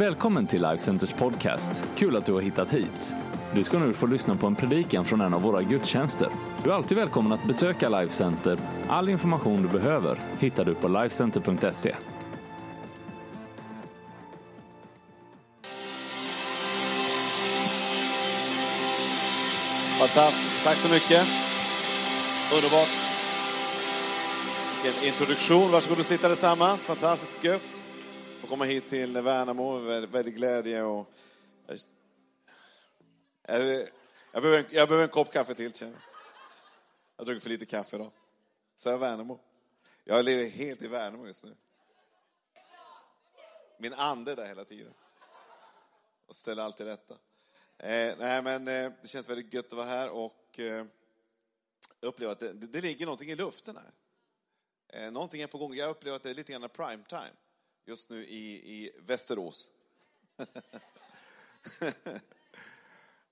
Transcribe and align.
Välkommen 0.00 0.46
till 0.46 0.62
Life 0.62 0.78
Centers 0.78 1.12
podcast. 1.12 1.84
Kul 1.96 2.16
att 2.16 2.26
du 2.26 2.32
har 2.32 2.40
hittat 2.40 2.70
hit. 2.70 3.14
Du 3.54 3.64
ska 3.64 3.78
nu 3.78 3.92
få 3.92 4.06
lyssna 4.06 4.36
på 4.36 4.46
en 4.46 4.56
predikan 4.56 5.04
från 5.04 5.20
en 5.20 5.34
av 5.34 5.42
våra 5.42 5.62
gudstjänster. 5.62 6.28
Du 6.64 6.70
är 6.70 6.74
alltid 6.74 6.98
välkommen 6.98 7.32
att 7.32 7.44
besöka 7.44 7.88
Life 7.88 8.14
Center. 8.14 8.58
All 8.88 9.08
information 9.08 9.62
du 9.62 9.68
behöver 9.68 10.20
hittar 10.38 10.64
du 10.64 10.74
på 10.74 10.88
lifecenter.se. 10.88 11.96
Fantastiskt. 19.98 20.64
Tack 20.64 20.74
så 20.74 20.88
mycket. 20.88 21.26
Underbart. 22.54 22.98
Vilken 24.84 25.08
introduktion. 25.08 25.70
Varsågod 25.70 25.98
och 25.98 26.04
sitta 26.04 26.28
tillsammans. 26.28 26.86
Fantastiskt 26.86 27.44
gött. 27.44 27.89
Komma 28.50 28.64
hit 28.64 28.88
till 28.88 29.22
Värnamo. 29.22 29.78
Väldigt, 29.78 30.34
glädje 30.34 30.82
och... 30.82 31.12
Jag, 33.42 33.86
jag, 34.32 34.42
behöver 34.42 34.58
en, 34.58 34.64
jag 34.70 34.88
behöver 34.88 35.02
en 35.02 35.08
kopp 35.08 35.32
kaffe 35.32 35.54
till, 35.54 35.72
känner 35.72 35.92
jag. 35.92 36.02
Jag 37.16 37.22
har 37.22 37.24
druckit 37.24 37.42
för 37.42 37.50
lite 37.50 37.66
kaffe 37.66 37.96
idag. 37.96 38.10
Så 38.76 38.88
är 38.88 38.92
jag 38.92 38.98
Värnamo. 38.98 39.40
Jag 40.04 40.24
lever 40.24 40.48
helt 40.48 40.82
i 40.82 40.88
Värnamo 40.88 41.26
just 41.26 41.44
nu. 41.44 41.56
Min 43.78 43.92
ande 43.92 44.32
är 44.32 44.36
där 44.36 44.46
hela 44.46 44.64
tiden. 44.64 44.94
Och 46.26 46.36
ställer 46.36 46.62
allt 46.62 46.76
till 46.76 46.86
rätta. 46.86 47.14
Eh, 47.78 48.14
nej, 48.18 48.42
men 48.42 48.68
eh, 48.68 48.92
det 49.02 49.08
känns 49.08 49.28
väldigt 49.28 49.54
gött 49.54 49.66
att 49.66 49.72
vara 49.72 49.86
här 49.86 50.10
och 50.10 50.58
eh, 50.58 50.84
jag 52.00 52.08
upplever 52.08 52.32
att 52.32 52.38
det, 52.38 52.52
det, 52.52 52.80
ligger 52.80 53.06
någonting 53.06 53.30
i 53.30 53.36
luften 53.36 53.76
här. 53.76 53.92
Eh, 54.88 55.12
någonting 55.12 55.42
är 55.42 55.46
på 55.46 55.58
gång. 55.58 55.74
Jag 55.74 55.90
upplever 55.90 56.16
att 56.16 56.22
det 56.22 56.30
är 56.30 56.34
lite 56.34 56.52
grann 56.52 56.68
prime 56.68 57.04
time 57.08 57.36
just 57.90 58.10
nu 58.10 58.26
i, 58.26 58.52
i 58.54 58.90
Västerås. 58.98 59.70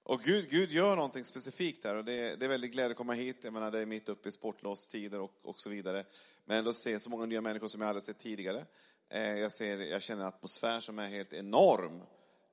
och 0.03 0.20
Gud, 0.20 0.50
Gud 0.50 0.70
gör 0.70 0.97
någonting 0.97 1.25
specifikt 1.25 1.84
här 1.84 1.97
och 1.97 2.05
det, 2.05 2.41
det 2.41 2.47
är 2.47 2.48
väldigt 2.48 2.73
glädje 2.73 2.91
att 2.91 2.97
komma 2.97 3.12
hit. 3.12 3.37
Jag 3.42 3.53
menar, 3.53 3.70
det 3.70 3.78
är 3.78 3.87
mitt 3.87 4.09
uppe 4.09 4.28
i 4.28 4.33
sportlovstider 4.33 5.20
och, 5.20 5.33
och 5.42 5.61
så 5.61 5.70
vidare. 5.70 6.05
Men 6.45 6.59
ändå 6.59 6.73
se 6.73 7.00
så 7.00 7.11
många 7.11 7.27
nya 7.27 7.41
människor 7.41 7.69
som 7.69 7.81
jag 7.81 7.89
aldrig 7.89 8.03
sett 8.03 8.19
tidigare. 8.19 8.65
Eh, 9.09 9.39
jag, 9.39 9.53
ser, 9.53 9.77
jag 9.77 10.03
känner 10.03 10.23
en 10.23 10.28
atmosfär 10.28 10.81
som 10.81 10.98
är 10.98 11.09
helt 11.09 11.33
enorm 11.33 12.03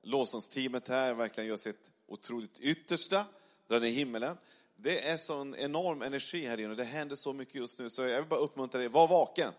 lovsångsteamet 0.02 0.88
här 0.88 1.14
verkligen 1.14 1.48
gör 1.48 1.56
sitt 1.56 1.90
otroligt 2.06 2.60
yttersta, 2.60 3.26
drar 3.68 3.80
ner 3.80 3.88
himmelen. 3.88 4.36
Det 4.76 5.08
är 5.08 5.16
sån 5.16 5.54
enorm 5.54 6.02
energi 6.02 6.46
här 6.46 6.60
inne 6.60 6.70
och 6.70 6.76
det 6.76 6.84
händer 6.84 7.16
så 7.16 7.32
mycket 7.32 7.54
just 7.54 7.78
nu. 7.78 7.90
Så 7.90 8.02
jag 8.02 8.16
vill 8.16 8.28
bara 8.28 8.40
uppmuntra 8.40 8.78
dig, 8.80 8.88
var 8.88 9.08
vaken. 9.08 9.52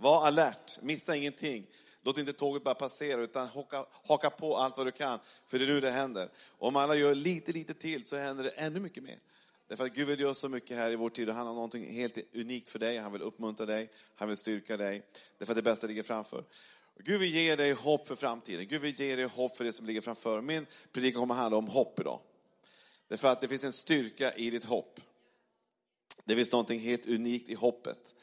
Var 0.00 0.26
alert, 0.26 0.78
missa 0.82 1.16
ingenting. 1.16 1.66
Låt 2.02 2.18
inte 2.18 2.32
tåget 2.32 2.64
bara 2.64 2.74
passera, 2.74 3.20
utan 3.20 3.48
haka, 3.48 3.84
haka 4.06 4.30
på 4.30 4.56
allt 4.56 4.76
vad 4.76 4.86
du 4.86 4.90
kan. 4.90 5.18
För 5.46 5.58
det 5.58 5.64
är 5.64 5.66
nu 5.66 5.80
det 5.80 5.90
händer. 5.90 6.28
Om 6.58 6.76
alla 6.76 6.94
gör 6.94 7.14
lite, 7.14 7.52
lite 7.52 7.74
till 7.74 8.04
så 8.04 8.16
händer 8.16 8.44
det 8.44 8.50
ännu 8.50 8.80
mycket 8.80 9.02
mer. 9.02 9.18
Därför 9.68 9.84
att 9.84 9.94
Gud 9.94 10.08
vill 10.08 10.20
göra 10.20 10.34
så 10.34 10.48
mycket 10.48 10.76
här 10.76 10.90
i 10.90 10.96
vår 10.96 11.08
tid 11.08 11.28
och 11.28 11.34
han 11.34 11.46
har 11.46 11.54
någonting 11.54 11.94
helt 11.94 12.34
unikt 12.34 12.68
för 12.68 12.78
dig. 12.78 12.96
Han 12.98 13.12
vill 13.12 13.22
uppmuntra 13.22 13.66
dig, 13.66 13.90
han 14.14 14.28
vill 14.28 14.36
styrka 14.36 14.76
dig. 14.76 15.02
Därför 15.38 15.52
att 15.52 15.56
det 15.56 15.62
bästa 15.62 15.86
ligger 15.86 16.02
framför. 16.02 16.44
Gud 16.98 17.20
vill 17.20 17.34
ge 17.34 17.56
dig 17.56 17.72
hopp 17.72 18.06
för 18.06 18.16
framtiden. 18.16 18.66
Gud 18.68 18.80
vill 18.80 19.00
ge 19.00 19.16
dig 19.16 19.24
hopp 19.24 19.56
för 19.56 19.64
det 19.64 19.72
som 19.72 19.86
ligger 19.86 20.00
framför. 20.00 20.42
Min 20.42 20.66
predikan 20.92 21.20
kommer 21.20 21.34
att 21.34 21.40
handla 21.40 21.58
om 21.58 21.68
hopp 21.68 22.00
idag. 22.00 22.20
Därför 23.08 23.28
att 23.28 23.40
det 23.40 23.48
finns 23.48 23.64
en 23.64 23.72
styrka 23.72 24.34
i 24.34 24.50
ditt 24.50 24.64
hopp. 24.64 25.00
Det 26.24 26.36
finns 26.36 26.52
någonting 26.52 26.80
helt 26.80 27.06
unikt 27.06 27.48
i 27.48 27.54
hoppet. 27.54 28.14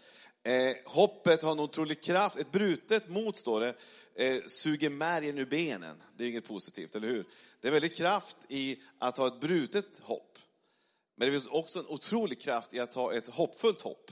Eh, 0.46 0.76
hoppet 0.86 1.42
har 1.42 1.52
en 1.52 1.60
otrolig 1.60 2.04
kraft. 2.04 2.38
Ett 2.38 2.52
brutet 2.52 3.10
mot, 3.10 3.38
står 3.38 3.60
det, 3.60 3.76
eh, 4.16 4.42
suger 4.48 4.90
märgen 4.90 5.38
ur 5.38 5.46
benen. 5.46 6.04
Det 6.18 6.24
är 6.24 6.30
inget 6.30 6.48
positivt, 6.48 6.96
eller 6.96 7.08
hur? 7.08 7.26
Det 7.62 7.68
är 7.68 7.72
väldigt 7.72 7.96
kraft 7.96 8.38
i 8.50 8.84
att 9.00 9.18
ha 9.18 9.28
ett 9.28 9.40
brutet 9.40 10.00
hopp. 10.02 10.38
Men 11.16 11.28
det 11.28 11.32
finns 11.32 11.48
också 11.48 11.80
en 11.80 11.88
otrolig 11.88 12.42
kraft 12.42 12.74
i 12.74 12.80
att 12.80 12.94
ha 12.94 13.14
ett 13.14 13.28
hoppfullt 13.28 13.82
hopp. 13.82 14.12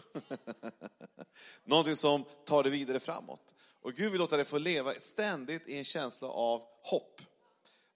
Någonting 1.65 1.95
som 1.95 2.25
tar 2.45 2.63
det 2.63 2.69
vidare 2.69 2.99
framåt. 2.99 3.53
Och 3.81 3.93
Gud 3.93 4.11
vill 4.11 4.21
låta 4.21 4.35
dig 4.35 4.45
få 4.45 4.57
leva 4.57 4.93
ständigt 4.93 5.67
i 5.67 5.77
en 5.77 5.83
känsla 5.83 6.27
av 6.27 6.61
hopp. 6.81 7.21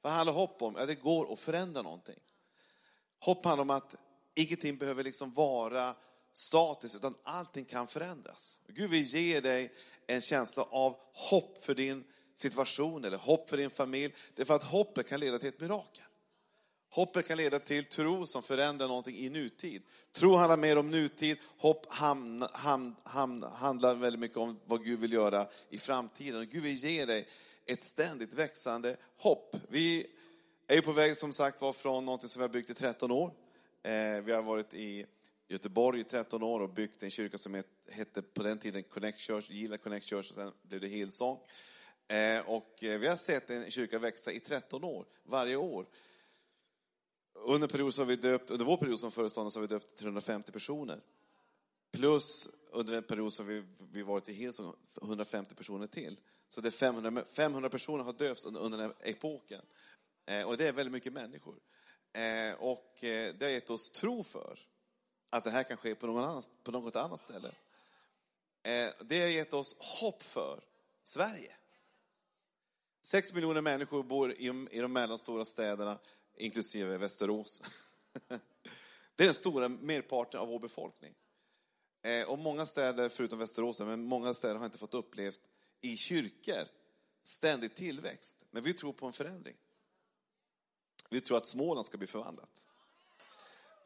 Vad 0.01 0.13
handlar 0.13 0.34
hopp 0.34 0.61
om? 0.61 0.75
Ja, 0.78 0.85
det 0.85 0.95
går 0.95 1.34
att 1.34 1.40
förändra 1.40 1.81
någonting. 1.81 2.19
Hopp 3.19 3.45
handlar 3.45 3.61
om 3.61 3.69
att 3.69 3.95
ingenting 4.35 4.78
behöver 4.78 5.03
liksom 5.03 5.34
vara 5.34 5.95
statiskt, 6.37 6.95
utan 6.95 7.15
allting 7.23 7.65
kan 7.65 7.87
förändras. 7.87 8.59
Gud 8.67 8.89
vill 8.89 9.03
ge 9.03 9.39
dig 9.39 9.71
en 10.07 10.21
känsla 10.21 10.63
av 10.63 10.95
hopp 11.13 11.63
för 11.63 11.75
din 11.75 12.03
situation 12.35 13.05
eller 13.05 13.17
hopp 13.17 13.49
för 13.49 13.57
din 13.57 13.69
familj. 13.69 14.13
Det 14.35 14.41
är 14.41 14.45
för 14.45 14.53
att 14.53 14.63
hoppet 14.63 15.07
kan 15.07 15.19
leda 15.19 15.39
till 15.39 15.49
ett 15.49 15.59
mirakel. 15.59 16.03
Hoppet 16.89 17.27
kan 17.27 17.37
leda 17.37 17.59
till 17.59 17.85
tro 17.85 18.25
som 18.25 18.43
förändrar 18.43 18.87
någonting 18.87 19.17
i 19.17 19.29
nutid. 19.29 19.81
Tro 20.11 20.35
handlar 20.35 20.57
mer 20.57 20.77
om 20.77 20.91
nutid, 20.91 21.37
hopp 21.57 21.85
hamna, 21.89 22.49
ham, 22.53 22.95
ham, 23.03 23.43
handlar 23.43 23.95
väldigt 23.95 24.19
mycket 24.19 24.37
om 24.37 24.59
vad 24.65 24.85
Gud 24.85 24.99
vill 24.99 25.13
göra 25.13 25.47
i 25.69 25.77
framtiden. 25.77 26.39
Och 26.39 26.47
Gud 26.47 26.63
vill 26.63 26.77
ge 26.77 27.05
dig 27.05 27.27
ett 27.65 27.83
ständigt 27.83 28.33
växande 28.33 28.97
hopp. 29.17 29.55
Vi 29.69 30.07
är 30.67 30.81
på 30.81 30.91
väg 30.91 31.17
som 31.17 31.33
sagt 31.33 31.61
var 31.61 31.73
från 31.73 32.05
någonting 32.05 32.29
som 32.29 32.39
vi 32.39 32.43
har 32.43 32.53
byggt 32.53 32.69
i 32.69 32.73
13 32.73 33.11
år. 33.11 33.33
Eh, 33.83 34.21
vi 34.23 34.31
har 34.31 34.41
varit 34.41 34.73
i 34.73 35.05
Göteborg 35.50 36.00
i 36.00 36.03
13 36.03 36.44
år 36.44 36.59
och 36.59 36.69
byggt 36.69 37.03
en 37.03 37.09
kyrka 37.09 37.38
som 37.38 37.63
hette 37.90 38.22
på 38.22 38.44
den 38.44 38.59
tiden 38.59 38.84
Connect 38.84 39.19
Church, 39.19 39.50
Gila 39.50 39.78
Connect 39.78 40.06
Church 40.06 40.30
och 40.30 40.35
sen 40.35 40.52
blev 40.62 40.81
det 40.81 40.88
Hillsong. 40.88 41.40
Eh, 42.08 42.50
och 42.50 42.84
eh, 42.84 43.00
vi 43.00 43.08
har 43.08 43.16
sett 43.16 43.50
en 43.50 43.72
kyrka 43.72 44.00
växa 44.00 44.31
i 44.31 44.40
13 44.40 44.84
år, 44.84 45.06
varje 45.24 45.56
år. 45.56 45.85
Under, 47.34 47.68
period 47.68 47.94
så 47.94 48.02
har 48.02 48.06
vi 48.06 48.16
döpt, 48.16 48.50
under 48.50 48.66
vår 48.66 48.78
period 48.78 49.00
som 49.00 49.12
föreståndare 49.12 49.52
så 49.52 49.59
har 49.59 49.68
vi 49.68 49.74
döpt 49.74 49.97
350 49.97 50.52
personer. 50.52 51.02
Plus 51.91 52.50
under 52.72 52.94
en 52.94 53.03
period 53.03 53.34
som 53.34 53.47
vi, 53.47 53.64
vi 53.91 54.02
varit 54.03 54.29
i 54.29 54.34
Hillsong 54.34 54.74
150 55.02 55.56
personer 55.56 55.88
till. 55.88 56.19
Så 56.50 56.62
det 56.62 56.69
är 56.69 56.72
500, 56.72 57.24
500 57.35 57.69
personer 57.69 58.03
har 58.03 58.14
döpts 58.14 58.46
under, 58.46 58.62
under 58.62 58.78
den 58.78 58.88
här 58.88 59.09
epoken. 59.09 59.62
Eh, 60.25 60.47
och 60.47 60.58
det 60.58 60.68
är 60.68 60.74
väldigt 60.74 60.94
mycket 60.94 61.14
människor. 61.14 61.56
Och 62.58 62.97
det 63.02 63.41
har 63.41 63.50
gett 63.50 63.69
oss 63.69 63.90
tro 63.90 64.24
för 64.24 64.59
att 65.29 65.43
det 65.43 65.49
här 65.49 65.63
kan 65.63 65.77
ske 65.77 65.95
på, 65.95 66.07
någon 66.07 66.23
annan, 66.23 66.43
på 66.63 66.71
något 66.71 66.95
annat 66.95 67.21
ställe. 67.21 67.47
Eh, 68.63 68.89
det 69.05 69.19
har 69.19 69.27
gett 69.27 69.53
oss 69.53 69.75
hopp 69.79 70.23
för 70.23 70.59
Sverige. 71.03 71.55
Sex 73.01 73.33
miljoner 73.33 73.61
människor 73.61 74.03
bor 74.03 74.31
i, 74.31 74.67
de 74.71 74.93
mellanstora 74.93 75.45
städerna 75.45 75.99
inklusive 76.37 76.97
Västerås. 76.97 77.61
Det 79.16 79.23
är 79.23 79.27
den 79.27 79.33
stora 79.33 79.69
merparten 79.69 80.39
av 80.39 80.47
vår 80.47 80.59
befolkning. 80.59 81.16
Eh, 82.01 82.29
och 82.29 82.39
många 82.39 82.66
städer, 82.66 83.09
förutom 83.09 83.39
Västerås, 83.39 83.79
men 83.79 84.03
många 84.03 84.33
städer 84.33 84.55
har 84.55 84.66
inte 84.66 84.77
fått 84.77 84.93
upplevt 84.93 85.39
i 85.81 85.97
kyrkor 85.97 86.67
ständig 87.23 87.75
tillväxt. 87.75 88.45
Men 88.51 88.63
vi 88.63 88.73
tror 88.73 88.93
på 88.93 89.05
en 89.05 89.13
förändring. 89.13 89.55
Vi 91.09 91.21
tror 91.21 91.37
att 91.37 91.47
Småland 91.47 91.85
ska 91.85 91.97
bli 91.97 92.07
förvandlat. 92.07 92.66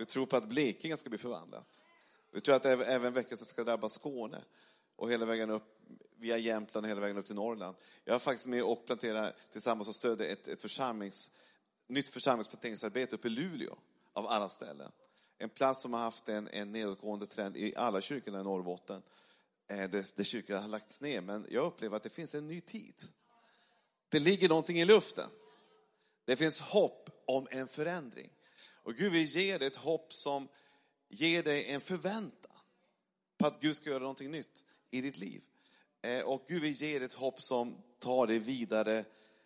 Vi 0.01 0.05
tror 0.05 0.25
på 0.25 0.37
att 0.37 0.47
Blekinge 0.47 0.97
ska 0.97 1.09
bli 1.09 1.19
förvandlat. 1.19 1.85
Vi 2.31 2.41
tror 2.41 2.55
att 2.55 2.65
även 2.65 3.13
väckelsen 3.13 3.47
ska 3.47 3.63
drabba 3.63 3.89
Skåne 3.89 4.41
och 4.95 5.11
hela 5.11 5.25
vägen 5.25 5.49
upp 5.49 5.63
via 6.17 6.37
Jämtland 6.37 6.85
och 6.85 6.89
hela 6.89 7.01
vägen 7.01 7.17
upp 7.17 7.25
till 7.25 7.35
Norrland. 7.35 7.75
Jag 8.03 8.13
har 8.13 8.19
faktiskt 8.19 8.47
med 8.47 8.63
och 8.63 8.85
planterar 8.85 9.35
tillsammans 9.51 9.87
och 9.87 9.95
stödjer 9.95 10.31
ett, 10.31 10.47
ett 10.47 10.61
församlings 10.61 11.31
nytt 11.87 12.09
församlingsplanteringsarbete 12.09 13.15
uppe 13.15 13.27
i 13.27 13.31
Luleå, 13.31 13.77
av 14.13 14.27
alla 14.27 14.49
ställen. 14.49 14.91
En 15.37 15.49
plats 15.49 15.81
som 15.81 15.93
har 15.93 16.01
haft 16.01 16.29
en, 16.29 16.47
en 16.47 16.71
nedåtgående 16.71 17.27
trend 17.27 17.57
i 17.57 17.75
alla 17.75 18.01
kyrkorna 18.01 18.39
i 18.39 18.43
Norrbotten. 18.43 19.01
Eh, 19.69 19.89
där, 19.89 20.15
där 20.15 20.23
kyrkorna 20.23 20.59
har 20.59 20.67
lagts 20.67 21.01
ner, 21.01 21.21
men 21.21 21.47
jag 21.49 21.65
upplever 21.65 21.97
att 21.97 22.03
det 22.03 22.09
finns 22.09 22.35
en 22.35 22.47
ny 22.47 22.61
tid. 22.61 23.03
Det 24.09 24.19
ligger 24.19 24.49
någonting 24.49 24.79
i 24.79 24.85
luften. 24.85 25.29
Det 26.25 26.35
finns 26.35 26.61
hopp 26.61 27.09
om 27.25 27.47
en 27.51 27.67
förändring. 27.67 28.29
Och 28.83 28.95
Gud 28.95 29.11
vill 29.11 29.25
ge 29.25 29.57
dig 29.57 29.67
ett 29.67 29.75
hopp 29.75 30.13
som 30.13 30.47
ger 31.09 31.43
dig 31.43 31.65
en 31.65 31.81
förväntan 31.81 32.51
på 33.37 33.47
att 33.47 33.61
Gud 33.61 33.75
ska 33.75 33.89
göra 33.89 33.99
någonting 33.99 34.31
nytt 34.31 34.65
i 34.91 35.01
ditt 35.01 35.17
liv. 35.17 35.41
Eh, 36.01 36.21
och 36.21 36.43
Gud 36.47 36.61
vill 36.61 36.71
ge 36.71 36.99
dig 36.99 37.05
ett 37.05 37.13
hopp 37.13 37.41
som 37.41 37.83
tar 37.99 38.27
dig 38.27 38.39
vidare, 38.39 39.05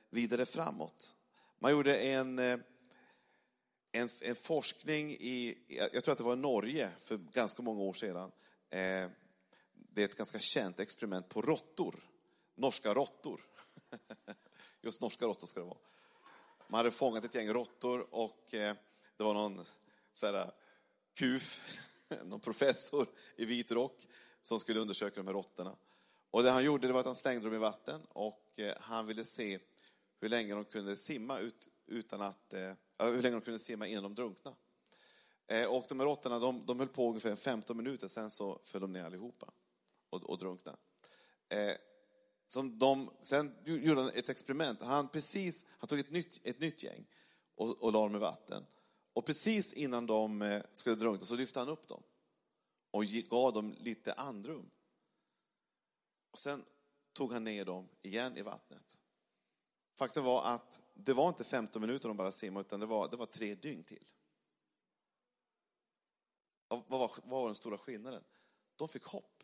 vidare 0.10 0.46
framåt. 0.46 1.16
Man 1.60 1.72
gjorde 1.72 1.98
en, 1.98 2.40
eh, 2.40 2.60
en, 3.92 4.10
en, 4.22 4.36
forskning 4.36 5.12
i, 5.12 5.58
jag 5.94 6.04
tror 6.04 6.12
att 6.12 6.18
det 6.18 6.24
var 6.24 6.34
i 6.34 6.40
Norge 6.40 6.90
för 7.00 7.18
ganska 7.18 7.62
många 7.62 7.82
år 7.82 7.94
sedan. 7.94 8.32
Eh, 8.70 9.10
det 9.74 10.02
är 10.02 10.06
ett 10.06 10.18
ganska 10.18 10.40
känt 10.40 10.80
experiment 10.80 11.30
på 11.30 11.42
råttor, 11.42 11.96
norska 12.56 12.94
råttor. 12.94 13.42
Just 14.82 15.02
norska 15.02 15.26
råttor 15.26 15.48
ska 15.48 15.60
det 15.60 15.66
vara. 15.66 15.78
Man 16.68 16.78
hade 16.78 16.92
fångat 16.92 17.26
ett 17.26 17.36
gäng 17.36 17.48
råttor 17.48 18.16
och 18.16 18.54
det 19.18 19.24
var 19.24 19.34
någon 19.34 19.66
så 20.14 20.28
här, 20.28 20.52
kuf, 21.14 21.62
någon 22.24 22.40
professor 22.40 23.08
i 23.36 23.46
vit 23.46 23.72
rock 23.72 24.08
som 24.42 24.60
skulle 24.60 24.80
undersöka 24.80 25.16
de 25.16 25.28
här 25.28 25.34
råttorna. 25.34 25.76
Och 26.32 26.44
det 26.44 26.52
han 26.52 26.64
gjorde 26.64 26.88
det 26.88 26.94
var 26.94 27.00
att 27.00 27.06
han 27.06 27.16
slängde 27.16 27.46
dem 27.46 27.54
i 27.54 27.58
vatten 27.58 28.02
och 28.10 28.60
eh, 28.60 28.74
han 28.80 29.08
ville 29.08 29.26
se 29.26 29.60
hur 30.22 30.30
länge 30.30 30.54
de 30.54 30.66
kunde 30.66 30.98
simma 30.98 31.40
ut, 31.40 31.68
utan 31.88 32.22
att, 32.22 32.54
eh, 32.54 32.74
hur 33.00 33.22
länge 33.22 33.36
de 33.36 33.42
kunde 33.42 33.60
simma 33.60 33.88
innan 33.88 34.04
de 34.04 34.16
drunknade. 34.16 34.58
Eh, 35.48 35.66
och 35.66 35.86
de 35.90 36.00
här 36.00 36.08
råttorna, 36.08 36.40
de, 36.40 36.66
de 36.66 36.80
höll 36.80 36.88
på 36.88 37.10
ungefär 37.10 37.36
15 37.36 37.78
minuter, 37.78 38.08
sen 38.08 38.30
så 38.30 38.60
föll 38.64 38.82
de 38.82 38.94
ner 38.94 39.04
allihopa 39.04 39.52
och, 40.10 40.30
och 40.30 40.38
drunknade. 40.38 40.78
Eh, 41.50 41.76
som 42.48 42.80
de, 42.80 43.10
sen 43.22 43.56
gjorde 43.66 44.02
han 44.02 44.12
ett 44.16 44.30
experiment. 44.30 44.82
Han, 44.82 45.08
precis, 45.08 45.66
han 45.78 45.88
tog 45.88 46.00
ett 46.00 46.12
nytt, 46.12 46.40
ett 46.44 46.60
nytt 46.60 46.84
gäng 46.84 47.06
och, 47.56 47.84
och 47.84 47.94
la 47.94 48.02
dem 48.02 48.16
i 48.16 48.20
vatten. 48.20 48.66
Och 49.16 49.26
precis 49.26 49.74
innan 49.74 50.06
de 50.06 50.42
eh, 50.42 50.64
skulle 50.70 50.96
drunkna 50.96 51.26
så 51.26 51.36
lyfte 51.36 51.60
han 51.60 51.70
upp 51.70 51.88
dem 51.88 52.04
och 52.92 53.04
gav 53.06 53.54
dem 53.54 53.76
lite 53.80 54.14
andrum. 54.14 54.72
Och 56.32 56.40
sen 56.40 56.66
tog 57.14 57.34
han 57.34 57.44
ner 57.44 57.66
dem 57.66 57.90
igen 58.02 58.38
i 58.38 58.42
vattnet. 58.42 58.98
Faktum 59.98 60.24
var 60.24 60.44
att 60.44 60.82
det 60.94 61.14
var 61.14 61.28
inte 61.28 61.44
15 61.44 61.82
minuter 61.82 62.08
de 62.08 62.18
bara 62.18 62.32
simmade, 62.32 62.66
utan 62.66 62.80
det 62.80 62.86
var, 62.86 63.08
det 63.08 63.18
var 63.18 63.26
tre 63.26 63.56
dygn 63.56 63.84
till. 63.84 64.08
Vad 66.68 66.84
var, 66.88 67.12
vad 67.24 67.42
var 67.42 67.46
den 67.46 67.56
stora 67.56 67.78
skillnaden? 67.78 68.24
De 68.76 68.88
fick 68.88 69.04
hopp. 69.04 69.44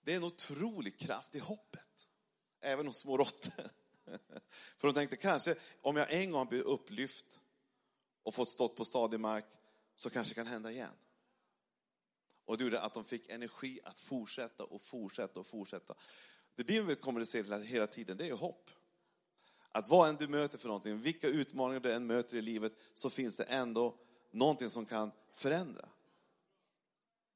Det 0.00 0.12
är 0.12 0.16
en 0.16 0.24
otrolig 0.24 0.98
kraft 0.98 1.34
i 1.34 1.38
hoppet, 1.38 2.08
även 2.60 2.86
hos 2.86 2.98
små 2.98 3.16
råttor. 3.16 3.70
För 4.76 4.88
de 4.88 4.94
tänkte 4.94 5.16
kanske, 5.16 5.56
om 5.80 5.96
jag 5.96 6.12
en 6.12 6.30
gång 6.30 6.46
blir 6.48 6.62
upplyft 6.62 7.41
och 8.22 8.34
fått 8.34 8.48
stått 8.48 8.76
på 8.76 8.84
stadig 8.84 9.20
mark, 9.20 9.44
så 9.96 10.10
kanske 10.10 10.30
det 10.30 10.34
kan 10.34 10.46
hända 10.46 10.70
igen. 10.70 10.94
Och 12.44 12.58
det 12.58 12.64
gjorde 12.64 12.80
att 12.80 12.94
de 12.94 13.04
fick 13.04 13.28
energi 13.28 13.80
att 13.84 13.98
fortsätta 13.98 14.64
och 14.64 14.82
fortsätta 14.82 15.40
och 15.40 15.46
fortsätta. 15.46 15.94
Det 16.54 16.64
Bibeln 16.64 16.86
vill 16.86 16.96
kommunicera 16.96 17.58
hela 17.58 17.86
tiden, 17.86 18.16
det 18.16 18.28
är 18.28 18.32
hopp. 18.32 18.70
Att 19.72 19.88
vad 19.88 20.08
än 20.08 20.16
du 20.16 20.28
möter 20.28 20.58
för 20.58 20.68
någonting, 20.68 20.98
vilka 20.98 21.28
utmaningar 21.28 21.80
du 21.80 21.92
än 21.92 22.06
möter 22.06 22.36
i 22.36 22.42
livet, 22.42 22.72
så 22.94 23.10
finns 23.10 23.36
det 23.36 23.44
ändå 23.44 23.98
någonting 24.30 24.70
som 24.70 24.86
kan 24.86 25.12
förändra 25.32 25.88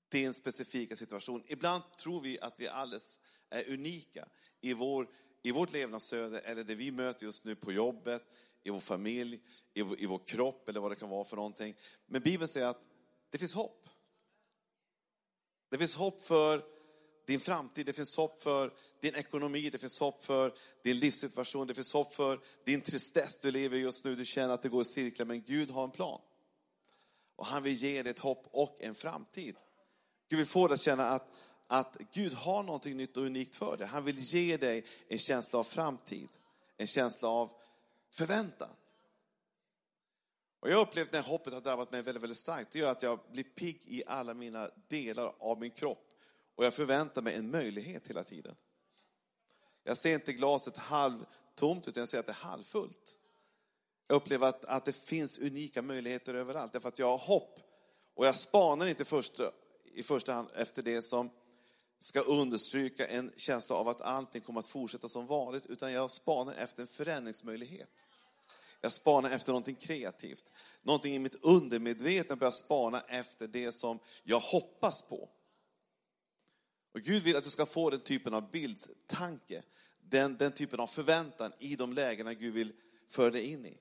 din 0.08 0.34
specifika 0.34 0.96
situation. 0.96 1.42
Ibland 1.46 1.82
tror 1.98 2.20
vi 2.20 2.40
att 2.40 2.60
vi 2.60 2.68
alldeles 2.68 3.18
är 3.50 3.72
unika 3.72 4.28
i, 4.60 4.74
vår, 4.74 5.08
i 5.42 5.52
vårt 5.52 5.72
levnadsöde 5.72 6.38
eller 6.38 6.64
det 6.64 6.74
vi 6.74 6.90
möter 6.90 7.26
just 7.26 7.44
nu 7.44 7.54
på 7.54 7.72
jobbet, 7.72 8.24
i 8.62 8.70
vår 8.70 8.80
familj, 8.80 9.40
i 9.76 9.82
vår, 9.82 10.00
i 10.00 10.06
vår 10.06 10.18
kropp 10.18 10.68
eller 10.68 10.80
vad 10.80 10.90
det 10.90 10.96
kan 10.96 11.08
vara 11.08 11.24
för 11.24 11.36
någonting. 11.36 11.74
Men 12.06 12.22
Bibeln 12.22 12.48
säger 12.48 12.66
att 12.66 12.88
det 13.30 13.38
finns 13.38 13.54
hopp. 13.54 13.88
Det 15.70 15.78
finns 15.78 15.96
hopp 15.96 16.20
för 16.20 16.62
din 17.26 17.40
framtid, 17.40 17.86
det 17.86 17.92
finns 17.92 18.16
hopp 18.16 18.42
för 18.42 18.72
din 19.00 19.14
ekonomi, 19.14 19.70
det 19.70 19.78
finns 19.78 20.00
hopp 20.00 20.24
för 20.24 20.54
din 20.82 20.98
livssituation, 20.98 21.66
det 21.66 21.74
finns 21.74 21.92
hopp 21.92 22.14
för 22.14 22.40
din 22.64 22.80
tristess 22.80 23.38
du 23.38 23.50
lever 23.50 23.76
just 23.76 24.04
nu. 24.04 24.14
Du 24.14 24.24
känner 24.24 24.54
att 24.54 24.62
det 24.62 24.68
går 24.68 24.82
i 24.82 24.84
cirklar, 24.84 25.26
men 25.26 25.42
Gud 25.42 25.70
har 25.70 25.84
en 25.84 25.90
plan. 25.90 26.20
Och 27.36 27.46
han 27.46 27.62
vill 27.62 27.72
ge 27.72 28.02
dig 28.02 28.10
ett 28.10 28.18
hopp 28.18 28.46
och 28.50 28.76
en 28.80 28.94
framtid. 28.94 29.56
Gud 30.28 30.38
vill 30.38 30.46
få 30.46 30.68
dig 30.68 30.74
att 30.74 30.80
känna 30.80 31.04
att, 31.04 31.28
att 31.66 31.96
Gud 32.12 32.32
har 32.32 32.62
någonting 32.62 32.96
nytt 32.96 33.16
och 33.16 33.22
unikt 33.22 33.56
för 33.56 33.76
dig. 33.76 33.86
Han 33.86 34.04
vill 34.04 34.18
ge 34.18 34.56
dig 34.56 34.84
en 35.08 35.18
känsla 35.18 35.58
av 35.58 35.64
framtid, 35.64 36.28
en 36.76 36.86
känsla 36.86 37.28
av 37.28 37.50
förväntan. 38.10 38.70
Och 40.66 40.72
jag 40.72 40.76
har 40.76 40.82
upplevt 40.82 41.12
när 41.12 41.22
hoppet 41.22 41.52
har 41.52 41.60
drabbat 41.60 41.92
mig 41.92 42.02
väldigt, 42.02 42.22
väldigt 42.22 42.38
starkt, 42.38 42.72
det 42.72 42.78
gör 42.78 42.90
att 42.90 43.02
jag 43.02 43.18
blir 43.32 43.44
pigg 43.44 43.82
i 43.84 44.02
alla 44.06 44.34
mina 44.34 44.70
delar 44.88 45.32
av 45.38 45.60
min 45.60 45.70
kropp. 45.70 46.08
Och 46.56 46.64
jag 46.64 46.74
förväntar 46.74 47.22
mig 47.22 47.34
en 47.34 47.50
möjlighet 47.50 48.08
hela 48.08 48.22
tiden. 48.22 48.56
Jag 49.84 49.96
ser 49.96 50.14
inte 50.14 50.32
glaset 50.32 50.76
halvtomt, 50.76 51.88
utan 51.88 52.00
jag 52.00 52.08
ser 52.08 52.18
att 52.18 52.26
det 52.26 52.32
är 52.32 52.34
halvfullt. 52.34 53.18
Jag 54.08 54.16
upplever 54.16 54.48
att, 54.48 54.64
att 54.64 54.84
det 54.84 54.96
finns 54.96 55.38
unika 55.38 55.82
möjligheter 55.82 56.34
överallt, 56.34 56.72
därför 56.72 56.88
att 56.88 56.98
jag 56.98 57.06
har 57.06 57.18
hopp. 57.18 57.60
Och 58.14 58.26
jag 58.26 58.34
spanar 58.34 58.86
inte 58.86 59.04
först, 59.04 59.40
i 59.84 60.02
första 60.02 60.32
hand 60.32 60.48
efter 60.54 60.82
det 60.82 61.02
som 61.02 61.30
ska 61.98 62.20
understryka 62.20 63.06
en 63.06 63.32
känsla 63.36 63.76
av 63.76 63.88
att 63.88 64.00
allting 64.00 64.40
kommer 64.40 64.60
att 64.60 64.66
fortsätta 64.66 65.08
som 65.08 65.26
vanligt, 65.26 65.66
utan 65.66 65.92
jag 65.92 66.10
spanar 66.10 66.54
efter 66.54 66.82
en 66.82 66.88
förändringsmöjlighet. 66.88 68.05
Jag 68.80 68.92
spanar 68.92 69.30
efter 69.30 69.52
någonting 69.52 69.74
kreativt. 69.74 70.52
Någonting 70.82 71.14
i 71.14 71.18
mitt 71.18 71.34
undermedvetna 71.34 72.36
börjar 72.36 72.52
spana 72.52 73.00
efter 73.00 73.48
det 73.48 73.72
som 73.72 73.98
jag 74.24 74.40
hoppas 74.40 75.02
på. 75.02 75.28
Och 76.92 77.00
Gud 77.00 77.22
vill 77.22 77.36
att 77.36 77.44
du 77.44 77.50
ska 77.50 77.66
få 77.66 77.90
den 77.90 78.00
typen 78.00 78.34
av 78.34 78.50
bildtanke, 78.50 79.62
den, 80.00 80.36
den 80.36 80.52
typen 80.52 80.80
av 80.80 80.86
förväntan 80.86 81.52
i 81.58 81.76
de 81.76 81.92
lägena 81.92 82.34
Gud 82.34 82.54
vill 82.54 82.72
föra 83.08 83.30
dig 83.30 83.44
in 83.52 83.66
i. 83.66 83.78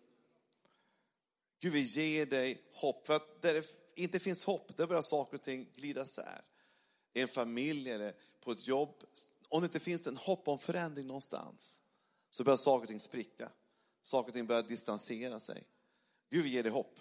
Gud 1.59 1.73
vill 1.73 1.85
ge 1.85 2.25
dig 2.25 2.59
hopp, 2.71 3.07
för 3.07 3.13
att 3.13 3.41
där 3.41 3.53
det 3.53 3.65
inte 3.95 4.19
finns 4.19 4.45
hopp, 4.45 4.77
där 4.77 4.87
börjar 4.87 5.01
saker 5.01 5.35
och 5.35 5.41
ting 5.41 5.67
glida 5.75 6.03
isär. 6.03 6.41
I 7.13 7.21
en 7.21 7.27
familj 7.27 7.91
eller 7.91 8.13
på 8.41 8.51
ett 8.51 8.67
jobb, 8.67 9.03
om 9.49 9.61
det 9.61 9.65
inte 9.65 9.79
finns 9.79 10.07
en 10.07 10.17
hopp 10.17 10.47
om 10.47 10.59
förändring 10.59 11.07
någonstans, 11.07 11.81
så 12.29 12.43
börjar 12.43 12.57
saker 12.57 12.81
och 12.81 12.87
ting 12.87 12.99
spricka. 12.99 13.51
Saker 14.05 14.29
och 14.29 14.33
ting 14.33 14.45
börjar 14.45 14.63
distansera 14.63 15.39
sig. 15.39 15.63
Gud 16.29 16.45
ger 16.45 16.63
dig 16.63 16.71
hopp. 16.71 16.99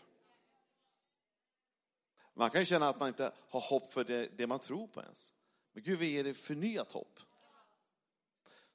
Man 2.35 2.51
kan 2.51 2.61
ju 2.61 2.65
känna 2.65 2.89
att 2.89 3.01
man 3.01 3.09
inte 3.09 3.33
har 3.49 3.61
hopp 3.61 3.91
för 3.91 4.05
det, 4.05 4.29
det 4.37 4.47
man 4.47 4.59
tror 4.59 4.87
på 4.87 5.01
ens. 5.01 5.33
Men 5.73 5.83
Gud 5.83 5.99
vill 5.99 6.09
ge 6.09 6.23
dig 6.23 6.35
förnyat 6.35 6.93
hopp. 6.93 7.21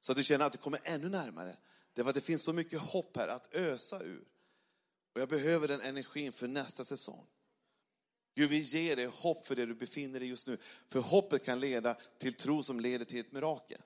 Så 0.00 0.12
att 0.12 0.18
du 0.18 0.24
känner 0.24 0.46
att 0.46 0.52
du 0.52 0.58
kommer 0.58 0.80
ännu 0.84 1.08
närmare. 1.08 1.56
Det 1.92 2.02
att 2.02 2.14
det 2.14 2.20
finns 2.20 2.42
så 2.42 2.52
mycket 2.52 2.80
hopp 2.80 3.16
här 3.16 3.28
att 3.28 3.54
ösa 3.54 4.02
ur. 4.02 4.24
Och 5.14 5.20
jag 5.20 5.28
behöver 5.28 5.68
den 5.68 5.80
energin 5.80 6.32
för 6.32 6.48
nästa 6.48 6.84
säsong. 6.84 7.26
Gud 8.34 8.50
vill 8.50 8.62
ge 8.62 8.94
dig 8.94 9.06
hopp 9.06 9.46
för 9.46 9.56
det 9.56 9.66
du 9.66 9.74
befinner 9.74 10.20
dig 10.20 10.28
just 10.28 10.46
nu. 10.46 10.58
För 10.88 11.00
hoppet 11.00 11.44
kan 11.44 11.60
leda 11.60 11.94
till 11.94 12.34
tro 12.34 12.62
som 12.62 12.80
leder 12.80 13.04
till 13.04 13.20
ett 13.20 13.32
mirakel. 13.32 13.82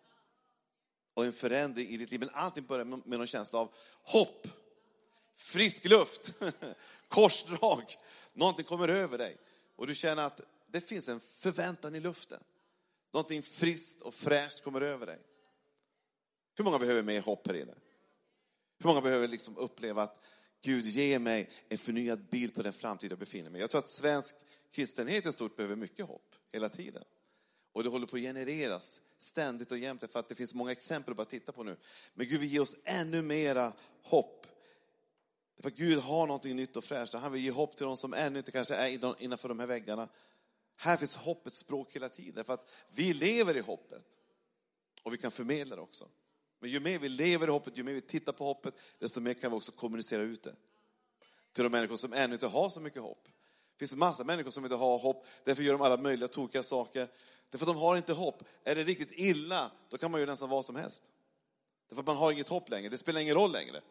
Och 1.15 1.25
en 1.25 1.33
förändring 1.33 1.89
i 1.89 1.97
ditt 1.97 2.11
liv. 2.11 2.21
Men 2.21 2.31
allting 2.33 2.65
börjar 2.65 2.85
med 2.85 3.19
någon 3.19 3.27
känsla 3.27 3.59
av 3.59 3.75
hopp. 4.03 4.47
Frisk 5.37 5.85
luft, 5.85 6.33
korsdrag. 7.09 7.85
Någonting 8.33 8.65
kommer 8.65 8.89
över 8.89 9.19
dig. 9.19 9.37
Och 9.77 9.87
du 9.87 9.95
känner 9.95 10.23
att 10.23 10.41
det 10.67 10.81
finns 10.81 11.09
en 11.09 11.21
förväntan 11.21 11.95
i 11.95 12.01
luften. 12.01 12.41
Någonting 13.13 13.43
friskt 13.43 14.01
och 14.01 14.15
fräscht 14.15 14.65
kommer 14.65 14.81
över 14.81 15.07
dig. 15.07 15.19
Hur 16.57 16.65
många 16.65 16.79
behöver 16.79 17.03
mer 17.03 17.21
hopp 17.21 17.47
här 17.47 17.55
inne? 17.55 17.75
Hur 18.79 18.89
många 18.89 19.01
behöver 19.01 19.29
liksom 19.29 19.57
uppleva 19.57 20.03
att 20.03 20.29
Gud 20.63 20.85
ger 20.85 21.19
mig 21.19 21.51
en 21.69 21.79
förnyad 21.79 22.25
bild 22.31 22.55
på 22.55 22.63
den 22.63 22.73
framtid 22.73 23.13
jag 23.13 23.19
befinner 23.19 23.51
mig 23.51 23.59
i? 23.59 23.61
Jag 23.61 23.71
tror 23.71 23.79
att 23.79 23.89
svensk 23.89 24.37
kristenhet 24.71 25.27
i 25.27 25.33
stort 25.33 25.57
behöver 25.57 25.77
mycket 25.77 26.07
hopp 26.07 26.35
hela 26.53 26.69
tiden. 26.69 27.05
Och 27.73 27.83
det 27.83 27.89
håller 27.89 28.07
på 28.07 28.17
att 28.17 28.23
genereras 28.23 29.01
ständigt 29.25 29.73
och 29.73 29.79
jämt 29.79 30.13
för 30.13 30.19
att 30.19 30.29
det 30.29 30.35
finns 30.35 30.55
många 30.55 30.73
exempel 30.73 31.21
att 31.21 31.29
titta 31.29 31.53
på 31.53 31.63
nu. 31.63 31.77
Men 32.15 32.27
Gud 32.29 32.41
vill 32.41 32.53
ge 32.53 32.61
oss 32.61 32.77
ännu 32.85 33.23
mera 33.23 33.73
hopp. 34.03 34.47
För 35.61 35.71
Gud 35.71 35.99
har 35.99 36.27
någonting 36.27 36.57
nytt 36.57 36.77
och 36.77 36.85
fräscht. 36.85 37.15
Han 37.15 37.33
vill 37.33 37.45
ge 37.45 37.51
hopp 37.51 37.77
till 37.77 37.87
de 37.87 37.97
som 37.97 38.15
ännu 38.15 38.39
inte 38.39 38.53
kanske 38.53 38.75
är 38.75 39.23
innanför 39.23 39.49
de 39.49 39.59
här 39.59 39.67
väggarna. 39.67 40.09
Här 40.77 40.97
finns 40.97 41.17
hoppets 41.17 41.59
språk 41.59 41.97
hela 41.97 42.09
tiden, 42.09 42.45
för 42.45 42.55
att 42.55 42.75
vi 42.91 43.15
lever 43.15 43.57
i 43.57 43.61
hoppet. 43.61 44.19
Och 45.03 45.13
vi 45.13 45.17
kan 45.17 45.31
förmedla 45.31 45.77
det 45.77 45.83
också. 45.83 46.09
Men 46.61 46.71
ju 46.71 46.81
mer 46.81 46.99
vi 46.99 47.09
lever 47.09 47.47
i 47.47 47.51
hoppet, 47.51 47.79
ju 47.79 47.83
mer 47.83 47.93
vi 47.93 48.01
tittar 48.01 48.33
på 48.33 48.45
hoppet, 48.45 48.75
desto 48.99 49.21
mer 49.21 49.35
kan 49.35 49.51
vi 49.51 49.57
också 49.57 49.73
kommunicera 49.73 50.23
ut 50.23 50.43
det. 50.43 50.55
Till 51.53 51.65
de 51.65 51.73
människor 51.73 51.97
som 51.97 52.13
ännu 52.13 52.35
inte 52.35 52.47
har 52.47 52.71
så 52.71 52.81
mycket 52.81 53.03
hopp. 53.03 53.25
Det 53.25 53.79
finns 53.79 53.93
en 53.93 53.99
massa 53.99 54.25
människor 54.25 54.51
som 54.51 54.65
inte 54.65 54.77
har 54.77 54.99
hopp, 54.99 55.27
därför 55.45 55.63
gör 55.63 55.73
de 55.73 55.83
alla 55.83 55.97
möjliga 55.97 56.29
tokiga 56.29 56.63
saker. 56.63 57.09
Därför 57.51 57.67
att 57.67 57.75
de 57.75 57.77
har 57.77 57.97
inte 57.97 58.13
hopp. 58.13 58.43
Är 58.65 58.75
det 58.75 58.85
riktigt 58.85 59.13
illa, 59.13 59.71
då 59.89 59.99
kan 59.99 60.11
man 60.11 60.21
göra 60.21 60.31
nästan 60.31 60.49
vad 60.49 60.65
som 60.65 60.77
helst. 60.77 61.03
Därför 61.89 62.03
att 62.03 62.07
man 62.07 62.17
har 62.17 62.33
inget 62.33 62.49
hopp 62.49 62.71
längre, 62.71 62.89
det 62.89 62.99
spelar 62.99 63.21
ingen 63.21 63.35
roll 63.35 63.53
längre. 63.53 63.83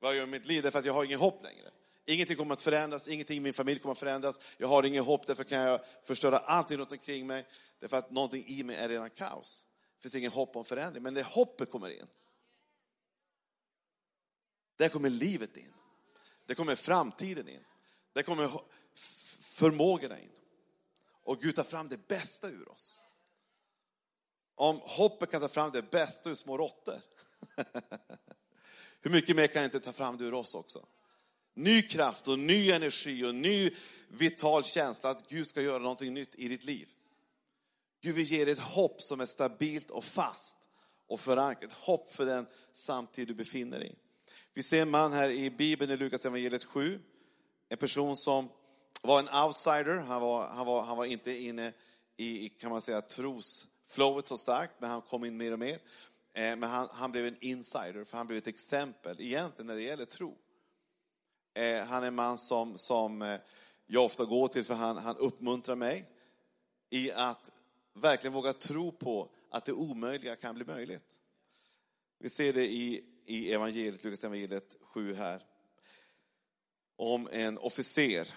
Vad 0.00 0.10
jag 0.10 0.16
gör 0.16 0.26
i 0.26 0.30
mitt 0.30 0.44
liv, 0.44 0.62
därför 0.62 0.78
att 0.78 0.84
jag 0.84 0.92
har 0.92 1.04
inget 1.04 1.20
hopp 1.20 1.42
längre. 1.42 1.70
Ingenting 2.04 2.36
kommer 2.36 2.52
att 2.52 2.60
förändras, 2.60 3.08
ingenting 3.08 3.36
i 3.36 3.40
min 3.40 3.52
familj 3.52 3.80
kommer 3.80 3.92
att 3.92 3.98
förändras. 3.98 4.40
Jag 4.58 4.68
har 4.68 4.86
inget 4.86 5.04
hopp, 5.04 5.26
därför 5.26 5.44
kan 5.44 5.58
jag 5.58 5.80
förstöra 6.04 6.38
allting 6.38 6.78
runt 6.78 6.92
omkring 6.92 7.26
mig. 7.26 7.46
Därför 7.78 7.96
att 7.96 8.10
någonting 8.10 8.44
i 8.46 8.62
mig 8.62 8.76
är 8.76 8.88
redan 8.88 9.10
kaos. 9.10 9.66
Det 9.96 10.02
finns 10.02 10.14
ingen 10.14 10.32
hopp 10.32 10.56
om 10.56 10.64
förändring, 10.64 11.02
men 11.02 11.14
när 11.14 11.22
hoppet 11.22 11.70
kommer 11.70 11.90
in, 11.90 12.06
där 14.76 14.88
kommer 14.88 15.10
livet 15.10 15.56
in. 15.56 15.72
Där 16.46 16.54
kommer 16.54 16.74
framtiden 16.74 17.48
in. 17.48 17.64
Där 18.12 18.22
kommer 18.22 18.50
förmågorna 19.40 20.18
in. 20.20 20.30
Och 21.26 21.40
Gud 21.40 21.54
tar 21.54 21.64
fram 21.64 21.88
det 21.88 22.08
bästa 22.08 22.48
ur 22.48 22.72
oss. 22.72 23.00
Om 24.54 24.80
hoppet 24.82 25.30
kan 25.30 25.40
ta 25.40 25.48
fram 25.48 25.70
det 25.70 25.90
bästa 25.90 26.30
ur 26.30 26.34
små 26.34 26.58
råttor, 26.58 27.00
hur 29.00 29.10
mycket 29.10 29.36
mer 29.36 29.46
kan 29.46 29.64
inte 29.64 29.80
ta 29.80 29.92
fram 29.92 30.16
det 30.16 30.24
ur 30.24 30.34
oss 30.34 30.54
också? 30.54 30.86
Ny 31.54 31.82
kraft 31.82 32.28
och 32.28 32.38
ny 32.38 32.70
energi 32.70 33.24
och 33.24 33.34
ny 33.34 33.70
vital 34.08 34.64
känsla 34.64 35.10
att 35.10 35.28
Gud 35.28 35.50
ska 35.50 35.62
göra 35.62 35.78
någonting 35.78 36.14
nytt 36.14 36.34
i 36.34 36.48
ditt 36.48 36.64
liv. 36.64 36.88
Gud 38.02 38.14
vill 38.14 38.24
ge 38.24 38.44
dig 38.44 38.52
ett 38.52 38.58
hopp 38.58 39.02
som 39.02 39.20
är 39.20 39.26
stabilt 39.26 39.90
och 39.90 40.04
fast 40.04 40.56
och 41.06 41.20
förankrat. 41.20 41.70
ett 41.70 41.78
hopp 41.78 42.14
för 42.14 42.26
den 42.26 42.46
samtid 42.74 43.28
du 43.28 43.34
befinner 43.34 43.78
dig 43.78 43.88
i. 43.88 43.94
Vi 44.54 44.62
ser 44.62 44.82
en 44.82 44.90
man 44.90 45.12
här 45.12 45.30
i 45.30 45.50
Bibeln 45.50 45.92
i 45.92 45.96
Lukas 45.96 46.24
evangeliet 46.24 46.64
7, 46.64 47.00
en 47.68 47.78
person 47.78 48.16
som 48.16 48.48
var 49.02 49.18
en 49.18 49.44
outsider, 49.44 49.98
han 49.98 50.20
var, 50.20 50.48
han 50.48 50.66
var, 50.66 50.82
han 50.82 50.96
var 50.96 51.04
inte 51.04 51.38
inne 51.38 51.72
i, 52.16 52.48
kan 52.48 52.70
man 52.70 52.80
säga, 52.80 53.00
trosflowet 53.00 54.26
så 54.26 54.36
starkt, 54.36 54.72
men 54.78 54.90
han 54.90 55.00
kom 55.00 55.24
in 55.24 55.36
mer 55.36 55.52
och 55.52 55.58
mer. 55.58 55.78
Eh, 56.32 56.56
men 56.56 56.62
han, 56.62 56.88
han 56.90 57.12
blev 57.12 57.26
en 57.26 57.36
insider, 57.40 58.04
för 58.04 58.16
han 58.16 58.26
blev 58.26 58.38
ett 58.38 58.46
exempel 58.46 59.20
egentligen 59.20 59.66
när 59.66 59.74
det 59.74 59.82
gäller 59.82 60.04
tro. 60.04 60.38
Eh, 61.54 61.84
han 61.84 62.02
är 62.02 62.08
en 62.08 62.14
man 62.14 62.38
som, 62.38 62.78
som 62.78 63.22
eh, 63.22 63.40
jag 63.86 64.04
ofta 64.04 64.24
går 64.24 64.48
till, 64.48 64.64
för 64.64 64.74
han, 64.74 64.96
han 64.96 65.16
uppmuntrar 65.16 65.76
mig 65.76 66.04
i 66.90 67.12
att 67.12 67.52
verkligen 67.94 68.34
våga 68.34 68.52
tro 68.52 68.92
på 68.92 69.28
att 69.50 69.64
det 69.64 69.72
omöjliga 69.72 70.36
kan 70.36 70.54
bli 70.54 70.64
möjligt. 70.64 71.20
Vi 72.18 72.30
ser 72.30 72.52
det 72.52 72.66
i, 72.66 73.04
i 73.26 73.52
evangeliet, 73.52 74.04
Lukas 74.04 74.24
evangeliet 74.24 74.76
7 74.80 75.14
här. 75.14 75.42
Om 76.96 77.28
en 77.32 77.58
officer. 77.58 78.28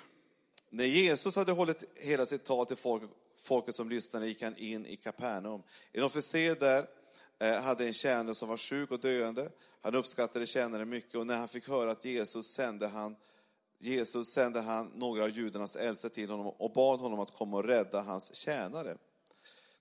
När 0.70 0.86
Jesus 0.86 1.36
hade 1.36 1.52
hållit 1.52 1.84
hela 1.96 2.26
sitt 2.26 2.44
tal 2.44 2.66
till 2.66 2.78
folk, 2.78 3.04
folket 3.38 3.76
som 3.76 3.90
lyssnade 3.90 4.28
gick 4.28 4.42
han 4.42 4.58
in 4.58 4.86
i 4.86 4.96
Kapernaum. 4.96 5.64
En 5.92 6.04
officer 6.04 6.56
där 6.56 6.86
eh, 7.40 7.62
hade 7.62 7.86
en 7.86 7.94
tjänare 7.94 8.36
som 8.36 8.50
var 8.50 8.58
sjuk 8.58 8.92
och 8.92 9.00
döende. 9.00 9.50
Han 9.82 9.96
uppskattade 9.96 10.46
tjänaren 10.46 10.90
mycket 10.90 11.16
och 11.16 11.28
när 11.28 11.36
han 11.36 11.48
fick 11.48 11.68
höra 11.68 11.92
att 11.92 12.06
Jesus 12.06 12.48
sände 12.48 12.88
han 12.88 13.16
Jesus 13.82 14.28
sände 14.28 14.62
han 14.62 14.92
några 14.96 15.24
av 15.24 15.30
judarnas 15.30 15.76
äldste 15.76 16.10
till 16.10 16.30
honom 16.30 16.48
och 16.48 16.74
bad 16.74 17.00
honom 17.00 17.20
att 17.20 17.34
komma 17.34 17.58
och 17.58 17.64
rädda 17.64 18.02
hans 18.02 18.36
tjänare. 18.36 18.98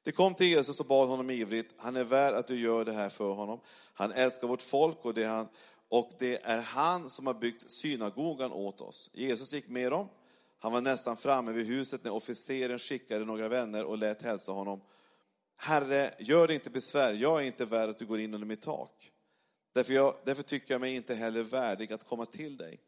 De 0.02 0.12
kom 0.12 0.35
till 0.35 0.47
Jesus 0.47 0.80
och 0.80 0.87
bad 0.87 1.09
honom 1.09 1.30
ivrigt, 1.30 1.75
han 1.76 1.97
är 1.97 2.04
värd 2.04 2.35
att 2.35 2.47
du 2.47 2.61
gör 2.61 2.85
det 2.85 2.92
här 2.92 3.09
för 3.09 3.33
honom. 3.33 3.61
Han 3.95 4.12
älskar 4.12 4.49
vårt 4.49 4.62
folk 4.62 5.04
och 5.04 5.14
det, 5.14 5.25
han, 5.25 5.49
och 5.88 6.11
det 6.18 6.45
är 6.45 6.61
han 6.61 7.11
som 7.11 7.26
har 7.26 7.35
byggt 7.35 7.71
synagogan 7.71 8.52
åt 8.52 8.80
oss. 8.80 9.11
Jesus 9.12 9.52
gick 9.52 9.68
med 9.68 9.92
dem. 9.92 10.09
Han 10.58 10.72
var 10.72 10.80
nästan 10.80 11.16
framme 11.16 11.52
vid 11.52 11.66
huset 11.66 12.04
när 12.04 12.12
officeren 12.12 12.78
skickade 12.78 13.24
några 13.24 13.48
vänner 13.48 13.84
och 13.84 13.98
lät 13.98 14.22
hälsa 14.22 14.52
honom. 14.52 14.80
Herre, 15.58 16.14
gör 16.18 16.48
det 16.48 16.54
inte 16.54 16.70
besvär, 16.70 17.12
jag 17.12 17.42
är 17.42 17.46
inte 17.46 17.64
värd 17.64 17.88
att 17.88 17.98
du 17.98 18.06
går 18.06 18.20
in 18.20 18.34
under 18.34 18.46
mitt 18.46 18.62
tak. 18.62 19.12
Därför, 19.74 19.92
jag, 19.92 20.14
därför 20.24 20.42
tycker 20.42 20.74
jag 20.74 20.80
mig 20.80 20.94
inte 20.94 21.14
heller 21.14 21.42
värdig 21.42 21.92
att 21.92 22.04
komma 22.04 22.26
till 22.26 22.56
dig. 22.56 22.80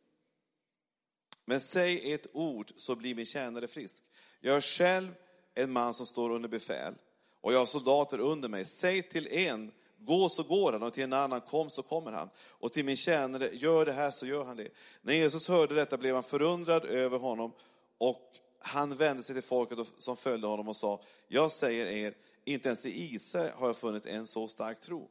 Men 1.44 1.60
säg 1.60 2.12
ett 2.12 2.26
ord 2.32 2.72
så 2.76 2.96
blir 2.96 3.14
min 3.14 3.26
tjänare 3.26 3.68
frisk. 3.68 4.04
Jag 4.40 4.56
är 4.56 4.60
själv 4.60 5.14
en 5.54 5.72
man 5.72 5.94
som 5.94 6.06
står 6.06 6.30
under 6.30 6.48
befäl 6.48 6.94
och 7.40 7.52
jag 7.52 7.58
har 7.58 7.66
soldater 7.66 8.18
under 8.18 8.48
mig. 8.48 8.64
Säg 8.64 9.02
till 9.02 9.28
en, 9.32 9.72
gå 10.00 10.28
så 10.28 10.42
går 10.42 10.72
han 10.72 10.82
och 10.82 10.92
till 10.92 11.04
en 11.04 11.12
annan, 11.12 11.40
kom 11.40 11.70
så 11.70 11.82
kommer 11.82 12.12
han. 12.12 12.30
Och 12.48 12.72
till 12.72 12.84
min 12.84 12.96
tjänare, 12.96 13.48
gör 13.52 13.84
det 13.84 13.92
här 13.92 14.10
så 14.10 14.26
gör 14.26 14.44
han 14.44 14.56
det. 14.56 14.68
När 15.02 15.14
Jesus 15.14 15.48
hörde 15.48 15.74
detta 15.74 15.96
blev 15.96 16.14
han 16.14 16.24
förundrad 16.24 16.84
över 16.84 17.18
honom 17.18 17.52
och 17.98 18.30
han 18.58 18.96
vände 18.96 19.22
sig 19.22 19.34
till 19.34 19.44
folket 19.44 19.78
som 19.98 20.16
följde 20.16 20.46
honom 20.46 20.68
och 20.68 20.76
sa, 20.76 21.00
jag 21.28 21.50
säger 21.50 21.86
er, 21.86 22.14
inte 22.44 22.68
ens 22.68 22.86
i 22.86 23.14
Israel 23.14 23.52
har 23.54 23.66
jag 23.66 23.76
funnit 23.76 24.06
en 24.06 24.26
så 24.26 24.48
stark 24.48 24.80
tro. 24.80 25.10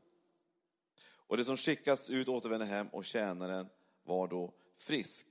Och 1.27 1.37
det 1.37 1.43
som 1.43 1.57
skickas 1.57 2.09
ut 2.09 2.27
återvände 2.27 2.65
hem 2.65 2.87
och 2.87 3.05
tjänaren 3.05 3.69
var 4.03 4.27
då 4.27 4.53
frisk. 4.77 5.25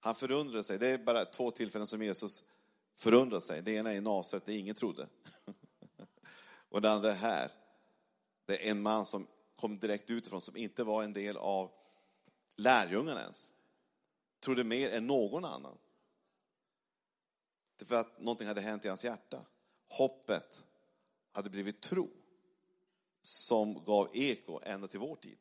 Han 0.00 0.14
förundrade 0.14 0.64
sig. 0.64 0.78
Det 0.78 0.88
är 0.88 0.98
bara 0.98 1.24
två 1.24 1.50
tillfällen 1.50 1.86
som 1.86 2.02
Jesus 2.02 2.42
förundrar 2.96 3.40
sig. 3.40 3.62
Det 3.62 3.72
ena 3.72 3.92
är 3.92 3.96
i 3.96 4.00
Nasaret, 4.00 4.46
där 4.46 4.52
ingen 4.52 4.74
trodde. 4.74 5.06
Och 6.68 6.82
det 6.82 6.90
andra 6.90 7.10
är 7.10 7.16
här. 7.16 7.50
Det 8.46 8.66
är 8.66 8.70
en 8.70 8.82
man 8.82 9.06
som 9.06 9.26
kom 9.56 9.78
direkt 9.78 10.10
utifrån, 10.10 10.40
som 10.40 10.56
inte 10.56 10.84
var 10.84 11.02
en 11.02 11.12
del 11.12 11.36
av 11.36 11.70
lärjungarna 12.56 13.20
ens. 13.20 13.52
Trodde 14.40 14.64
mer 14.64 14.90
än 14.90 15.06
någon 15.06 15.44
annan. 15.44 15.78
För 17.84 17.94
att 17.94 18.20
någonting 18.20 18.46
hade 18.46 18.60
hänt 18.60 18.84
i 18.84 18.88
hans 18.88 19.04
hjärta. 19.04 19.46
Hoppet 19.88 20.64
hade 21.32 21.50
blivit 21.50 21.80
tro. 21.80 22.10
Som 23.20 23.84
gav 23.84 24.10
eko 24.12 24.60
ända 24.62 24.88
till 24.88 25.00
vår 25.00 25.14
tid. 25.14 25.38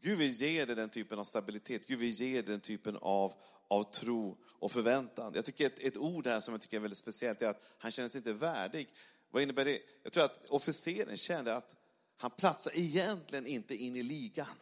Gud 0.00 0.18
vill 0.18 0.30
ge 0.30 0.64
dig 0.64 0.76
den 0.76 0.88
typen 0.88 1.18
av 1.18 1.24
stabilitet. 1.24 1.86
Gud 1.86 1.98
vill 1.98 2.10
ge 2.10 2.32
dig 2.32 2.42
den 2.42 2.60
typen 2.60 2.96
av, 3.00 3.32
av 3.68 3.82
tro 3.82 4.36
och 4.58 4.72
förväntan. 4.72 5.32
Jag 5.34 5.44
tycker 5.44 5.66
ett, 5.66 5.78
ett 5.78 5.96
ord 5.96 6.26
här 6.26 6.40
som 6.40 6.54
jag 6.54 6.60
tycker 6.60 6.76
är 6.76 6.80
väldigt 6.80 6.98
speciellt 6.98 7.42
är 7.42 7.48
att 7.48 7.74
han 7.78 7.90
känner 7.90 8.08
sig 8.08 8.18
inte 8.18 8.32
värdig. 8.32 8.88
Vad 9.30 9.42
innebär 9.42 9.64
det? 9.64 9.82
Jag 10.02 10.12
tror 10.12 10.24
att 10.24 10.46
officeren 10.46 11.16
kände 11.16 11.56
att 11.56 11.76
han 12.16 12.30
platsar 12.30 12.72
egentligen 12.74 13.46
inte 13.46 13.74
in 13.74 13.96
i 13.96 14.02
ligan. 14.02 14.56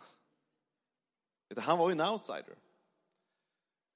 Han 1.56 1.78
var 1.78 1.88
ju 1.88 1.92
en 1.92 2.00
outsider. 2.00 2.56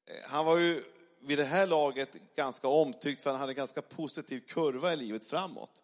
Eh, 0.06 0.16
han 0.24 0.44
var 0.44 0.58
ju 0.58 0.82
vid 1.20 1.38
det 1.38 1.44
här 1.44 1.66
laget 1.66 2.16
ganska 2.36 2.68
omtyckt 2.68 3.22
för 3.22 3.30
han 3.30 3.40
hade 3.40 3.52
en 3.52 3.56
ganska 3.56 3.82
positiv 3.82 4.40
kurva 4.40 4.92
i 4.92 4.96
livet 4.96 5.24
framåt. 5.24 5.82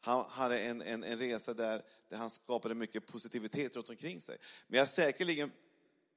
Han 0.00 0.24
hade 0.24 0.58
en, 0.58 0.82
en, 0.82 1.04
en 1.04 1.18
resa 1.18 1.54
där, 1.54 1.82
där 2.08 2.16
han 2.16 2.30
skapade 2.30 2.74
mycket 2.74 3.06
positivitet 3.06 3.76
runt 3.76 3.90
omkring 3.90 4.20
sig. 4.20 4.38
Men 4.66 4.76
jag 4.76 4.82
är 4.82 4.90
säkerligen 4.90 5.52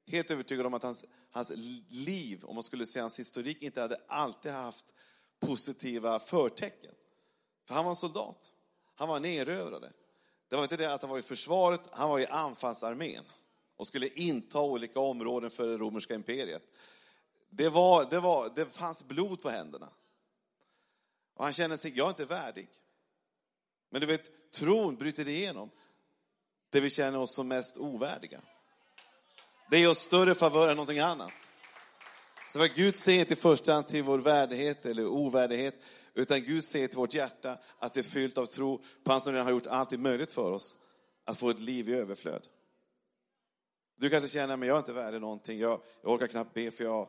helt 0.08 0.32
övertygad 0.32 0.65
om 0.65 0.74
att 0.74 0.84
hans, 0.84 1.05
hans 1.32 1.51
liv, 1.89 2.43
om 2.43 2.55
man 2.55 2.63
skulle 2.63 2.86
säga 2.86 3.03
hans 3.03 3.20
historik, 3.20 3.62
inte 3.62 3.82
hade 3.82 3.98
alltid 4.08 4.51
haft 4.51 4.93
positiva 5.39 6.20
förtecken. 6.20 6.96
För 7.67 7.74
han 7.74 7.86
var 7.86 7.91
en 7.91 7.96
soldat. 7.96 8.51
Han 8.96 9.08
var 9.08 9.17
en 9.17 9.25
erövrare. 9.25 9.91
Det 10.50 10.55
var 10.55 10.63
inte 10.63 10.77
det 10.77 10.93
att 10.93 11.01
han 11.01 11.12
var 11.12 11.20
i 11.20 11.22
försvaret, 11.22 11.82
han 11.91 12.10
var 12.10 12.20
i 12.20 12.25
anfallsarmén 12.25 13.24
och 13.77 13.88
skulle 13.88 14.08
inta 14.08 14.62
olika 14.62 15.00
områden 15.00 15.51
för 15.51 15.67
det 15.67 15.77
romerska 15.77 16.15
imperiet. 16.15 16.63
Det, 17.50 17.70
var, 17.70 18.05
det, 18.10 18.20
var, 18.20 18.51
det 18.55 18.65
fanns 18.65 19.03
blod 19.03 19.41
på 19.41 19.50
händerna. 19.50 19.89
Och 21.36 21.43
han 21.43 21.53
kände 21.53 21.77
sig, 21.77 21.93
jag 21.96 22.05
är 22.05 22.10
inte 22.10 22.25
värdig. 22.25 22.70
Men 23.89 24.01
du 24.01 24.08
vet, 24.08 24.51
tron 24.51 24.96
bryter 24.96 25.27
igenom 25.27 25.70
det 26.70 26.82
vi 26.82 26.89
känner 26.89 27.20
oss 27.20 27.36
som 27.36 27.48
mest 27.48 27.77
ovärdiga. 27.77 28.41
Det 29.70 29.79
ger 29.79 29.89
oss 29.89 30.00
större 30.00 30.36
favör 30.36 30.70
än 30.70 30.75
någonting 30.75 31.00
annat. 31.00 31.34
Så 32.53 32.60
vad 32.60 32.74
Gud 32.74 32.96
ser 32.96 33.20
inte 33.20 33.34
i 33.34 33.36
första 33.36 33.74
hand 33.74 33.88
till 33.88 34.03
vår 34.03 34.20
värdighet 34.20 34.86
eller 34.86 35.05
ovärdighet, 35.05 35.75
utan 36.13 36.43
Gud 36.43 36.63
ser 36.63 36.88
till 36.88 36.98
vårt 36.98 37.13
hjärta 37.13 37.58
att 37.79 37.93
det 37.93 38.00
är 38.00 38.03
fyllt 38.03 38.38
av 38.38 38.46
tro 38.46 38.82
på 39.03 39.12
han 39.12 39.22
som 39.22 39.34
redan 39.34 39.46
har 39.46 39.53
gjort 39.53 39.67
allt 39.67 40.00
möjligt 40.00 40.32
för 40.32 40.51
oss 40.51 40.77
att 41.25 41.38
få 41.38 41.50
ett 41.50 41.60
liv 41.60 41.89
i 41.89 41.93
överflöd. 41.93 42.48
Du 43.96 44.10
kanske 44.10 44.29
känner, 44.29 44.58
men 44.58 44.67
jag 44.67 44.75
är 44.75 44.79
inte 44.79 44.93
värd 44.93 45.22
någonting, 45.22 45.60
jag, 45.60 45.82
jag 46.01 46.12
orkar 46.12 46.27
knappt 46.27 46.53
be 46.53 46.72
för 46.72 46.84
jag, 46.84 47.08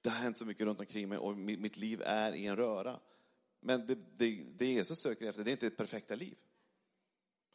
det 0.00 0.10
har 0.10 0.16
hänt 0.16 0.38
så 0.38 0.44
mycket 0.44 0.66
runt 0.66 0.80
omkring 0.80 1.08
mig 1.08 1.18
och 1.18 1.36
mitt, 1.36 1.60
mitt 1.60 1.76
liv 1.76 2.02
är 2.04 2.32
i 2.32 2.46
en 2.46 2.56
röra. 2.56 3.00
Men 3.60 3.86
det, 3.86 3.94
det, 4.16 4.42
det 4.56 4.66
Jesus 4.66 4.98
söker 4.98 5.26
efter, 5.26 5.44
det 5.44 5.50
är 5.50 5.52
inte 5.52 5.66
ett 5.66 5.76
perfekta 5.76 6.14
liv. 6.14 6.36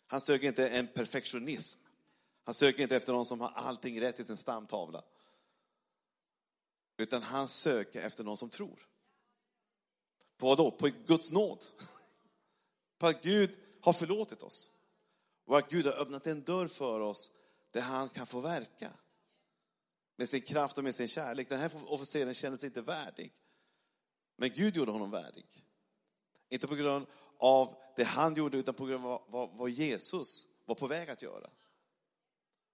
Han 0.07 0.21
söker 0.21 0.47
inte 0.47 0.69
en 0.69 0.87
perfektionism. 0.87 1.79
Han 2.43 2.53
söker 2.53 2.83
inte 2.83 2.95
efter 2.95 3.13
någon 3.13 3.25
som 3.25 3.41
har 3.41 3.49
allting 3.49 4.01
rätt 4.01 4.19
i 4.19 4.23
sin 4.23 4.37
stamtavla. 4.37 5.03
Utan 6.97 7.21
han 7.21 7.47
söker 7.47 8.01
efter 8.01 8.23
någon 8.23 8.37
som 8.37 8.49
tror. 8.49 8.79
På 10.41 10.47
vad 10.47 10.57
då? 10.57 10.71
På 10.71 10.89
Guds 11.05 11.31
nåd. 11.31 11.65
På 12.97 13.07
att 13.07 13.23
Gud 13.23 13.59
har 13.81 13.93
förlåtit 13.93 14.43
oss. 14.43 14.69
Och 15.45 15.57
att 15.57 15.69
Gud 15.69 15.85
har 15.85 16.01
öppnat 16.01 16.27
en 16.27 16.43
dörr 16.43 16.67
för 16.67 16.99
oss 16.99 17.31
där 17.71 17.81
han 17.81 18.09
kan 18.09 18.27
få 18.27 18.39
verka. 18.39 18.91
Med 20.15 20.29
sin 20.29 20.41
kraft 20.41 20.77
och 20.77 20.83
med 20.83 20.95
sin 20.95 21.07
kärlek. 21.07 21.49
Den 21.49 21.59
här 21.59 21.71
officeren 21.85 22.33
kände 22.33 22.57
sig 22.57 22.67
inte 22.67 22.81
värdig. 22.81 23.33
Men 24.35 24.49
Gud 24.49 24.75
gjorde 24.75 24.91
honom 24.91 25.11
värdig. 25.11 25.45
Inte 26.49 26.67
på 26.67 26.75
grund 26.75 27.07
av 27.37 27.75
det 27.95 28.03
han 28.03 28.33
gjorde, 28.33 28.57
utan 28.57 28.73
på 28.73 28.85
grund 28.85 29.05
av 29.05 29.23
vad, 29.27 29.49
vad 29.57 29.69
Jesus 29.69 30.47
var 30.65 30.75
på 30.75 30.87
väg 30.87 31.09
att 31.09 31.21
göra. 31.21 31.49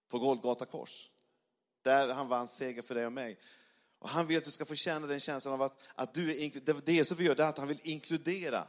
På 0.07 0.19
Golgata 0.19 0.65
kors. 0.65 1.09
Där 1.81 2.13
han 2.13 2.27
vann 2.27 2.47
seger 2.47 2.81
för 2.81 2.95
dig 2.95 3.05
och 3.05 3.13
mig. 3.13 3.39
Och 3.99 4.09
han 4.09 4.27
vill 4.27 4.37
att 4.37 4.43
du 4.43 4.51
ska 4.51 4.65
få 4.65 4.75
känna 4.75 5.07
den 5.07 5.19
känslan 5.19 5.53
av 5.53 5.61
att, 5.61 5.79
att 5.95 6.13
du 6.13 6.31
är 6.31 6.43
inkluderad. 6.43 6.83
Det 6.85 6.93
Jesus 6.93 7.19
vill 7.19 7.27
göra, 7.27 7.45
är 7.45 7.49
att 7.49 7.57
han 7.57 7.67
vill 7.67 7.79
inkludera. 7.83 8.67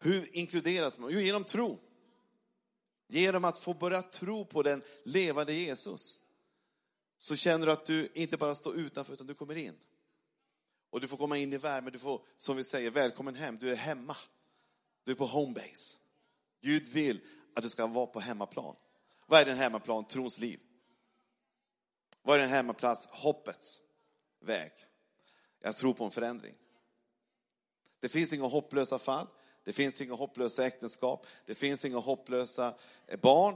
Hur 0.00 0.36
inkluderas 0.36 0.98
man? 0.98 1.10
Jo, 1.12 1.20
genom 1.20 1.44
tro. 1.44 1.78
Genom 3.08 3.44
att 3.44 3.58
få 3.58 3.74
börja 3.74 4.02
tro 4.02 4.44
på 4.44 4.62
den 4.62 4.82
levande 5.04 5.52
Jesus. 5.52 6.20
Så 7.18 7.36
känner 7.36 7.66
du 7.66 7.72
att 7.72 7.86
du 7.86 8.08
inte 8.14 8.36
bara 8.36 8.54
står 8.54 8.76
utanför, 8.76 9.12
utan 9.12 9.26
du 9.26 9.34
kommer 9.34 9.56
in. 9.56 9.74
Och 10.90 11.00
du 11.00 11.08
får 11.08 11.16
komma 11.16 11.38
in 11.38 11.52
i 11.52 11.56
värmen, 11.56 11.92
du 11.92 11.98
får, 11.98 12.22
som 12.36 12.56
vi 12.56 12.64
säger, 12.64 12.90
välkommen 12.90 13.34
hem. 13.34 13.58
Du 13.58 13.70
är 13.70 13.76
hemma. 13.76 14.16
Du 15.04 15.12
är 15.12 15.16
på 15.16 15.26
homebase. 15.26 15.98
Gud 16.62 16.86
vill 16.86 17.20
att 17.54 17.62
du 17.62 17.68
ska 17.68 17.86
vara 17.86 18.06
på 18.06 18.20
hemmaplan. 18.20 18.76
Vad 19.26 19.40
är 19.40 19.44
din 19.44 19.56
hemmaplan? 19.56 20.04
Trons 20.04 20.38
liv. 20.38 20.60
Vad 22.22 22.36
är 22.36 22.40
din 22.40 22.50
hemmaplats? 22.50 23.06
Hoppets 23.06 23.80
väg. 24.44 24.72
Jag 25.62 25.76
tror 25.76 25.94
på 25.94 26.04
en 26.04 26.10
förändring. 26.10 26.54
Det 28.00 28.08
finns 28.08 28.32
inga 28.32 28.44
hopplösa 28.44 28.98
fall. 28.98 29.26
Det 29.64 29.72
finns 29.72 30.00
inga 30.00 30.14
hopplösa 30.14 30.66
äktenskap. 30.66 31.26
Det 31.46 31.54
finns 31.54 31.84
inga 31.84 31.98
hopplösa 31.98 32.74
eh, 33.06 33.20
barn. 33.20 33.54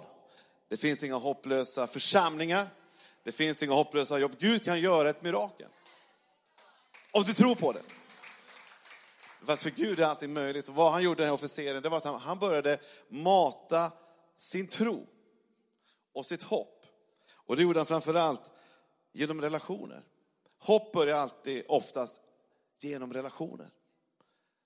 Det 0.68 0.76
finns 0.76 1.02
inga 1.02 1.14
hopplösa 1.14 1.86
församlingar. 1.86 2.68
Det 3.22 3.32
finns 3.32 3.62
inga 3.62 3.72
hopplösa 3.72 4.18
jobb. 4.18 4.32
Gud 4.38 4.64
kan 4.64 4.80
göra 4.80 5.10
ett 5.10 5.22
mirakel. 5.22 5.68
Om 7.10 7.22
du 7.22 7.34
tror 7.34 7.54
på 7.54 7.72
det. 7.72 7.82
Fast 9.46 9.62
för 9.62 9.70
Gud 9.70 10.00
är 10.00 10.06
allting 10.06 10.32
möjligt. 10.32 10.68
Och 10.68 10.74
vad 10.74 10.92
han 10.92 11.02
gjorde 11.02 11.22
den 11.22 11.26
här 11.26 11.34
officeren, 11.34 11.82
det 11.82 11.88
var 11.88 11.98
att 11.98 12.04
han, 12.04 12.20
han 12.20 12.38
började 12.38 12.78
mata 13.08 13.92
sin 14.36 14.68
tro 14.68 15.06
och 16.14 16.26
sitt 16.26 16.42
hopp. 16.42 16.86
Och 17.30 17.56
det 17.56 17.62
gjorde 17.62 17.78
han 17.78 17.86
framförallt 17.86 18.50
genom 19.12 19.40
relationer. 19.40 20.02
Hopp 20.58 20.92
börjar 20.92 21.16
alltid, 21.16 21.64
oftast, 21.68 22.20
genom 22.80 23.12
relationer. 23.12 23.70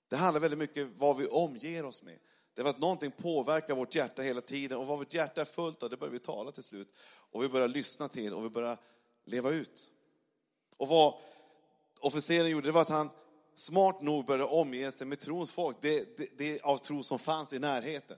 Det 0.07 0.15
handlar 0.15 0.41
väldigt 0.41 0.59
mycket 0.59 0.83
om 0.83 0.93
vad 0.97 1.17
vi 1.17 1.27
omger 1.27 1.83
oss 1.85 2.03
med. 2.03 2.19
Det 2.53 2.61
är 2.61 2.65
att 2.65 2.79
någonting 2.79 3.11
påverkar 3.11 3.75
vårt 3.75 3.95
hjärta 3.95 4.21
hela 4.21 4.41
tiden 4.41 4.77
och 4.77 4.87
vad 4.87 4.97
vårt 4.97 5.13
hjärta 5.13 5.41
är 5.41 5.45
fullt 5.45 5.83
av, 5.83 5.89
det 5.89 5.97
börjar 5.97 6.11
vi 6.11 6.19
tala 6.19 6.51
till 6.51 6.63
slut. 6.63 6.89
Och 7.05 7.43
vi 7.43 7.49
börjar 7.49 7.67
lyssna 7.67 8.09
till 8.09 8.33
och 8.33 8.45
vi 8.45 8.49
börjar 8.49 8.77
leva 9.25 9.51
ut. 9.51 9.91
Och 10.77 10.87
vad 10.87 11.13
officeren 11.99 12.49
gjorde, 12.49 12.67
det 12.67 12.71
var 12.71 12.81
att 12.81 12.89
han 12.89 13.09
smart 13.55 14.01
nog 14.01 14.25
började 14.25 14.43
omge 14.51 14.91
sig 14.91 15.07
med 15.07 15.19
trons 15.19 15.51
folk, 15.51 15.77
det, 15.81 16.17
det, 16.17 16.37
det 16.37 16.61
av 16.61 16.77
tro 16.77 17.03
som 17.03 17.19
fanns 17.19 17.53
i 17.53 17.59
närheten. 17.59 18.17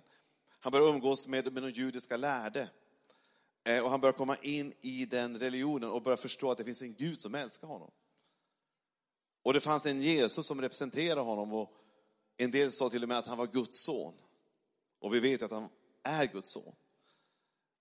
Han 0.60 0.72
började 0.72 0.92
umgås 0.92 1.28
med, 1.28 1.54
med 1.54 1.64
de 1.64 1.70
judiska 1.70 2.18
lärde. 2.18 2.70
Eh, 3.66 3.84
och 3.84 3.92
han 3.92 4.00
börjar 4.00 4.14
komma 4.14 4.38
in 4.42 4.74
i 4.82 5.06
den 5.06 5.40
religionen 5.40 5.90
och 5.90 6.02
börjar 6.02 6.18
förstå 6.18 6.52
att 6.52 6.58
det 6.58 6.64
finns 6.64 6.82
en 6.82 6.94
Gud 6.94 7.20
som 7.20 7.36
älskar 7.36 7.68
honom. 7.68 7.92
Och 9.44 9.54
det 9.54 9.60
fanns 9.60 9.86
en 9.86 10.02
Jesus 10.02 10.46
som 10.46 10.62
representerar 10.62 11.22
honom 11.22 11.54
och 11.54 11.74
en 12.38 12.52
del 12.52 12.72
sa 12.72 12.90
till 12.90 13.04
och 13.04 13.10
med 13.10 13.18
att 13.18 13.28
han 13.28 13.38
var 13.38 13.48
Guds 13.48 13.84
son. 13.84 14.14
Och 15.00 15.14
vi 15.14 15.20
vet 15.20 15.44
att 15.44 15.52
han 15.52 15.70
är 16.04 16.26
Guds 16.26 16.52
son. 16.52 16.76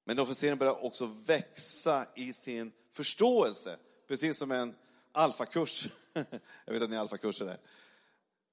Men 0.04 0.18
officeren 0.18 0.58
börjar 0.58 0.84
också 0.84 1.06
växa 1.06 2.06
i 2.14 2.32
sin 2.32 2.72
förståelse, 2.92 3.78
precis 4.08 4.38
som 4.38 4.50
en 4.50 4.74
alfakurs. 5.12 5.88
Jag 6.64 6.72
vet 6.72 6.82
att 6.82 6.90
ni 6.90 6.96
är 6.96 7.00
alfakurser 7.00 7.44
där. 7.44 7.58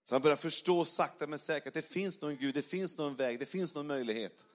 Så 0.04 0.16
han 0.16 0.22
börjar 0.22 0.38
förstå 0.38 0.86
sakta 0.86 1.28
men 1.28 1.40
säkert 1.40 1.68
att 1.68 1.74
det 1.74 1.82
finns 1.82 2.22
någon 2.22 2.38
Gud, 2.38 2.54
det 2.54 2.62
finns 2.62 2.98
någon 2.98 3.16
väg, 3.16 3.40
det 3.40 3.46
finns 3.46 3.76
någon 3.76 3.88
möjlighet. 3.88 4.46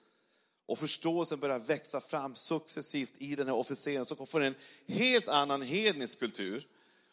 Och 0.67 0.79
förståelsen 0.79 1.39
börjar 1.39 1.59
växa 1.59 2.01
fram 2.01 2.35
successivt 2.35 3.13
i 3.17 3.35
den 3.35 3.47
här 3.47 3.55
officeren 3.55 4.05
som 4.05 4.27
får 4.27 4.41
en 4.41 4.55
helt 4.87 5.27
annan 5.27 5.61
hednisk 5.61 6.19
kultur 6.19 6.67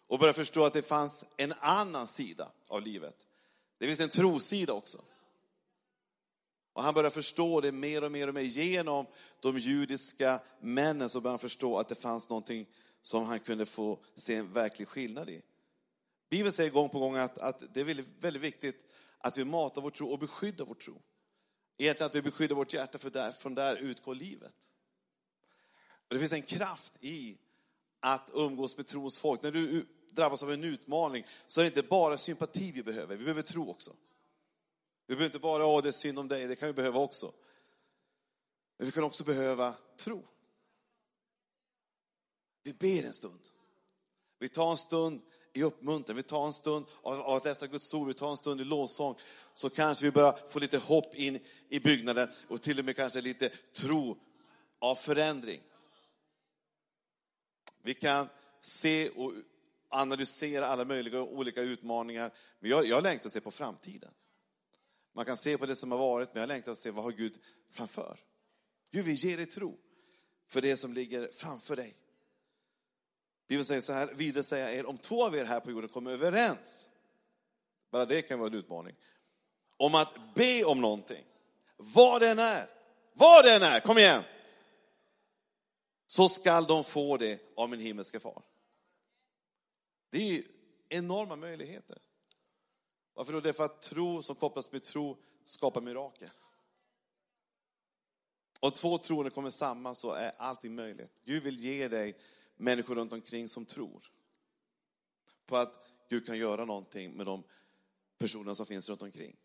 och 0.07 0.19
börjar 0.19 0.33
förstå 0.33 0.65
att 0.65 0.73
det 0.73 0.83
fanns 0.83 1.25
en 1.37 1.53
annan 1.61 2.07
sida 2.07 2.49
av 2.69 2.83
livet. 2.83 3.17
Det 3.79 3.87
finns 3.87 4.01
en 4.01 4.09
trosida 4.09 4.73
också. 4.73 4.99
Och 6.73 6.83
han 6.83 6.95
börjar 6.95 7.11
förstå 7.11 7.61
det 7.61 7.73
mer 7.73 8.05
och 8.05 8.13
mer 8.13 8.29
och 8.29 8.35
mer 8.35 8.43
genom 8.43 9.07
de 9.41 9.59
judiska 9.59 10.41
männen 10.61 11.09
så 11.09 11.21
börjar 11.21 11.33
han 11.33 11.39
förstå 11.39 11.79
att 11.79 11.89
det 11.89 11.95
fanns 11.95 12.29
någonting 12.29 12.67
som 13.03 13.25
han 13.25 13.41
kunde 13.41 13.67
få 13.67 13.99
se 14.17 14.35
en 14.35 14.53
verklig 14.53 14.89
skillnad 14.89 15.31
i. 15.31 15.43
Bibeln 16.31 16.53
säger 16.53 16.71
gång 16.71 16.89
på 16.89 16.99
gång 16.99 17.17
att, 17.17 17.39
att 17.39 17.75
det 17.75 17.81
är 17.81 17.85
väldigt, 17.85 18.09
väldigt 18.21 18.43
viktigt 18.43 18.87
att 19.19 19.39
vi 19.39 19.45
matar 19.45 19.83
vår 19.83 19.91
tro 19.91 20.09
och 20.09 20.19
beskyddar 20.19 20.65
vår 20.65 20.75
tro. 20.75 21.03
Egentligen 21.77 22.07
att 22.07 22.15
vi 22.15 22.23
beskyddar 22.23 22.57
vårt 22.57 22.73
hjärta 22.73 22.99
för 22.99 23.11
där, 23.11 23.33
från 23.33 23.55
där 23.55 23.77
utgår 23.77 24.15
livet. 24.15 24.55
Och 26.09 26.15
det 26.15 26.19
finns 26.19 26.33
en 26.33 26.43
kraft 26.43 26.93
i 27.01 27.39
att 28.01 28.31
umgås 28.35 28.77
med 28.77 28.87
trons 28.87 29.19
folk. 29.19 29.43
När 29.43 29.51
du 29.51 29.87
drabbas 30.11 30.43
av 30.43 30.53
en 30.53 30.65
utmaning 30.65 31.25
så 31.47 31.61
är 31.61 31.65
det 31.65 31.69
inte 31.69 31.83
bara 31.83 32.17
sympati 32.17 32.73
vi 32.73 32.83
behöver, 32.83 33.17
vi 33.17 33.25
behöver 33.25 33.43
tro 33.43 33.71
också. 33.71 33.93
Vi 35.07 35.15
behöver 35.15 35.25
inte 35.25 35.39
bara, 35.39 35.67
åh 35.67 35.83
det 35.83 35.89
är 35.89 35.93
synd 35.93 36.19
om 36.19 36.29
dig, 36.29 36.47
det 36.47 36.57
kan 36.57 36.67
vi 36.67 36.73
behöva 36.73 37.01
också. 37.01 37.33
Men 38.77 38.87
vi 38.87 38.93
kan 38.93 39.05
också 39.05 39.25
behöva 39.25 39.75
tro. 39.97 40.29
Vi 42.63 42.73
ber 42.73 43.05
en 43.05 43.15
stund. 43.15 43.41
Vi 44.39 44.49
tar 44.49 44.71
en 44.71 44.77
stund 44.77 45.23
i 45.53 45.63
uppmuntran, 45.63 46.17
vi 46.17 46.23
tar 46.23 46.47
en 46.47 46.53
stund 46.53 46.87
av, 47.03 47.21
att 47.21 47.45
läsa 47.45 47.67
Guds 47.67 47.95
ord, 47.95 48.07
vi 48.07 48.15
tar 48.15 48.31
en 48.31 48.37
stund 48.37 48.61
i 48.61 48.65
lovsång. 48.65 49.19
Så 49.55 49.71
kanske 49.71 50.05
vi 50.05 50.11
börjar 50.11 50.39
få 50.51 50.59
lite 50.59 50.79
hopp 50.79 51.15
in 51.15 51.41
i 51.69 51.81
byggnaden 51.81 52.29
och 52.49 52.63
till 52.63 52.79
och 52.79 52.85
med 52.85 52.97
kanske 52.97 53.21
lite 53.21 53.49
tro 53.49 54.17
av 54.79 54.95
förändring. 54.95 55.61
Vi 57.83 57.95
kan 57.95 58.29
se 58.61 59.09
och 59.09 59.33
analysera 59.89 60.67
alla 60.67 60.85
möjliga 60.85 61.23
olika 61.23 61.63
utmaningar. 61.63 62.31
Men 62.61 62.71
jag, 62.71 62.87
jag 62.87 63.03
längtar 63.03 63.27
att 63.27 63.33
se 63.33 63.41
på 63.41 63.51
framtiden. 63.51 64.11
Man 65.13 65.25
kan 65.25 65.37
se 65.37 65.59
på 65.59 65.67
det 65.67 65.77
som 65.77 65.91
har 65.91 65.99
varit, 65.99 66.35
men 66.35 66.41
jag 66.41 66.49
längtar 66.49 66.73
att 66.73 66.79
se 66.79 66.91
vad 66.91 67.05
har 67.05 67.13
Gud 67.13 67.39
framför. 67.71 68.19
Gud 68.91 69.05
vill 69.05 69.15
ge 69.15 69.37
dig 69.37 69.47
tro 69.47 69.79
för 70.49 70.61
det 70.61 70.77
som 70.77 70.95
ligger 70.95 71.27
framför 71.27 71.77
dig. 71.77 71.97
Bibeln 73.49 73.65
säger 73.65 73.81
så 73.81 73.93
här, 73.93 74.15
vidare 74.15 74.43
säger 74.43 74.65
jag 74.65 74.75
er, 74.75 74.89
om 74.89 74.99
två 74.99 75.25
av 75.25 75.37
er 75.37 75.45
här 75.45 75.61
på 75.61 75.71
jorden 75.71 75.89
kommer 75.89 76.11
överens, 76.11 76.89
bara 77.91 78.07
det 78.07 78.23
kan 78.23 78.39
vara 78.39 78.49
en 78.49 78.55
utmaning, 78.55 78.97
om 79.77 79.95
att 79.95 80.35
be 80.35 80.65
om 80.65 80.81
någonting, 80.81 81.25
vad 81.77 82.21
det 82.21 82.29
än 82.29 82.39
är, 82.39 82.69
vad 83.13 83.45
det 83.45 83.57
än 83.57 83.63
är, 83.63 83.81
kom 83.81 83.99
igen, 83.99 84.23
så 86.07 86.29
skall 86.29 86.67
de 86.67 86.85
få 86.85 87.17
det 87.17 87.41
av 87.57 87.71
min 87.71 87.81
himmelske 87.81 88.21
far. 88.21 88.43
Det 90.11 90.19
är 90.19 90.33
ju 90.33 90.45
enorma 90.89 91.37
möjligheter. 91.37 91.99
Varför 93.15 93.33
då? 93.33 93.41
Det 93.41 93.49
är 93.49 93.53
för 93.53 93.65
att 93.65 93.83
tro 93.83 94.23
som 94.23 94.37
kopplas 94.37 94.73
med 94.73 94.83
tro 94.83 95.17
skapar 95.45 95.81
mirakel. 95.81 96.31
Och 98.61 98.75
två 98.75 98.99
troende 98.99 99.31
kommer 99.31 99.51
samman 99.51 99.95
så 99.95 100.13
är 100.13 100.33
allting 100.39 100.75
möjligt. 100.75 101.21
Gud 101.25 101.43
vill 101.43 101.61
ge 101.61 101.89
dig 101.89 102.19
människor 102.57 102.95
runt 102.95 103.13
omkring 103.13 103.49
som 103.49 103.67
tror 103.67 104.03
på 105.47 105.57
att 105.57 105.85
Gud 106.11 106.27
kan 106.27 106.39
göra 106.39 106.65
någonting 106.65 107.13
med 107.13 107.27
de 107.27 107.43
personer 108.19 108.55
som 108.55 108.67
finns 108.67 108.89
runt 108.89 109.03
omkring. 109.03 109.37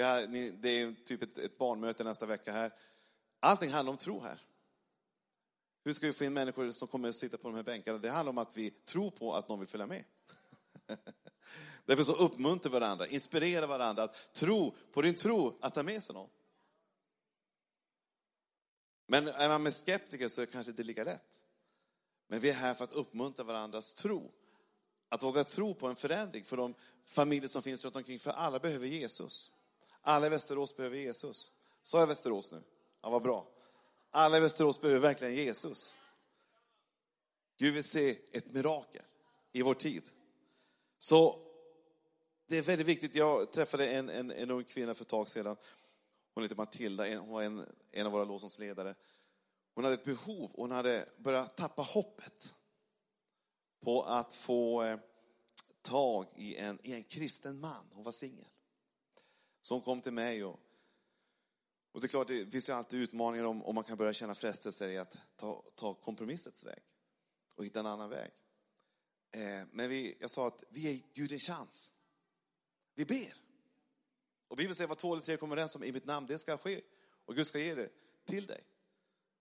Vi 0.00 0.06
har, 0.06 0.26
det 0.62 0.68
är 0.68 0.94
typ 1.04 1.22
ett, 1.22 1.38
ett 1.38 1.58
barnmöte 1.58 2.04
nästa 2.04 2.26
vecka 2.26 2.52
här. 2.52 2.72
Allting 3.40 3.70
handlar 3.70 3.92
om 3.92 3.96
tro 3.96 4.20
här. 4.20 4.40
Hur 5.84 5.94
ska 5.94 6.06
vi 6.06 6.12
få 6.12 6.24
in 6.24 6.32
människor 6.32 6.70
som 6.70 6.88
kommer 6.88 7.08
att 7.08 7.14
sitta 7.14 7.38
på 7.38 7.48
de 7.48 7.56
här 7.56 7.62
bänkarna? 7.62 7.98
Det 7.98 8.10
handlar 8.10 8.30
om 8.30 8.38
att 8.38 8.56
vi 8.56 8.70
tror 8.70 9.10
på 9.10 9.34
att 9.34 9.48
någon 9.48 9.58
vill 9.58 9.68
följa 9.68 9.86
med. 9.86 10.04
Därför 11.84 12.04
så 12.04 12.12
uppmuntrar 12.12 12.72
varandra, 12.72 13.06
inspirerar 13.06 13.66
varandra 13.66 14.02
att 14.02 14.32
tro 14.32 14.76
på 14.90 15.02
din 15.02 15.14
tro 15.14 15.58
att 15.60 15.74
ta 15.74 15.82
med 15.82 16.02
sig 16.02 16.14
någon. 16.14 16.30
Men 19.06 19.28
är 19.28 19.48
man 19.48 19.62
med 19.62 19.72
skeptiker 19.72 20.28
så 20.28 20.40
är 20.40 20.46
det 20.46 20.52
kanske 20.52 20.70
inte 20.70 20.82
lika 20.82 21.04
lätt. 21.04 21.40
Men 22.28 22.40
vi 22.40 22.50
är 22.50 22.54
här 22.54 22.74
för 22.74 22.84
att 22.84 22.92
uppmuntra 22.92 23.44
varandras 23.44 23.94
tro. 23.94 24.32
Att 25.08 25.22
våga 25.22 25.44
tro 25.44 25.74
på 25.74 25.86
en 25.86 25.96
förändring 25.96 26.44
för 26.44 26.56
de 26.56 26.74
familjer 27.04 27.48
som 27.48 27.62
finns 27.62 27.84
runt 27.84 27.96
omkring. 27.96 28.18
För 28.18 28.30
alla 28.30 28.58
behöver 28.58 28.86
Jesus. 28.86 29.50
Alla 30.02 30.26
i 30.26 30.30
Västerås 30.30 30.76
behöver 30.76 30.96
Jesus. 30.96 31.50
Sa 31.82 32.00
jag 32.00 32.06
Västerås 32.06 32.52
nu? 32.52 32.62
Ja, 33.02 33.10
vad 33.10 33.22
bra. 33.22 33.46
Alla 34.10 34.36
i 34.36 34.40
Västerås 34.40 34.80
behöver 34.80 35.00
verkligen 35.00 35.34
Jesus. 35.34 35.96
Gud 37.58 37.74
vill 37.74 37.84
se 37.84 38.18
ett 38.32 38.52
mirakel 38.52 39.02
i 39.52 39.62
vår 39.62 39.74
tid. 39.74 40.02
Så 40.98 41.46
det 42.46 42.56
är 42.56 42.62
väldigt 42.62 42.86
viktigt. 42.86 43.14
Jag 43.14 43.52
träffade 43.52 43.88
en, 43.88 44.08
en, 44.08 44.30
en 44.30 44.50
ung 44.50 44.64
kvinna 44.64 44.94
för 44.94 45.04
ett 45.04 45.08
tag 45.08 45.28
sedan. 45.28 45.56
Hon 46.34 46.44
heter 46.44 46.56
Matilda, 46.56 47.18
hon 47.18 47.32
var 47.32 47.42
en, 47.42 47.66
en 47.92 48.06
av 48.06 48.12
våra 48.12 48.24
lovsångsledare. 48.24 48.94
Hon 49.74 49.84
hade 49.84 49.94
ett 49.94 50.04
behov, 50.04 50.50
hon 50.54 50.70
hade 50.70 51.08
börjat 51.16 51.56
tappa 51.56 51.82
hoppet 51.82 52.54
på 53.80 54.02
att 54.02 54.34
få 54.34 54.82
eh, 54.82 54.98
tag 55.82 56.26
i 56.36 56.56
en, 56.56 56.78
i 56.82 56.92
en 56.92 57.04
kristen 57.04 57.60
man. 57.60 57.90
Hon 57.94 58.04
var 58.04 58.12
singel. 58.12 58.48
Så 59.60 59.74
hon 59.74 59.82
kom 59.82 60.00
till 60.00 60.12
mig 60.12 60.44
och, 60.44 60.60
och 61.92 62.00
det 62.00 62.06
är 62.06 62.08
klart, 62.08 62.28
det 62.28 62.50
finns 62.50 62.68
ju 62.68 62.72
alltid 62.72 63.00
utmaningar 63.00 63.44
om, 63.44 63.62
om 63.62 63.74
man 63.74 63.84
kan 63.84 63.96
börja 63.96 64.12
känna 64.12 64.34
frestelser 64.34 64.88
i 64.88 64.98
att 64.98 65.16
ta, 65.36 65.64
ta 65.74 65.94
kompromissets 65.94 66.64
väg 66.64 66.82
och 67.54 67.64
hitta 67.64 67.80
en 67.80 67.86
annan 67.86 68.10
väg. 68.10 68.30
Eh, 69.32 69.66
men 69.72 69.88
vi, 69.88 70.16
jag 70.20 70.30
sa 70.30 70.46
att 70.46 70.62
vi 70.70 70.80
ger 70.80 71.02
Gud 71.14 71.32
en 71.32 71.38
chans. 71.38 71.92
Vi 72.94 73.04
ber. 73.04 73.34
Och 74.48 74.56
Bibeln 74.56 74.74
säger 74.74 74.88
vad 74.88 74.98
två 74.98 75.12
eller 75.12 75.24
tre 75.24 75.36
kommer 75.36 75.56
överens 75.56 75.76
om 75.76 75.84
i 75.84 75.92
mitt 75.92 76.06
namn, 76.06 76.26
det 76.26 76.38
ska 76.38 76.56
ske. 76.56 76.80
Och 77.24 77.36
Gud 77.36 77.46
ska 77.46 77.58
ge 77.58 77.74
det 77.74 77.88
till 78.26 78.46
dig. 78.46 78.64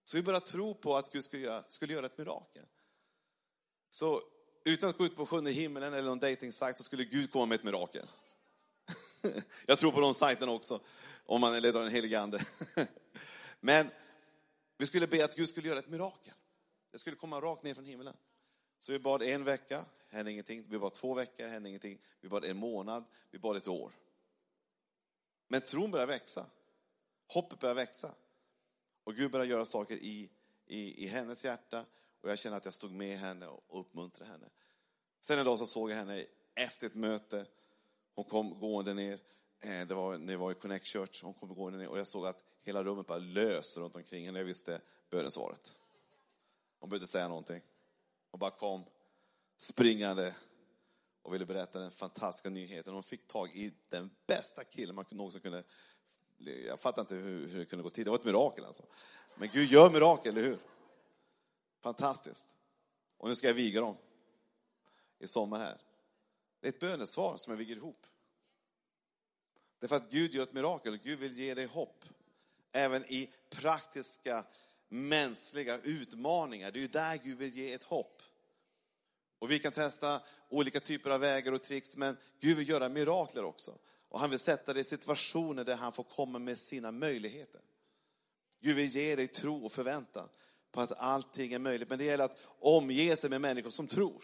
Så 0.04 0.18
vi 0.18 0.24
börjar 0.24 0.40
tro 0.40 0.76
på 0.76 0.96
att 0.96 1.12
Gud 1.12 1.24
skulle 1.24 1.44
göra, 1.44 1.64
skulle 1.64 1.94
göra 1.94 2.06
ett 2.06 2.18
mirakel. 2.18 2.66
Så 3.90 4.22
utan 4.66 4.90
att 4.90 4.98
gå 4.98 5.06
ut 5.06 5.16
på 5.16 5.26
sjunde 5.26 5.52
himmelen 5.52 5.94
eller 5.94 6.10
någon 6.10 6.20
dejtingsajt 6.20 6.78
så 6.78 6.84
skulle 6.84 7.04
Gud 7.04 7.32
komma 7.32 7.46
med 7.46 7.56
ett 7.56 7.64
mirakel. 7.64 8.08
Jag 9.66 9.78
tror 9.78 9.92
på 9.92 10.02
de 10.02 10.14
sajterna 10.14 10.52
också, 10.52 10.82
om 11.26 11.42
man 11.42 11.56
är 11.56 11.62
ledd 11.62 11.76
av 11.76 11.84
den 11.84 11.92
helige 11.92 12.20
Ande. 12.20 12.42
Men 13.60 13.90
vi 14.78 14.88
skulle 14.88 15.08
be 15.08 15.26
att 15.26 15.36
Gud 15.36 15.50
skulle 15.50 15.68
göra 15.68 15.80
ett 15.80 15.90
mirakel. 15.90 16.34
Det 16.92 17.00
skulle 17.00 17.16
komma 17.16 17.42
rakt 17.42 17.64
ner 17.64 17.74
från 17.74 17.86
himlen. 17.86 18.14
Så 18.80 18.92
vi 18.92 19.00
bad 19.00 19.22
en 19.22 19.44
vecka, 19.44 19.86
hände 20.10 20.32
ingenting. 20.32 20.66
Vi 20.70 20.80
bad 20.80 20.94
två 20.94 21.14
veckor, 21.14 21.48
hände 21.48 21.70
ingenting. 21.70 22.00
Vi 22.22 22.30
bad 22.30 22.46
en 22.46 22.58
månad, 22.58 23.06
vi 23.32 23.40
bad 23.40 23.58
ett 23.58 23.68
år. 23.68 23.92
Men 25.48 25.62
tron 25.62 25.92
börjar 25.92 26.08
växa. 26.08 26.46
Hoppet 27.28 27.60
börjar 27.60 27.76
växa. 27.76 28.12
Och 29.04 29.16
Gud 29.16 29.32
börjar 29.32 29.46
göra 29.46 29.66
saker 29.66 29.96
i, 29.96 30.30
i, 30.66 31.06
i 31.06 31.08
hennes 31.08 31.46
hjärta. 31.46 31.86
Och 32.22 32.30
jag 32.30 32.40
känner 32.40 32.58
att 32.58 32.66
jag 32.66 32.74
stod 32.74 32.92
med 32.92 33.18
henne 33.18 33.48
och 33.48 33.80
uppmuntrade 33.80 34.32
henne. 34.32 34.50
Sen 35.22 35.40
en 35.40 35.46
dag 35.46 35.60
så 35.60 35.68
såg 35.68 35.92
jag 35.92 35.96
henne 35.96 36.26
efter 36.56 36.88
ett 36.88 36.96
möte. 36.96 37.46
Hon 38.20 38.26
kom 38.26 38.60
gående 38.60 38.94
ner. 38.94 39.20
Eh, 39.60 39.88
det 39.88 39.96
var 39.96 40.18
när 40.18 40.34
jag 40.34 40.40
var 40.40 40.52
i 40.52 40.56
Connect 40.56 40.86
Church. 40.86 41.24
Hon 41.24 41.34
kom 41.34 41.56
gående 41.56 41.80
ner 41.80 41.88
och 41.88 42.00
jag 42.00 42.08
såg 42.08 42.26
att 42.26 42.44
hela 42.64 42.84
rummet 42.84 43.08
bara 43.08 43.18
lös 43.18 43.78
runt 43.78 43.96
omkring 43.96 44.26
henne. 44.26 44.40
Jag 44.40 44.46
visste 44.46 44.82
bönesvaret. 45.10 45.80
Hon 46.80 46.90
behövde 46.90 47.08
säga 47.08 47.28
någonting. 47.28 47.62
Hon 48.32 48.40
bara 48.40 48.52
kom 48.52 48.84
springande 49.58 50.36
och 51.22 51.34
ville 51.34 51.46
berätta 51.46 51.80
den 51.80 51.92
fantastiska 51.92 52.50
nyheten. 52.50 52.94
Hon 52.94 53.04
fick 53.04 53.28
tag 53.28 53.56
i 53.56 53.74
den 53.90 54.10
bästa 54.28 54.64
killen 54.64 54.96
man 54.96 55.06
någonsin 55.10 55.42
kunde... 55.42 55.64
Jag 56.68 56.80
fattar 56.80 57.02
inte 57.02 57.16
hur, 57.16 57.48
hur 57.48 57.60
det 57.60 57.66
kunde 57.66 57.84
gå 57.84 57.90
till. 57.90 58.04
Det 58.04 58.12
var 58.12 58.18
ett 58.18 58.26
mirakel 58.26 58.66
alltså. 58.66 58.84
Men 59.36 59.50
Gud 59.54 59.70
gör 59.72 59.90
mirakel, 59.90 60.38
eller 60.38 60.48
hur? 60.48 60.60
Fantastiskt. 61.82 62.56
Och 63.18 63.30
nu 63.30 63.36
ska 63.36 63.48
jag 63.48 63.54
viga 63.54 63.82
dem 63.82 63.96
i 65.20 65.28
sommar 65.28 65.60
här. 65.60 65.82
Det 66.60 66.68
är 66.68 66.70
ett 66.70 66.80
bönesvar 66.80 67.38
som 67.38 67.52
jag 67.52 67.58
viger 67.58 67.76
ihop. 67.76 68.06
Därför 69.80 69.96
att 69.96 70.12
Gud 70.12 70.34
gör 70.34 70.44
ett 70.44 70.54
mirakel. 70.54 70.98
Gud 70.98 71.20
vill 71.20 71.40
ge 71.40 71.54
dig 71.54 71.66
hopp. 71.66 72.06
Även 72.72 73.04
i 73.06 73.30
praktiska, 73.50 74.46
mänskliga 74.90 75.78
utmaningar. 75.78 76.72
Det 76.72 76.80
är 76.80 76.82
ju 76.82 76.88
där 76.88 77.18
Gud 77.24 77.38
vill 77.38 77.58
ge 77.58 77.74
ett 77.74 77.84
hopp. 77.84 78.22
Och 79.40 79.52
vi 79.52 79.60
kan 79.60 79.72
testa 79.72 80.22
olika 80.50 80.80
typer 80.80 81.10
av 81.10 81.20
vägar 81.20 81.52
och 81.52 81.64
tricks, 81.64 81.98
men 81.98 82.18
Gud 82.40 82.58
vill 82.58 82.70
göra 82.70 82.90
mirakler 82.90 83.44
också. 83.44 83.78
Och 84.10 84.20
han 84.20 84.30
vill 84.30 84.40
sätta 84.40 84.74
dig 84.74 84.82
i 84.82 84.84
situationer 84.84 85.64
där 85.64 85.76
han 85.76 85.92
får 85.92 86.04
komma 86.04 86.40
med 86.40 86.60
sina 86.60 86.92
möjligheter. 86.92 87.62
Gud 88.62 88.76
vill 88.76 88.96
ge 88.96 89.16
dig 89.16 89.28
tro 89.28 89.66
och 89.66 89.72
förväntan 89.72 90.30
på 90.72 90.82
att 90.82 91.00
allting 91.00 91.54
är 91.54 91.60
möjligt. 91.60 91.90
Men 91.90 91.98
det 91.98 92.06
gäller 92.06 92.26
att 92.26 92.48
omge 92.60 93.16
sig 93.16 93.30
med 93.30 93.42
människor 93.42 93.70
som 93.70 93.88
tror. 93.88 94.24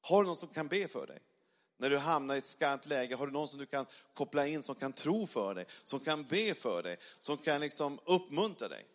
Har 0.00 0.22
du 0.22 0.26
någon 0.26 0.36
som 0.36 0.48
kan 0.48 0.68
be 0.68 0.88
för 0.88 1.06
dig? 1.06 1.18
När 1.76 1.90
du 1.90 1.98
hamnar 1.98 2.34
i 2.34 2.38
ett 2.38 2.46
skarpt 2.46 2.86
läge, 2.86 3.14
har 3.14 3.26
du 3.26 3.32
någon 3.32 3.48
som 3.48 3.58
du 3.58 3.66
kan 3.66 3.86
koppla 4.14 4.46
in 4.46 4.62
som 4.62 4.74
kan 4.74 4.92
tro 4.92 5.26
för 5.26 5.54
dig, 5.54 5.66
som 5.84 6.00
kan 6.00 6.24
be 6.24 6.54
för 6.54 6.82
dig, 6.82 6.96
som 7.18 7.36
kan 7.36 7.60
liksom 7.60 7.98
uppmuntra 8.04 8.68
dig? 8.68 8.86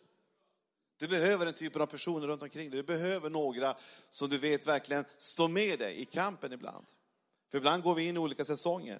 Du 0.96 1.08
behöver 1.08 1.44
den 1.44 1.54
typen 1.54 1.82
av 1.82 1.86
personer 1.86 2.26
runt 2.26 2.42
omkring 2.42 2.70
dig. 2.70 2.80
Du 2.80 2.86
behöver 2.86 3.30
några 3.30 3.76
som 4.10 4.28
du 4.28 4.38
vet 4.38 4.66
verkligen 4.66 5.04
står 5.16 5.48
med 5.48 5.78
dig 5.78 6.00
i 6.00 6.04
kampen 6.04 6.52
ibland. 6.52 6.86
För 7.50 7.58
ibland 7.58 7.82
går 7.82 7.94
vi 7.94 8.08
in 8.08 8.16
i 8.16 8.18
olika 8.18 8.44
säsonger, 8.44 8.98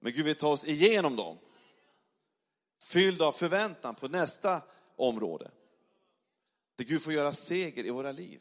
men 0.00 0.12
Gud 0.12 0.24
vill 0.24 0.34
ta 0.34 0.48
oss 0.48 0.64
igenom 0.64 1.16
dem. 1.16 1.38
Fylld 2.82 3.22
av 3.22 3.32
förväntan 3.32 3.94
på 3.94 4.08
nästa 4.08 4.62
område. 4.96 5.50
Där 6.76 6.84
Gud 6.84 7.02
får 7.02 7.12
göra 7.12 7.32
seger 7.32 7.84
i 7.84 7.90
våra 7.90 8.12
liv. 8.12 8.40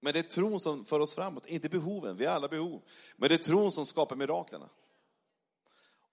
Men 0.00 0.12
det 0.12 0.18
är 0.18 0.22
tron 0.22 0.60
som 0.60 0.84
för 0.84 1.00
oss 1.00 1.14
framåt, 1.14 1.46
inte 1.46 1.68
behoven. 1.68 2.16
Vi 2.16 2.26
har 2.26 2.34
alla 2.34 2.48
behov. 2.48 2.82
Men 3.16 3.28
det 3.28 3.34
är 3.34 3.38
tron 3.38 3.72
som 3.72 3.86
skapar 3.86 4.16
miraklerna. 4.16 4.70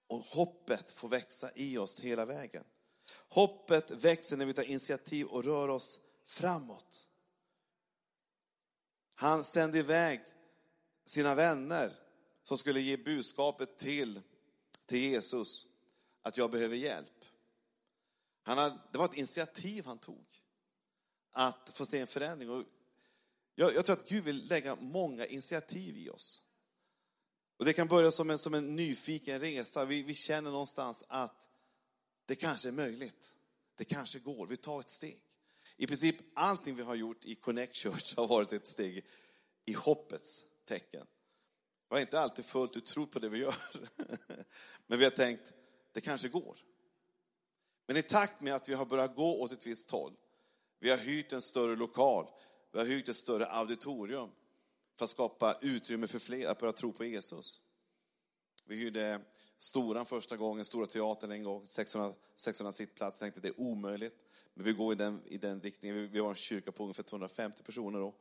Och 0.08 0.17
hoppet 0.17 0.91
får 0.91 1.08
växa 1.08 1.52
i 1.56 1.78
oss 1.78 2.00
hela 2.00 2.26
vägen. 2.26 2.63
Hoppet 3.30 3.91
växer 3.91 4.38
när 4.38 4.45
vi 4.45 4.54
tar 4.54 4.63
initiativ 4.63 5.28
och 5.28 5.43
rör 5.43 5.67
oss 5.67 6.00
framåt. 6.26 7.10
Han 9.15 9.43
sände 9.43 9.80
iväg 9.80 10.21
sina 11.06 11.36
vänner 11.36 11.91
som 12.43 12.58
skulle 12.58 12.82
ge 12.82 12.98
budskapet 12.98 13.78
till, 13.78 14.21
till 14.86 15.00
Jesus 15.00 15.65
att 16.21 16.38
jag 16.38 16.52
behöver 16.52 16.76
hjälp. 16.76 17.26
Han 18.43 18.58
hade, 18.58 18.80
det 18.91 18.98
var 18.98 19.06
ett 19.06 19.17
initiativ 19.17 19.86
han 19.86 19.98
tog 19.98 20.26
att 21.32 21.69
få 21.74 21.86
se 21.86 22.00
en 22.00 22.08
förändring. 22.08 22.50
Och 22.50 22.63
jag, 23.56 23.74
jag 23.74 23.86
tror 23.86 23.98
att 23.98 24.10
Gud 24.10 24.24
vill 24.24 24.48
lägga 24.48 24.76
många 24.76 25.26
initiativ 25.26 25.98
i 25.98 26.10
oss. 26.10 26.41
Och 27.58 27.65
Det 27.65 27.74
kan 27.74 27.88
börja 27.88 28.12
som 28.12 28.30
en, 28.30 28.38
som 28.38 28.54
en 28.54 28.76
nyfiken 28.76 29.39
resa. 29.39 29.86
Vi, 29.86 30.04
vi 30.04 30.13
känner 30.13 30.52
någonstans 30.52 31.04
att 31.08 31.50
det 32.26 32.36
kanske 32.36 32.68
är 32.68 32.72
möjligt. 32.72 33.36
Det 33.76 33.86
kanske 33.86 34.20
går. 34.20 34.48
Vi 34.48 34.58
tar 34.58 34.80
ett 34.80 34.89
steg. 34.89 35.22
I 35.78 35.88
princip 35.88 36.15
allting 36.36 36.76
vi 36.76 36.84
har 36.84 36.96
gjort 36.96 37.26
i 37.26 37.36
Connect 37.36 37.76
Church 37.76 38.15
har 38.18 38.28
varit 38.28 38.54
ett 38.54 38.68
steg 38.68 39.06
i 39.65 39.74
hoppets 39.74 40.44
tecken. 40.68 41.06
Vi 41.89 41.96
har 41.96 42.02
inte 42.02 42.20
alltid 42.20 42.46
fullt 42.46 42.78
ut 42.78 42.86
trott 42.86 43.12
på 43.12 43.20
det 43.20 43.30
vi 43.30 43.38
gör. 43.38 43.56
Men 44.88 45.00
vi 45.00 45.04
har 45.04 45.12
tänkt, 45.12 45.54
det 45.91 46.02
kanske 46.02 46.30
går. 46.30 46.58
Men 47.88 47.98
i 47.98 48.02
takt 48.02 48.41
med 48.41 48.56
att 48.56 48.70
vi 48.70 48.74
har 48.74 48.86
börjat 48.86 49.15
gå 49.15 49.41
åt 49.41 49.52
ett 49.52 49.68
visst 49.68 49.91
håll, 49.91 50.13
vi 50.80 50.89
har 50.89 50.98
hyrt 50.98 51.32
en 51.32 51.41
större 51.41 51.76
lokal, 51.76 52.28
vi 52.75 52.81
har 52.81 52.88
hyrt 52.88 53.09
ett 53.09 53.17
större 53.17 53.45
auditorium 53.45 54.29
för 54.95 55.05
att 55.05 55.09
skapa 55.11 55.57
utrymme 55.61 56.07
för 56.07 56.19
fler 56.19 56.47
att 56.47 56.59
börja 56.59 56.71
tro 56.71 56.93
på 56.93 57.05
Jesus. 57.05 57.61
Vi 58.65 58.75
hyrde 58.75 59.21
Storan 59.57 60.05
första 60.05 60.38
gången, 60.38 60.65
Stora 60.65 60.85
Teatern 60.85 61.31
en 61.31 61.43
gång, 61.43 61.67
600, 61.67 62.13
600 62.35 62.71
sittplats. 62.71 63.19
tänkte 63.19 63.41
det 63.41 63.47
är 63.47 63.59
omöjligt. 63.59 64.25
Men 64.53 64.65
vi 64.65 64.73
går 64.73 64.93
i 64.93 64.95
den, 64.95 65.21
i 65.25 65.38
den 65.38 65.61
riktningen. 65.61 66.11
Vi, 66.11 66.19
har 66.19 66.29
en 66.29 66.35
kyrka 66.35 66.71
på 66.71 66.83
ungefär 66.83 67.03
250 67.03 67.63
personer 67.63 67.99
då. 67.99 68.15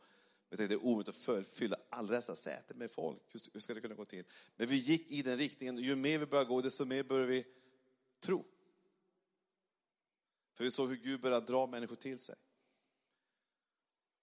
Vi 0.50 0.56
tänkte 0.56 0.76
det 0.76 0.80
är 0.80 0.86
omöjligt 0.86 1.28
att 1.28 1.46
fylla 1.46 1.76
alla 1.88 2.12
dessa 2.12 2.36
säten 2.36 2.78
med 2.78 2.90
folk. 2.90 3.22
Hur, 3.28 3.40
hur 3.52 3.60
ska 3.60 3.74
det 3.74 3.80
kunna 3.80 3.94
gå 3.94 4.04
till? 4.04 4.24
Men 4.56 4.68
vi 4.68 4.76
gick 4.76 5.10
i 5.10 5.22
den 5.22 5.38
riktningen. 5.38 5.76
Ju 5.76 5.96
mer 5.96 6.18
vi 6.18 6.26
började 6.26 6.48
gå, 6.48 6.60
desto 6.60 6.84
mer 6.84 7.02
började 7.02 7.26
vi 7.26 7.46
tro. 8.20 8.44
För 10.54 10.64
vi 10.64 10.70
såg 10.70 10.88
hur 10.88 10.96
Gud 10.96 11.20
började 11.20 11.46
dra 11.46 11.66
människor 11.66 11.96
till 11.96 12.18
sig. 12.18 12.36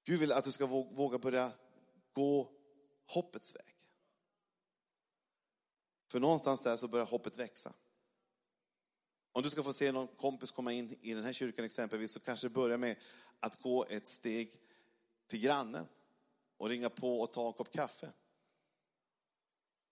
Gud 0.03 0.19
vill 0.19 0.31
att 0.31 0.43
du 0.43 0.51
ska 0.51 0.65
våga 0.65 1.17
börja 1.17 1.51
gå 2.13 2.51
hoppets 3.07 3.55
väg. 3.55 3.75
För 6.11 6.19
någonstans 6.19 6.63
där 6.63 6.75
så 6.75 6.87
börjar 6.87 7.05
hoppet 7.05 7.37
växa. 7.37 7.73
Om 9.31 9.43
du 9.43 9.49
ska 9.49 9.63
få 9.63 9.73
se 9.73 9.91
någon 9.91 10.07
kompis 10.07 10.51
komma 10.51 10.73
in 10.73 10.97
i 11.01 11.13
den 11.13 11.23
här 11.23 11.33
kyrkan 11.33 11.65
exempelvis 11.65 12.11
så 12.11 12.19
kanske 12.19 12.47
det 12.47 12.53
börjar 12.53 12.77
med 12.77 12.95
att 13.39 13.61
gå 13.61 13.85
ett 13.85 14.07
steg 14.07 14.59
till 15.27 15.39
grannen 15.39 15.85
och 16.57 16.69
ringa 16.69 16.89
på 16.89 17.21
och 17.21 17.33
ta 17.33 17.47
en 17.47 17.53
kopp 17.53 17.71
kaffe. 17.71 18.11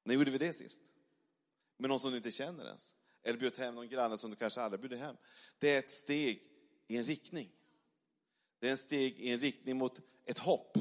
När 0.04 0.16
gjorde 0.16 0.32
vi 0.32 0.38
det 0.38 0.54
sist? 0.54 0.82
Med 1.78 1.90
någon 1.90 2.00
som 2.00 2.12
du 2.12 2.18
inte 2.18 2.32
känner 2.32 2.66
ens. 2.66 2.96
Eller 3.24 3.40
bjöd 3.40 3.58
hem 3.58 3.76
någon 3.76 3.88
granne 3.88 4.18
som 4.18 4.32
du 4.32 4.36
kanske 4.36 4.62
aldrig 4.62 4.82
bjudit 4.82 5.00
hem. 5.00 5.16
Det 5.58 5.76
är 5.76 5.80
ett 5.80 5.90
steg 5.90 6.44
i 6.88 6.98
en 6.98 7.04
riktning. 7.04 7.52
Det 8.60 8.68
är 8.68 8.72
en 8.72 8.78
steg 8.78 9.20
i 9.20 9.32
en 9.32 9.40
riktning 9.40 9.78
mot 9.78 10.00
ett 10.26 10.40
hopp 10.40 10.78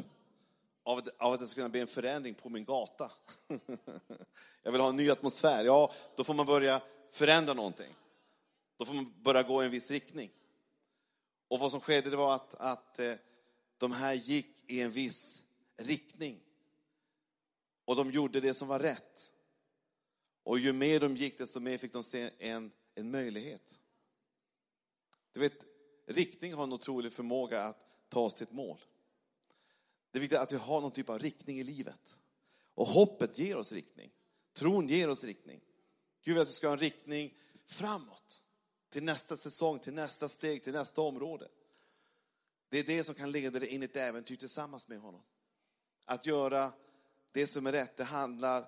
av 0.82 0.98
att, 0.98 1.08
av 1.18 1.32
att 1.32 1.40
det 1.40 1.48
ska 1.48 1.54
kunna 1.54 1.68
bli 1.68 1.80
en 1.80 1.86
förändring 1.86 2.34
på 2.34 2.48
min 2.48 2.64
gata. 2.64 3.10
Jag 4.62 4.72
vill 4.72 4.80
ha 4.80 4.88
en 4.88 4.96
ny 4.96 5.10
atmosfär. 5.10 5.64
Ja, 5.64 5.92
då 6.16 6.24
får 6.24 6.34
man 6.34 6.46
börja 6.46 6.82
förändra 7.10 7.54
någonting. 7.54 7.94
Då 8.76 8.84
får 8.84 8.94
man 8.94 9.14
börja 9.22 9.42
gå 9.42 9.62
i 9.62 9.66
en 9.66 9.70
viss 9.70 9.90
riktning. 9.90 10.30
Och 11.48 11.58
vad 11.58 11.70
som 11.70 11.80
skedde 11.80 12.10
det 12.10 12.16
var 12.16 12.34
att, 12.34 12.54
att 12.54 12.98
eh, 12.98 13.14
de 13.78 13.92
här 13.92 14.14
gick 14.14 14.64
i 14.66 14.80
en 14.80 14.90
viss 14.90 15.44
riktning. 15.76 16.40
Och 17.84 17.96
de 17.96 18.10
gjorde 18.10 18.40
det 18.40 18.54
som 18.54 18.68
var 18.68 18.78
rätt. 18.78 19.32
Och 20.42 20.58
ju 20.58 20.72
mer 20.72 21.00
de 21.00 21.16
gick, 21.16 21.38
desto 21.38 21.60
mer 21.60 21.78
fick 21.78 21.92
de 21.92 22.04
se 22.04 22.30
en, 22.38 22.72
en 22.94 23.10
möjlighet. 23.10 23.78
Du 25.32 25.40
vet, 25.40 25.64
riktning 26.08 26.54
har 26.54 26.64
en 26.64 26.72
otrolig 26.72 27.12
förmåga 27.12 27.62
att 27.62 27.86
ta 28.08 28.20
oss 28.20 28.34
till 28.34 28.46
ett 28.46 28.52
mål. 28.52 28.78
Det 30.10 30.18
är 30.18 30.20
viktigt 30.20 30.38
att 30.38 30.52
vi 30.52 30.56
har 30.56 30.80
någon 30.80 30.90
typ 30.90 31.08
av 31.08 31.18
riktning 31.18 31.58
i 31.58 31.64
livet. 31.64 32.18
Och 32.74 32.86
hoppet 32.86 33.38
ger 33.38 33.56
oss 33.56 33.72
riktning. 33.72 34.10
Tron 34.52 34.88
ger 34.88 35.10
oss 35.10 35.24
riktning. 35.24 35.60
Gud 36.24 36.34
vill 36.34 36.42
att 36.42 36.48
vi 36.48 36.52
ska 36.52 36.66
ha 36.66 36.72
en 36.72 36.80
riktning 36.80 37.34
framåt. 37.66 38.42
Till 38.90 39.02
nästa 39.02 39.36
säsong, 39.36 39.78
till 39.78 39.94
nästa 39.94 40.28
steg, 40.28 40.64
till 40.64 40.72
nästa 40.72 41.00
område. 41.00 41.48
Det 42.68 42.78
är 42.78 42.84
det 42.84 43.04
som 43.04 43.14
kan 43.14 43.30
leda 43.30 43.58
dig 43.58 43.68
in 43.68 43.82
i 43.82 43.84
ett 43.84 43.96
äventyr 43.96 44.36
tillsammans 44.36 44.88
med 44.88 45.00
honom. 45.00 45.22
Att 46.06 46.26
göra 46.26 46.72
det 47.32 47.46
som 47.46 47.66
är 47.66 47.72
rätt, 47.72 47.96
det 47.96 48.04
handlar 48.04 48.64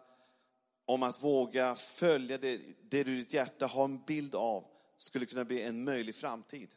om 0.85 1.03
att 1.03 1.23
våga 1.23 1.75
följa 1.75 2.39
det, 2.39 2.61
det 2.91 3.05
du 3.05 3.13
i 3.13 3.17
ditt 3.17 3.33
hjärta 3.33 3.67
har 3.67 3.85
en 3.85 4.05
bild 4.05 4.35
av 4.35 4.65
skulle 4.97 5.27
kunna 5.27 5.45
bli 5.45 5.63
en 5.63 5.85
möjlig 5.85 6.15
framtid. 6.15 6.75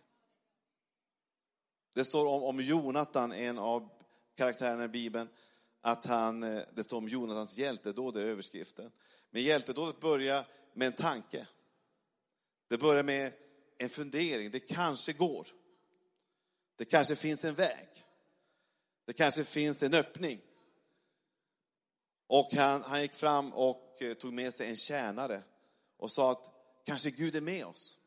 Det 1.94 2.06
står 2.06 2.28
om, 2.28 2.44
om 2.44 2.60
Jonatan, 2.60 3.32
en 3.32 3.60
av 3.60 3.90
karaktärerna 4.36 4.86
i 4.86 4.88
Bibeln, 4.88 5.30
att 5.82 6.06
han, 6.06 6.44
eh, 6.44 6.62
det 6.76 6.84
står 6.84 6.98
om 6.98 7.08
Jonatans 7.08 7.58
hjältedåd 7.58 8.18
i 8.18 8.20
överskriften. 8.20 8.92
Men 9.32 9.44
hjältedådet 9.44 10.00
börjar 10.00 10.46
med 10.74 10.88
en 10.88 10.94
tanke. 10.94 11.48
Det 12.68 12.78
börjar 12.78 13.04
med 13.04 13.34
en 13.78 13.90
fundering. 13.90 14.52
Det 14.52 14.60
kanske 14.60 15.14
går. 15.14 15.48
Det 16.76 16.86
kanske 16.86 17.16
finns 17.16 17.46
en 17.46 17.56
väg. 17.56 17.88
Det 19.06 19.14
kanske 19.14 19.44
finns 19.44 19.84
en 19.84 19.94
öppning. 19.94 20.42
Och 22.28 22.54
han, 22.54 22.82
han 22.82 23.02
gick 23.02 23.14
fram 23.14 23.54
och 23.54 24.02
eh, 24.02 24.14
tog 24.14 24.34
med 24.34 24.54
sig 24.54 24.70
en 24.70 24.76
tjänare 24.76 25.44
och 25.98 26.12
sa 26.12 26.32
att 26.32 26.50
kanske 26.86 27.12
Gud 27.12 27.36
är 27.36 27.42
med 27.42 27.66
oss. 27.66 27.98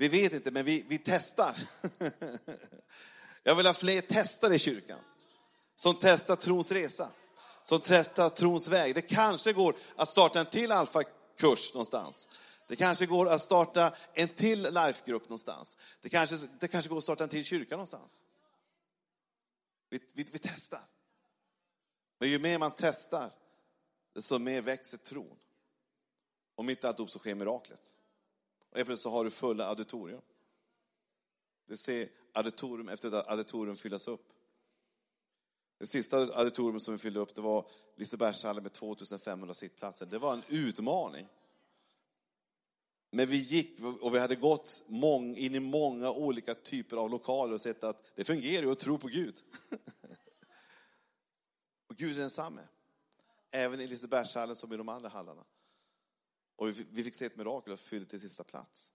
Vi 0.00 0.08
vet 0.08 0.32
inte, 0.32 0.50
men 0.50 0.64
vi, 0.64 0.84
vi 0.88 0.98
testar. 0.98 1.56
Jag 3.42 3.54
vill 3.54 3.66
ha 3.66 3.74
fler 3.74 4.00
testare 4.00 4.54
i 4.54 4.58
kyrkan. 4.58 4.98
Som 5.74 5.94
testar 6.00 6.36
trons 6.36 6.72
resa. 6.72 7.10
Som 7.62 7.80
testar 7.80 8.28
trons 8.28 8.68
väg. 8.68 8.94
Det 8.94 9.02
kanske 9.02 9.52
går 9.52 9.76
att 9.96 10.08
starta 10.08 10.40
en 10.40 10.46
till 10.46 10.72
alfakurs 10.72 11.74
någonstans. 11.74 12.28
Det 12.68 12.76
kanske 12.76 13.06
går 13.06 13.28
att 13.28 13.42
starta 13.42 13.94
en 14.12 14.28
till 14.28 14.62
lifegrupp 14.62 15.22
någonstans. 15.22 15.76
Det 16.00 16.08
kanske, 16.08 16.36
det 16.60 16.68
kanske 16.68 16.88
går 16.88 16.98
att 16.98 17.04
starta 17.04 17.24
en 17.24 17.30
till 17.30 17.44
kyrka 17.44 17.74
någonstans. 17.76 18.24
Vi, 19.90 20.00
vi, 20.14 20.22
vi 20.32 20.38
testar. 20.38 20.82
Men 22.18 22.28
ju 22.28 22.38
mer 22.38 22.58
man 22.58 22.72
testar, 22.76 23.32
desto 24.14 24.38
mer 24.38 24.60
växer 24.60 24.98
tron. 24.98 25.36
Om 26.54 26.70
inte 26.70 26.88
alltihop 26.88 27.10
så 27.10 27.18
sker 27.18 27.34
miraklet. 27.34 27.82
Och 28.70 28.74
plötsligt 28.74 28.98
så 28.98 29.10
har 29.10 29.24
du 29.24 29.30
fulla 29.30 29.66
auditorium. 29.66 30.22
Du 31.66 31.76
ser 31.76 32.08
auditorium 32.32 32.88
efter 32.88 33.30
auditorium 33.30 33.76
fyllas 33.76 34.08
upp. 34.08 34.32
Det 35.78 35.86
sista 35.86 36.18
auditorium 36.18 36.80
som 36.80 36.94
vi 36.94 36.98
fyllde 36.98 37.20
upp 37.20 37.34
det 37.34 37.40
var 37.40 37.66
Lisebergshallen 37.96 38.62
med 38.62 38.72
2500 38.72 39.54
sittplatser. 39.54 40.06
Det 40.06 40.18
var 40.18 40.32
en 40.32 40.42
utmaning. 40.48 41.28
Men 43.10 43.26
vi 43.26 43.36
gick 43.36 43.80
och 44.00 44.14
vi 44.14 44.18
hade 44.18 44.36
gått 44.36 44.84
mång, 44.88 45.36
in 45.36 45.54
i 45.54 45.60
många 45.60 46.10
olika 46.10 46.54
typer 46.54 46.96
av 46.96 47.10
lokaler 47.10 47.54
och 47.54 47.60
sett 47.60 47.84
att 47.84 48.02
det 48.14 48.24
fungerar 48.24 48.62
ju 48.62 48.72
att 48.72 48.78
tro 48.78 48.98
på 48.98 49.08
Gud. 49.08 49.42
och 51.88 51.96
Gud 51.96 52.16
är 52.16 52.20
densamme. 52.20 52.62
Även 53.50 53.80
i 53.80 53.86
Lisebergshallen 53.86 54.56
som 54.56 54.72
i 54.72 54.76
de 54.76 54.88
andra 54.88 55.08
hallarna. 55.08 55.44
Och 56.60 56.68
vi 56.90 57.04
fick 57.04 57.14
se 57.14 57.24
ett 57.24 57.36
mirakel 57.36 57.72
och 57.72 57.78
fyllde 57.78 58.06
till 58.06 58.20
sista 58.20 58.44
plats. 58.44 58.92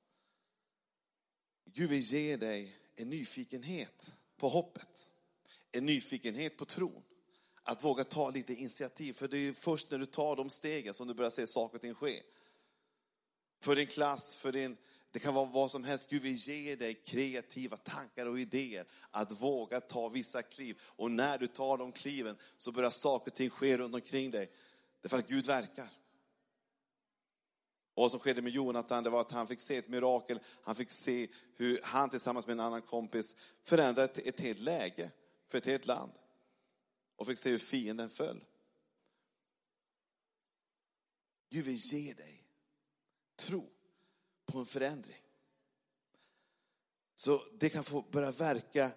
Gud 1.65 1.89
vill 1.89 1.99
ge 1.99 2.37
dig 2.37 2.77
en 2.95 3.09
nyfikenhet 3.09 4.15
på 4.37 4.47
hoppet. 4.47 5.07
En 5.71 5.85
nyfikenhet 5.85 6.57
på 6.57 6.65
tron. 6.65 7.03
Att 7.63 7.83
våga 7.83 8.03
ta 8.03 8.29
lite 8.29 8.53
initiativ, 8.53 9.13
för 9.13 9.27
det 9.27 9.37
är 9.37 9.53
först 9.53 9.91
när 9.91 9.97
du 9.97 10.05
tar 10.05 10.35
de 10.35 10.49
stegen 10.49 10.93
som 10.93 11.07
du 11.07 11.13
börjar 11.13 11.31
se 11.31 11.47
saker 11.47 11.77
och 11.77 11.81
ting 11.81 11.93
ske. 11.93 12.21
För 13.61 13.75
din 13.75 13.87
klass, 13.87 14.35
för 14.35 14.51
din, 14.51 14.77
det 15.11 15.19
kan 15.19 15.33
vara 15.33 15.45
vad 15.45 15.71
som 15.71 15.83
helst. 15.83 16.09
Gud 16.09 16.21
vill 16.21 16.35
ge 16.35 16.75
dig 16.75 16.93
kreativa 16.93 17.77
tankar 17.77 18.25
och 18.25 18.39
idéer. 18.39 18.85
Att 19.11 19.31
våga 19.41 19.81
ta 19.81 20.09
vissa 20.09 20.41
kliv. 20.41 20.81
Och 20.83 21.11
när 21.11 21.37
du 21.37 21.47
tar 21.47 21.77
de 21.77 21.91
kliven 21.91 22.37
så 22.57 22.71
börjar 22.71 22.89
saker 22.89 23.31
och 23.31 23.35
ting 23.35 23.49
ske 23.49 23.77
runt 23.77 23.95
omkring 23.95 24.31
dig. 24.31 24.51
Därför 25.01 25.17
att 25.17 25.27
Gud 25.27 25.45
verkar. 25.45 25.89
Och 27.95 28.01
vad 28.01 28.11
som 28.11 28.19
skedde 28.19 28.41
med 28.41 28.51
Jonathan 28.51 29.03
det 29.03 29.09
var 29.09 29.21
att 29.21 29.31
han 29.31 29.47
fick 29.47 29.59
se 29.59 29.77
ett 29.77 29.87
mirakel. 29.87 30.39
Han 30.61 30.75
fick 30.75 30.91
se 30.91 31.27
hur 31.55 31.79
han 31.83 32.09
tillsammans 32.09 32.47
med 32.47 32.53
en 32.53 32.59
annan 32.59 32.81
kompis 32.81 33.35
förändrade 33.63 34.03
ett, 34.03 34.17
ett 34.17 34.39
helt 34.39 34.59
läge 34.59 35.11
för 35.47 35.57
ett 35.57 35.65
helt 35.65 35.85
land. 35.85 36.11
Och 37.15 37.27
fick 37.27 37.37
se 37.37 37.49
hur 37.49 37.57
fienden 37.57 38.09
föll. 38.09 38.43
Gud 41.49 41.65
vill 41.65 41.75
ge 41.75 42.13
dig 42.13 42.43
tro 43.35 43.69
på 44.45 44.57
en 44.59 44.65
förändring. 44.65 45.21
Så 47.15 47.41
det 47.59 47.69
kan 47.69 47.83
få 47.83 48.01
börja 48.11 48.31
verka, 48.31 48.91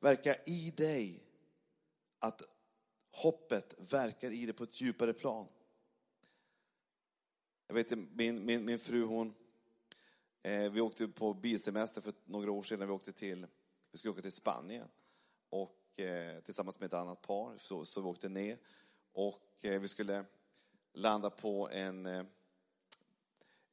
verka 0.00 0.34
i 0.44 0.70
dig. 0.70 1.24
Att 2.18 2.42
hoppet 3.12 3.76
verkar 3.92 4.30
i 4.30 4.46
dig 4.46 4.54
på 4.54 4.64
ett 4.64 4.80
djupare 4.80 5.12
plan. 5.12 5.46
Jag 7.70 7.74
vet 7.74 7.90
min, 7.90 8.46
min, 8.46 8.64
min 8.64 8.78
fru 8.78 9.04
hon, 9.04 9.34
eh, 10.42 10.70
vi 10.70 10.80
åkte 10.80 11.08
på 11.08 11.34
bilsemester 11.34 12.00
för 12.00 12.12
några 12.24 12.50
år 12.50 12.62
sedan. 12.62 12.86
Vi 12.86 12.92
åkte 12.92 13.12
till, 13.12 13.46
vi 13.92 13.98
skulle 13.98 14.12
åka 14.12 14.22
till 14.22 14.32
Spanien. 14.32 14.88
Och 15.50 16.00
eh, 16.00 16.40
tillsammans 16.40 16.80
med 16.80 16.86
ett 16.86 16.92
annat 16.92 17.22
par 17.22 17.58
så, 17.58 17.84
så 17.84 18.00
vi 18.00 18.08
åkte 18.08 18.28
ner. 18.28 18.58
Och 19.12 19.64
eh, 19.64 19.80
vi 19.80 19.88
skulle 19.88 20.24
landa 20.92 21.30
på 21.30 21.68
en 21.72 22.06
eh, 22.06 22.22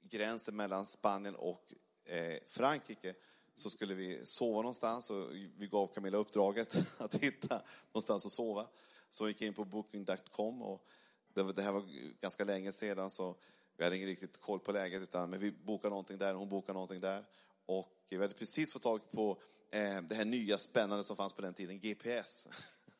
gräns 0.01 0.49
mellan 0.51 0.85
Spanien 0.85 1.35
och 1.35 1.73
eh, 2.05 2.37
Frankrike 2.45 3.13
så 3.55 3.69
skulle 3.69 3.93
vi 3.93 4.25
sova 4.25 4.61
någonstans 4.61 5.09
och 5.09 5.31
vi 5.57 5.67
gav 5.67 5.87
Camilla 5.87 6.17
uppdraget 6.17 6.77
att 6.97 7.15
hitta 7.15 7.61
någonstans 7.91 8.25
att 8.25 8.31
sova. 8.31 8.67
Så 9.09 9.23
vi 9.23 9.31
gick 9.31 9.41
in 9.41 9.53
på 9.53 9.65
booking.com 9.65 10.61
och 10.61 10.87
det, 11.33 11.61
här 11.61 11.71
var 11.71 11.83
ganska 12.21 12.43
länge 12.43 12.71
sedan 12.71 13.09
så 13.09 13.35
vi 13.77 13.83
hade 13.83 13.95
ingen 13.95 14.07
riktigt 14.07 14.37
koll 14.37 14.59
på 14.59 14.71
läget 14.71 15.01
utan 15.01 15.29
men 15.29 15.39
vi 15.39 15.51
bokade 15.51 15.89
någonting 15.89 16.17
där, 16.17 16.33
hon 16.33 16.49
bokade 16.49 16.73
någonting 16.73 16.99
där. 16.99 17.25
Och 17.65 17.91
vi 18.09 18.17
hade 18.17 18.33
precis 18.33 18.71
fått 18.71 18.81
tag 18.81 19.11
på 19.11 19.41
eh, 19.71 20.01
det 20.01 20.15
här 20.15 20.25
nya 20.25 20.57
spännande 20.57 21.03
som 21.03 21.15
fanns 21.15 21.33
på 21.33 21.41
den 21.41 21.53
tiden, 21.53 21.79
GPS. 21.79 22.47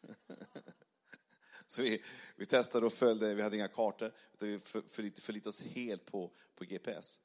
Så 1.67 1.81
vi, 1.81 2.01
vi 2.35 2.45
testade 2.45 2.85
och 2.85 2.93
följde, 2.93 3.33
vi 3.33 3.41
hade 3.41 3.55
inga 3.55 3.67
kartor, 3.67 4.11
utan 4.33 4.49
vi 4.49 4.59
förlitade 4.59 5.49
oss 5.49 5.61
helt 5.61 6.05
på, 6.05 6.31
på 6.55 6.63
GPS. 6.63 7.19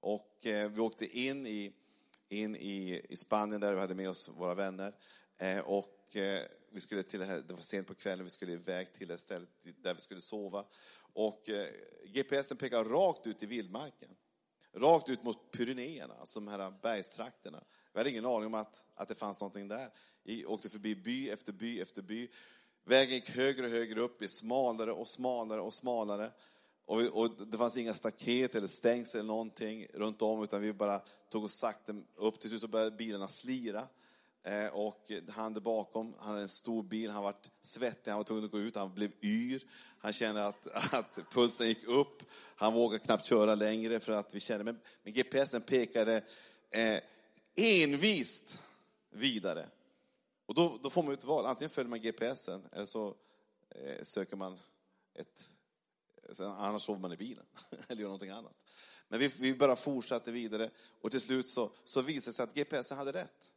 Och 0.00 0.46
eh, 0.46 0.70
vi 0.70 0.80
åkte 0.80 1.18
in 1.18 1.46
i, 1.46 1.72
in 2.28 2.56
i, 2.56 3.02
i 3.08 3.16
Spanien 3.16 3.60
där 3.60 3.74
vi 3.74 3.80
hade 3.80 3.94
med 3.94 4.08
oss 4.08 4.28
våra 4.28 4.54
vänner. 4.54 4.94
Eh, 5.38 5.60
och 5.60 5.95
Eh, 6.14 6.42
vi 6.70 6.80
skulle 6.80 7.02
till 7.02 7.20
det, 7.20 7.26
här, 7.26 7.42
det 7.48 7.54
var 7.54 7.60
sent 7.60 7.86
på 7.86 7.94
kvällen, 7.94 8.24
vi 8.24 8.30
skulle 8.30 8.52
iväg 8.52 8.92
till 8.92 9.08
det 9.08 9.18
stället 9.18 9.48
där 9.82 9.94
vi 9.94 10.00
skulle 10.00 10.20
sova. 10.20 10.64
Och 11.12 11.48
eh, 11.48 11.68
GPSen 12.04 12.56
pekar 12.56 12.84
rakt 12.84 13.26
ut 13.26 13.42
i 13.42 13.46
vildmarken. 13.46 14.10
Rakt 14.72 15.08
ut 15.08 15.22
mot 15.22 15.50
Pyrenéerna, 15.50 16.14
alltså 16.14 16.40
de 16.40 16.48
här 16.48 16.74
bergstrakterna. 16.82 17.64
Vi 17.92 18.00
hade 18.00 18.10
ingen 18.10 18.26
aning 18.26 18.46
om 18.46 18.54
att, 18.54 18.84
att 18.94 19.08
det 19.08 19.14
fanns 19.14 19.40
någonting 19.40 19.68
där. 19.68 19.88
Vi 20.22 20.46
åkte 20.46 20.68
förbi 20.70 20.94
by 20.96 21.30
efter 21.30 21.52
by 21.52 21.80
efter 21.80 22.02
by. 22.02 22.28
Vägen 22.84 23.14
gick 23.14 23.30
högre 23.30 23.66
och 23.66 23.72
högre 23.72 24.00
upp, 24.00 24.18
blev 24.18 24.28
smalare 24.28 24.92
och 24.92 25.08
smalare 25.08 25.60
och 25.60 25.74
smalare. 25.74 26.30
Och, 26.84 27.00
vi, 27.00 27.10
och, 27.12 27.46
det 27.46 27.58
fanns 27.58 27.76
inga 27.76 27.94
staket 27.94 28.54
eller 28.54 28.66
stängsel 28.66 29.20
eller 29.20 29.28
någonting 29.28 29.86
runt 29.94 30.22
om, 30.22 30.42
utan 30.42 30.60
vi 30.60 30.72
bara 30.72 31.02
tog 31.30 31.44
oss 31.44 31.58
sakta 31.58 31.94
upp. 32.16 32.40
Till 32.40 32.48
slut 32.50 32.60
så 32.60 32.68
började 32.68 32.96
bilarna 32.96 33.28
slira. 33.28 33.88
Eh, 34.46 34.68
och 34.68 35.10
han 35.28 35.54
där 35.54 35.60
bakom, 35.60 36.14
han 36.18 36.28
hade 36.28 36.42
en 36.42 36.48
stor 36.48 36.82
bil, 36.82 37.10
han 37.10 37.22
var 37.22 37.34
svettig, 37.62 38.10
han 38.10 38.18
var 38.18 38.24
tvungen 38.24 38.44
att 38.44 38.50
gå 38.50 38.58
ut, 38.58 38.76
han 38.76 38.94
blev 38.94 39.10
yr. 39.22 39.62
Han 39.98 40.12
kände 40.12 40.46
att, 40.46 40.66
att 40.94 41.18
pulsen 41.30 41.68
gick 41.68 41.84
upp. 41.84 42.22
Han 42.56 42.74
vågade 42.74 43.04
knappt 43.04 43.24
köra 43.24 43.54
längre 43.54 44.00
för 44.00 44.12
att 44.12 44.34
vi 44.34 44.40
kände, 44.40 44.64
men, 44.64 44.80
men 45.02 45.12
GPSen 45.12 45.62
pekade 45.62 46.22
eh, 46.70 47.00
envist 47.56 48.62
vidare. 49.10 49.66
Och 50.46 50.54
då, 50.54 50.78
då 50.82 50.90
får 50.90 51.02
man 51.02 51.12
ett 51.12 51.24
val, 51.24 51.46
antingen 51.46 51.70
följer 51.70 51.90
man 51.90 52.00
GPSen 52.00 52.68
eller 52.72 52.86
så 52.86 53.14
eh, 53.70 54.02
söker 54.02 54.36
man 54.36 54.58
ett, 55.14 55.48
annars 56.38 56.82
sover 56.82 57.00
man 57.00 57.12
i 57.12 57.16
bilen 57.16 57.46
eller 57.88 58.00
gör 58.00 58.08
någonting 58.08 58.30
annat. 58.30 58.56
Men 59.08 59.20
vi, 59.20 59.26
vi 59.40 59.54
bara 59.54 59.76
fortsatte 59.76 60.32
vidare 60.32 60.70
och 61.00 61.10
till 61.10 61.20
slut 61.20 61.48
så, 61.48 61.72
så 61.84 62.02
visade 62.02 62.30
det 62.30 62.34
sig 62.34 62.44
att 62.44 62.54
GPSen 62.54 62.98
hade 62.98 63.12
rätt. 63.12 63.52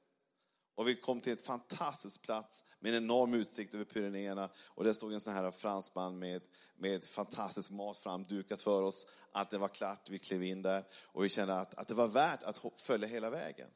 Och 0.80 0.88
vi 0.88 0.96
kom 0.96 1.22
till 1.22 1.34
ett 1.34 1.46
fantastisk 1.46 2.22
plats 2.22 2.64
med 2.80 2.94
en 2.94 3.04
enorm 3.04 3.34
utsikt 3.34 3.74
över 3.74 3.86
Pyrenéerna. 3.86 4.50
Och 4.66 4.84
där 4.84 4.94
stod 4.94 5.14
en 5.14 5.20
sån 5.20 5.34
här 5.34 5.52
fransman 5.52 6.20
med, 6.20 6.42
med 6.78 7.06
fantastisk 7.06 7.70
mat 7.70 7.98
framdukat 7.98 8.62
för 8.62 8.84
oss. 8.84 9.06
Att 9.32 9.50
det 9.50 9.58
var 9.58 9.68
klart, 9.68 10.10
vi 10.10 10.20
klev 10.20 10.44
in 10.44 10.62
där 10.62 10.84
och 11.06 11.24
vi 11.24 11.30
kände 11.30 11.56
att, 11.56 11.74
att 11.74 11.88
det 11.88 11.94
var 11.94 12.08
värt 12.08 12.44
att 12.44 12.62
följa 12.76 13.08
hela 13.08 13.30
vägen. 13.30 13.68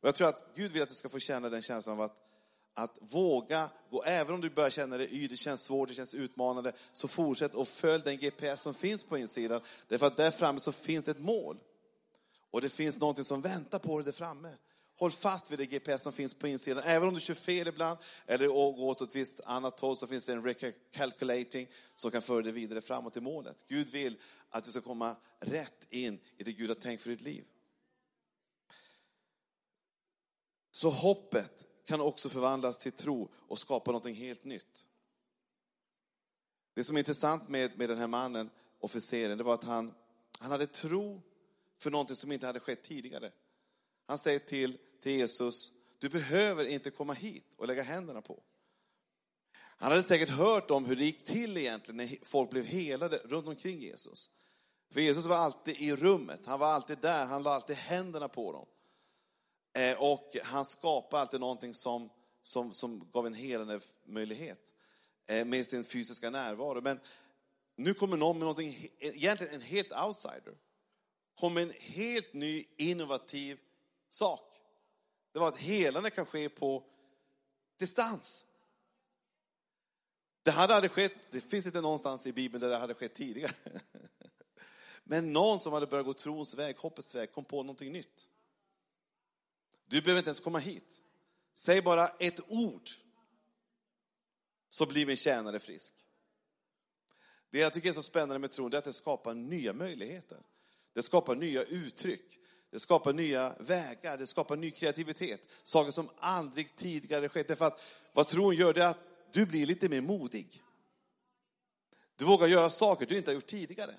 Och 0.00 0.08
jag 0.08 0.14
tror 0.14 0.28
att 0.28 0.44
Gud 0.54 0.72
vill 0.72 0.82
att 0.82 0.88
du 0.88 0.94
ska 0.94 1.08
få 1.08 1.18
känna 1.18 1.48
den 1.48 1.62
känslan 1.62 1.98
av 1.98 2.04
att, 2.04 2.16
att 2.74 2.98
våga 3.00 3.70
gå, 3.90 4.02
även 4.02 4.34
om 4.34 4.40
du 4.40 4.50
börjar 4.50 4.70
känna 4.70 4.96
det 4.96 5.14
y, 5.14 5.26
det 5.26 5.36
känns 5.36 5.62
svårt, 5.62 5.88
det 5.88 5.94
känns 5.94 6.14
utmanande, 6.14 6.72
så 6.92 7.08
fortsätt 7.08 7.54
och 7.54 7.68
följ 7.68 8.02
den 8.04 8.18
GPS 8.18 8.60
som 8.62 8.74
finns 8.74 9.04
på 9.04 9.18
insidan. 9.18 9.60
Därför 9.88 10.06
att 10.06 10.16
där 10.16 10.30
framme 10.30 10.60
så 10.60 10.72
finns 10.72 11.08
ett 11.08 11.20
mål. 11.20 11.58
Och 12.50 12.60
det 12.60 12.68
finns 12.68 12.98
någonting 12.98 13.24
som 13.24 13.40
väntar 13.40 13.78
på 13.78 13.98
dig 13.98 14.04
där 14.04 14.12
framme. 14.12 14.56
Håll 14.96 15.10
fast 15.10 15.50
vid 15.50 15.58
det 15.58 15.66
GPS 15.66 16.02
som 16.02 16.12
finns 16.12 16.34
på 16.34 16.48
insidan. 16.48 16.82
Även 16.86 17.08
om 17.08 17.14
du 17.14 17.20
kör 17.20 17.34
fel 17.34 17.68
ibland 17.68 17.98
eller 18.26 18.46
går 18.46 18.80
åt 18.80 19.00
ett 19.00 19.16
visst 19.16 19.40
annat 19.44 19.80
håll 19.80 19.96
så 19.96 20.06
finns 20.06 20.26
det 20.26 20.32
en 20.32 20.44
recalculating 20.44 21.68
som 21.94 22.10
kan 22.10 22.22
föra 22.22 22.42
dig 22.42 22.52
vidare 22.52 22.80
framåt 22.80 23.12
till 23.12 23.22
målet. 23.22 23.64
Gud 23.68 23.90
vill 23.90 24.16
att 24.50 24.64
du 24.64 24.70
ska 24.70 24.80
komma 24.80 25.16
rätt 25.40 25.86
in 25.90 26.20
i 26.36 26.44
det 26.44 26.52
Gud 26.52 26.70
har 26.70 26.74
tänkt 26.74 27.02
för 27.02 27.10
ditt 27.10 27.20
liv. 27.20 27.44
Så 30.70 30.90
hoppet 30.90 31.66
kan 31.86 32.00
också 32.00 32.28
förvandlas 32.28 32.78
till 32.78 32.92
tro 32.92 33.28
och 33.34 33.58
skapa 33.58 33.92
något 33.92 34.10
helt 34.10 34.44
nytt. 34.44 34.86
Det 36.74 36.84
som 36.84 36.96
är 36.96 37.00
intressant 37.00 37.48
med, 37.48 37.78
med 37.78 37.88
den 37.88 37.98
här 37.98 38.06
mannen, 38.06 38.50
officeren, 38.80 39.38
det 39.38 39.44
var 39.44 39.54
att 39.54 39.64
han, 39.64 39.94
han 40.38 40.50
hade 40.50 40.66
tro 40.66 41.22
för 41.78 41.90
någonting 41.90 42.16
som 42.16 42.32
inte 42.32 42.46
hade 42.46 42.60
skett 42.60 42.82
tidigare. 42.82 43.30
Han 44.06 44.18
säger 44.18 44.38
till, 44.38 44.78
till 45.00 45.12
Jesus, 45.12 45.70
du 45.98 46.08
behöver 46.08 46.64
inte 46.64 46.90
komma 46.90 47.12
hit 47.12 47.46
och 47.56 47.66
lägga 47.66 47.82
händerna 47.82 48.22
på. 48.22 48.42
Han 49.56 49.90
hade 49.90 50.02
säkert 50.02 50.28
hört 50.28 50.70
om 50.70 50.84
hur 50.84 50.96
det 50.96 51.04
gick 51.04 51.24
till 51.24 51.56
egentligen 51.56 51.96
när 51.96 52.18
folk 52.22 52.50
blev 52.50 52.64
helade 52.64 53.16
runt 53.16 53.46
omkring 53.46 53.78
Jesus. 53.78 54.30
För 54.90 55.00
Jesus 55.00 55.24
var 55.24 55.36
alltid 55.36 55.76
i 55.80 55.96
rummet, 55.96 56.40
han 56.44 56.60
var 56.60 56.66
alltid 56.66 56.98
där, 56.98 57.26
han 57.26 57.42
la 57.42 57.54
alltid 57.54 57.76
händerna 57.76 58.28
på 58.28 58.52
dem. 58.52 58.66
Eh, 59.76 60.02
och 60.02 60.36
han 60.42 60.64
skapade 60.64 61.22
alltid 61.22 61.40
någonting 61.40 61.74
som, 61.74 62.10
som, 62.42 62.72
som 62.72 63.10
gav 63.12 63.26
en 63.26 63.34
helande 63.34 63.80
möjlighet 64.04 64.60
eh, 65.26 65.44
med 65.44 65.66
sin 65.66 65.84
fysiska 65.84 66.30
närvaro. 66.30 66.80
Men 66.80 67.00
nu 67.76 67.94
kommer 67.94 68.16
någon 68.16 68.38
med 68.38 68.40
någonting, 68.40 68.88
egentligen 68.98 69.54
en 69.54 69.60
helt 69.60 69.92
outsider. 69.92 70.54
Kommer 71.40 71.62
en 71.62 71.72
helt 71.80 72.34
ny 72.34 72.64
innovativ 72.76 73.58
sak. 74.14 74.52
Det 75.32 75.38
var 75.38 75.48
att 75.48 75.58
helande 75.58 76.10
kan 76.10 76.26
ske 76.26 76.48
på 76.48 76.84
distans. 77.78 78.46
Det 80.42 80.50
hade 80.50 80.74
aldrig 80.74 80.90
skett, 80.90 81.30
det 81.30 81.40
finns 81.40 81.66
inte 81.66 81.80
någonstans 81.80 82.26
i 82.26 82.32
Bibeln 82.32 82.62
där 82.62 82.68
det 82.68 82.76
hade 82.76 82.94
skett 82.94 83.14
tidigare. 83.14 83.54
Men 85.04 85.32
någon 85.32 85.58
som 85.58 85.72
hade 85.72 85.86
börjat 85.86 86.06
gå 86.06 86.14
trons 86.14 86.54
väg, 86.54 86.76
hoppets 86.76 87.14
väg, 87.14 87.32
kom 87.32 87.44
på 87.44 87.62
någonting 87.62 87.92
nytt. 87.92 88.28
Du 89.86 90.02
behöver 90.02 90.18
inte 90.18 90.28
ens 90.28 90.40
komma 90.40 90.58
hit. 90.58 91.02
Säg 91.54 91.82
bara 91.82 92.08
ett 92.08 92.40
ord, 92.48 92.88
så 94.68 94.86
blir 94.86 95.06
min 95.06 95.16
tjänare 95.16 95.58
frisk. 95.58 95.94
Det 97.50 97.58
jag 97.58 97.72
tycker 97.72 97.88
är 97.88 97.92
så 97.92 98.02
spännande 98.02 98.38
med 98.38 98.50
tron, 98.50 98.72
är 98.72 98.78
att 98.78 98.84
det 98.84 98.92
skapar 98.92 99.34
nya 99.34 99.72
möjligheter. 99.72 100.38
Det 100.92 101.02
skapar 101.02 101.34
nya 101.34 101.62
uttryck. 101.62 102.40
Det 102.74 102.80
skapar 102.80 103.12
nya 103.12 103.54
vägar, 103.58 104.18
det 104.18 104.26
skapar 104.26 104.56
ny 104.56 104.70
kreativitet. 104.70 105.48
Saker 105.62 105.92
som 105.92 106.10
aldrig 106.18 106.76
tidigare 106.76 107.28
skett. 107.28 107.48
Därför 107.48 107.64
att 107.64 107.92
vad 108.12 108.26
tron 108.26 108.56
gör, 108.56 108.74
det 108.74 108.82
är 108.82 108.88
att 108.88 108.98
du 109.32 109.46
blir 109.46 109.66
lite 109.66 109.88
mer 109.88 110.00
modig. 110.00 110.62
Du 112.16 112.24
vågar 112.24 112.46
göra 112.46 112.70
saker 112.70 113.06
du 113.06 113.16
inte 113.16 113.30
har 113.30 113.34
gjort 113.34 113.46
tidigare. 113.46 113.94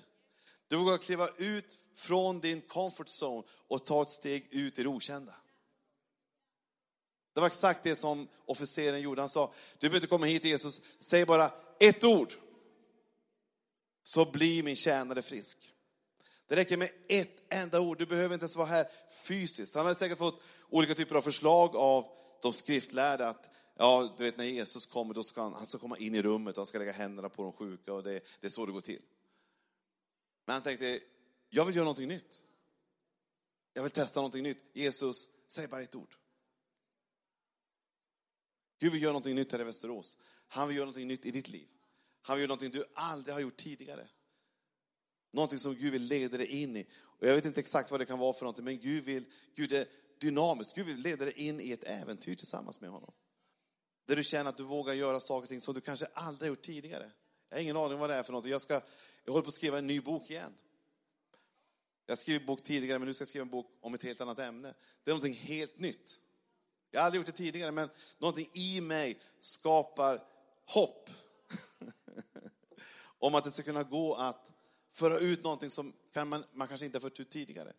Du 0.68 0.76
vågar 0.76 0.98
kliva 0.98 1.28
ut 1.36 1.78
från 1.94 2.40
din 2.40 2.60
comfort 2.60 3.06
zone 3.06 3.42
och 3.68 3.86
ta 3.86 4.02
ett 4.02 4.10
steg 4.10 4.48
ut 4.50 4.78
i 4.78 4.82
det 4.82 4.88
okända. 4.88 5.34
Det 7.34 7.40
var 7.40 7.46
exakt 7.46 7.82
det 7.82 7.96
som 7.96 8.28
officeren 8.44 9.00
gjorde. 9.00 9.22
Han 9.22 9.28
sa, 9.28 9.54
du 9.78 9.88
behöver 9.88 9.96
inte 9.96 10.06
komma 10.06 10.26
hit 10.26 10.44
Jesus, 10.44 10.80
säg 10.98 11.24
bara 11.24 11.50
ett 11.80 12.04
ord. 12.04 12.32
Så 14.02 14.24
blir 14.24 14.62
min 14.62 14.76
tjänare 14.76 15.22
frisk. 15.22 15.72
Det 16.46 16.56
räcker 16.56 16.76
med 16.76 16.90
ett 17.08 17.42
enda 17.48 17.80
ord, 17.80 17.98
du 17.98 18.06
behöver 18.06 18.34
inte 18.34 18.44
ens 18.44 18.56
vara 18.56 18.66
här 18.66 18.86
fysiskt. 19.22 19.74
Han 19.74 19.86
hade 19.86 19.98
säkert 19.98 20.18
fått 20.18 20.42
olika 20.68 20.94
typer 20.94 21.14
av 21.14 21.22
förslag 21.22 21.76
av 21.76 22.06
de 22.42 22.52
skriftlärda. 22.52 23.28
Att, 23.28 23.50
ja, 23.74 24.14
du 24.16 24.24
vet 24.24 24.38
när 24.38 24.44
Jesus 24.44 24.86
kommer, 24.86 25.14
då 25.14 25.22
ska 25.22 25.42
han, 25.42 25.52
han 25.52 25.66
ska 25.66 25.78
komma 25.78 25.98
in 25.98 26.14
i 26.14 26.22
rummet 26.22 26.54
och 26.54 26.60
han 26.60 26.66
ska 26.66 26.78
lägga 26.78 26.92
händerna 26.92 27.28
på 27.28 27.42
de 27.42 27.52
sjuka 27.52 27.92
och 27.92 28.02
det, 28.02 28.20
det 28.40 28.46
är 28.46 28.50
så 28.50 28.66
det 28.66 28.72
går 28.72 28.80
till. 28.80 29.02
Men 30.46 30.52
han 30.52 30.62
tänkte, 30.62 31.00
jag 31.48 31.64
vill 31.64 31.76
göra 31.76 31.84
någonting 31.84 32.08
nytt. 32.08 32.42
Jag 33.72 33.82
vill 33.82 33.92
testa 33.92 34.20
någonting 34.20 34.42
nytt. 34.42 34.64
Jesus, 34.72 35.28
säg 35.48 35.66
bara 35.66 35.82
ett 35.82 35.94
ord. 35.94 36.16
Gud 38.78 38.92
vill 38.92 39.02
göra 39.02 39.12
någonting 39.12 39.34
nytt 39.34 39.52
här 39.52 39.60
i 39.60 39.64
Västerås. 39.64 40.18
Han 40.48 40.68
vill 40.68 40.76
göra 40.76 40.86
någonting 40.86 41.08
nytt 41.08 41.26
i 41.26 41.30
ditt 41.30 41.48
liv. 41.48 41.68
Han 42.22 42.36
vill 42.36 42.42
göra 42.42 42.48
någonting 42.48 42.70
du 42.70 42.84
aldrig 42.94 43.34
har 43.34 43.40
gjort 43.40 43.56
tidigare. 43.56 44.08
Någonting 45.36 45.58
som 45.58 45.74
Gud 45.74 45.92
vill 45.92 46.02
leda 46.02 46.36
dig 46.36 46.46
in 46.46 46.76
i. 46.76 46.86
Och 47.02 47.26
jag 47.26 47.34
vet 47.34 47.44
inte 47.44 47.60
exakt 47.60 47.90
vad 47.90 48.00
det 48.00 48.04
kan 48.04 48.18
vara 48.18 48.32
för 48.32 48.44
någonting, 48.44 48.64
men 48.64 48.78
Gud, 48.78 49.04
vill, 49.04 49.24
Gud 49.54 49.72
är 49.72 49.86
dynamisk. 50.20 50.74
Gud 50.74 50.86
vill 50.86 50.96
leda 50.96 51.24
dig 51.24 51.34
in 51.36 51.60
i 51.60 51.72
ett 51.72 51.84
äventyr 51.84 52.34
tillsammans 52.34 52.80
med 52.80 52.90
honom. 52.90 53.12
Där 54.06 54.16
du 54.16 54.24
känner 54.24 54.50
att 54.50 54.56
du 54.56 54.62
vågar 54.62 54.94
göra 54.94 55.20
saker 55.20 55.42
och 55.42 55.48
ting 55.48 55.60
som 55.60 55.74
du 55.74 55.80
kanske 55.80 56.06
aldrig 56.14 56.48
gjort 56.48 56.62
tidigare. 56.62 57.10
Jag 57.48 57.56
har 57.56 57.62
ingen 57.62 57.76
aning 57.76 57.98
vad 57.98 58.10
det 58.10 58.16
är 58.16 58.22
för 58.22 58.32
någonting. 58.32 58.52
Jag, 58.52 58.60
ska, 58.60 58.80
jag 59.24 59.32
håller 59.32 59.42
på 59.42 59.48
att 59.48 59.54
skriva 59.54 59.78
en 59.78 59.86
ny 59.86 60.00
bok 60.00 60.30
igen. 60.30 60.54
Jag 62.06 62.12
har 62.12 62.16
skrivit 62.16 62.46
bok 62.46 62.62
tidigare, 62.62 62.98
men 62.98 63.08
nu 63.08 63.14
ska 63.14 63.22
jag 63.22 63.28
skriva 63.28 63.42
en 63.42 63.50
bok 63.50 63.76
om 63.80 63.94
ett 63.94 64.02
helt 64.02 64.20
annat 64.20 64.38
ämne. 64.38 64.74
Det 65.04 65.10
är 65.10 65.14
någonting 65.14 65.34
helt 65.34 65.78
nytt. 65.78 66.20
Jag 66.90 67.00
har 67.00 67.06
aldrig 67.06 67.20
gjort 67.20 67.26
det 67.26 67.44
tidigare, 67.44 67.70
men 67.70 67.88
någonting 68.18 68.50
i 68.52 68.80
mig 68.80 69.18
skapar 69.40 70.22
hopp. 70.66 71.10
om 73.18 73.34
att 73.34 73.44
det 73.44 73.50
ska 73.50 73.62
kunna 73.62 73.82
gå 73.82 74.14
att 74.14 74.55
föra 74.96 75.18
ut 75.18 75.44
någonting 75.44 75.70
som 75.70 75.92
kan 76.12 76.28
man, 76.28 76.44
man 76.52 76.68
kanske 76.68 76.86
inte 76.86 76.98
har 76.98 77.00
fört 77.00 77.20
ut 77.20 77.30
tidigare. 77.30 77.72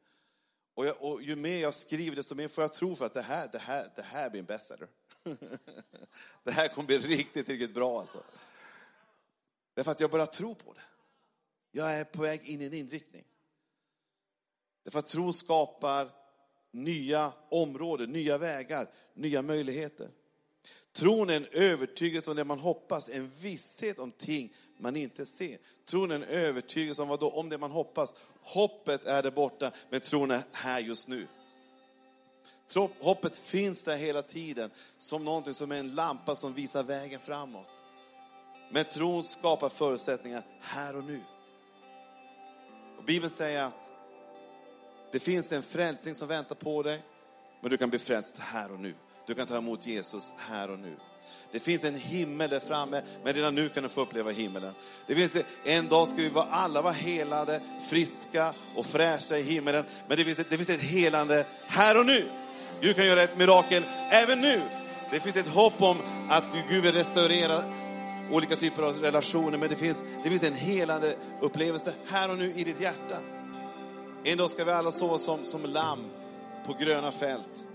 Och, 0.73 0.85
jag, 0.85 0.95
och, 0.99 1.21
ju 1.21 1.35
mer 1.35 1.61
jag 1.61 1.73
skriver, 1.73 2.15
desto 2.15 2.35
mer 2.35 2.47
får 2.47 2.63
jag 2.63 2.73
tro 2.73 2.95
för 2.95 3.05
att 3.05 3.13
det 3.13 3.21
här, 3.21 3.49
det 3.51 3.59
här, 3.59 3.91
det 3.95 4.01
här 4.01 4.29
blir 4.29 4.39
en 4.39 4.45
bestseller. 4.45 4.87
det 6.43 6.51
här 6.51 6.67
kommer 6.67 6.87
bli 6.87 6.97
riktigt, 6.97 7.49
riktigt 7.49 7.73
bra 7.73 7.99
alltså. 7.99 8.23
Därför 9.73 9.91
att 9.91 9.99
jag 9.99 10.11
börjar 10.11 10.25
tro 10.25 10.55
på 10.55 10.73
det. 10.73 10.81
Jag 11.71 11.93
är 11.93 12.03
på 12.03 12.21
väg 12.21 12.45
in 12.45 12.61
i 12.61 12.65
en 12.65 12.73
inriktning. 12.73 13.25
Därför 14.83 14.99
att 14.99 15.07
tro 15.07 15.33
skapar 15.33 16.09
nya 16.71 17.33
områden, 17.49 18.11
nya 18.11 18.37
vägar, 18.37 18.89
nya 19.13 19.41
möjligheter. 19.41 20.09
Tron 20.91 21.29
är 21.29 21.33
en 21.33 21.47
övertygelse 21.51 22.29
om 22.29 22.35
det 22.35 22.43
man 22.43 22.59
hoppas, 22.59 23.09
en 23.09 23.29
visshet 23.29 23.99
om 23.99 24.11
ting 24.11 24.55
man 24.77 24.95
inte 24.95 25.25
ser. 25.25 25.59
Tron 25.89 26.11
är 26.11 26.15
en 26.15 26.23
övertygelse 26.23 27.01
om, 27.01 27.07
vad 27.07 27.19
då? 27.19 27.29
om 27.29 27.49
det 27.49 27.57
man 27.57 27.71
hoppas. 27.71 28.15
Hoppet 28.41 29.05
är 29.05 29.23
där 29.23 29.31
borta, 29.31 29.71
men 29.89 29.99
tron 29.99 30.31
är 30.31 30.41
här 30.51 30.79
just 30.79 31.07
nu. 31.07 31.27
Hoppet 32.99 33.37
finns 33.37 33.83
där 33.83 33.97
hela 33.97 34.21
tiden, 34.21 34.69
som 34.97 35.25
någonting 35.25 35.53
som 35.53 35.71
är 35.71 35.79
en 35.79 35.95
lampa 35.95 36.35
som 36.35 36.53
visar 36.53 36.83
vägen 36.83 37.19
framåt. 37.19 37.83
Men 38.71 38.83
tron 38.83 39.23
skapar 39.23 39.69
förutsättningar 39.69 40.43
här 40.61 40.97
och 40.97 41.03
nu. 41.03 41.21
Och 42.97 43.03
Bibeln 43.03 43.29
säger 43.29 43.63
att 43.63 43.91
det 45.11 45.19
finns 45.19 45.51
en 45.51 45.63
frälsning 45.63 46.15
som 46.15 46.27
väntar 46.27 46.55
på 46.55 46.83
dig, 46.83 47.03
men 47.61 47.71
du 47.71 47.77
kan 47.77 47.89
bli 47.89 47.99
frälst 47.99 48.39
här 48.39 48.71
och 48.71 48.79
nu. 48.79 48.93
Du 49.27 49.33
kan 49.33 49.47
ta 49.47 49.57
emot 49.57 49.87
Jesus 49.87 50.33
här 50.37 50.71
och 50.71 50.79
nu. 50.79 50.95
Det 51.51 51.59
finns 51.59 51.83
en 51.83 51.95
himmel 51.95 52.49
där 52.49 52.59
framme, 52.59 53.01
men 53.23 53.33
redan 53.33 53.55
nu 53.55 53.69
kan 53.69 53.83
du 53.83 53.89
få 53.89 54.01
uppleva 54.01 54.31
himmelen. 54.31 54.73
Det 55.07 55.15
finns, 55.15 55.37
en 55.63 55.87
dag 55.87 56.07
ska 56.07 56.17
vi 56.17 56.29
vara, 56.29 56.45
alla 56.45 56.81
vara 56.81 56.93
helade, 56.93 57.61
friska 57.89 58.53
och 58.75 58.85
fräscha 58.85 59.37
i 59.37 59.43
himmelen. 59.43 59.85
Men 60.07 60.17
det 60.17 60.23
finns, 60.23 60.39
ett, 60.39 60.49
det 60.49 60.57
finns 60.57 60.69
ett 60.69 60.81
helande 60.81 61.45
här 61.67 61.99
och 61.99 62.05
nu. 62.05 62.25
Gud 62.81 62.95
kan 62.95 63.05
göra 63.05 63.21
ett 63.21 63.37
mirakel 63.37 63.83
även 64.11 64.41
nu. 64.41 64.61
Det 65.11 65.19
finns 65.19 65.35
ett 65.35 65.47
hopp 65.47 65.81
om 65.81 65.97
att 66.29 66.57
Gud 66.69 66.83
vill 66.83 66.93
restaurera 66.93 67.63
olika 68.31 68.55
typer 68.55 68.83
av 68.83 68.93
relationer, 68.93 69.57
men 69.57 69.69
det 69.69 69.75
finns, 69.75 70.03
det 70.23 70.29
finns 70.29 70.43
en 70.43 70.53
helande 70.53 71.15
upplevelse 71.41 71.93
här 72.07 72.31
och 72.31 72.37
nu 72.37 72.53
i 72.55 72.63
ditt 72.63 72.81
hjärta. 72.81 73.17
En 74.23 74.37
dag 74.37 74.49
ska 74.49 74.63
vi 74.63 74.71
alla 74.71 74.91
sova 74.91 75.17
som, 75.17 75.45
som 75.45 75.65
lamm 75.65 76.09
på 76.65 76.73
gröna 76.79 77.11
fält. 77.11 77.66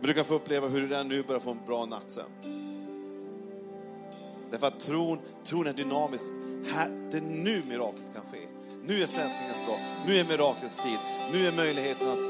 Men 0.00 0.08
du 0.08 0.14
kan 0.14 0.24
få 0.24 0.34
uppleva 0.34 0.68
hur 0.68 0.80
du 0.80 0.86
redan 0.86 1.08
nu 1.08 1.22
börjar 1.22 1.40
få 1.40 1.50
en 1.50 1.60
bra 1.66 1.84
nattsömn. 1.84 2.32
Därför 4.50 4.66
att 4.66 4.80
tron, 4.80 5.18
tron 5.44 5.66
är 5.66 5.72
dynamisk. 5.72 6.24
Här, 6.72 7.08
det 7.10 7.16
är 7.16 7.20
nu 7.20 7.62
miraklet 7.68 8.14
kan 8.14 8.22
ske. 8.32 8.38
Nu 8.84 8.94
är 8.94 9.06
frälsningens 9.06 9.60
dag. 9.60 9.78
Nu 10.06 10.16
är 10.16 10.24
miraklets 10.24 10.76
tid. 10.76 10.98
Nu 11.32 11.46
är 11.46 11.52
möjligheternas 11.52 12.20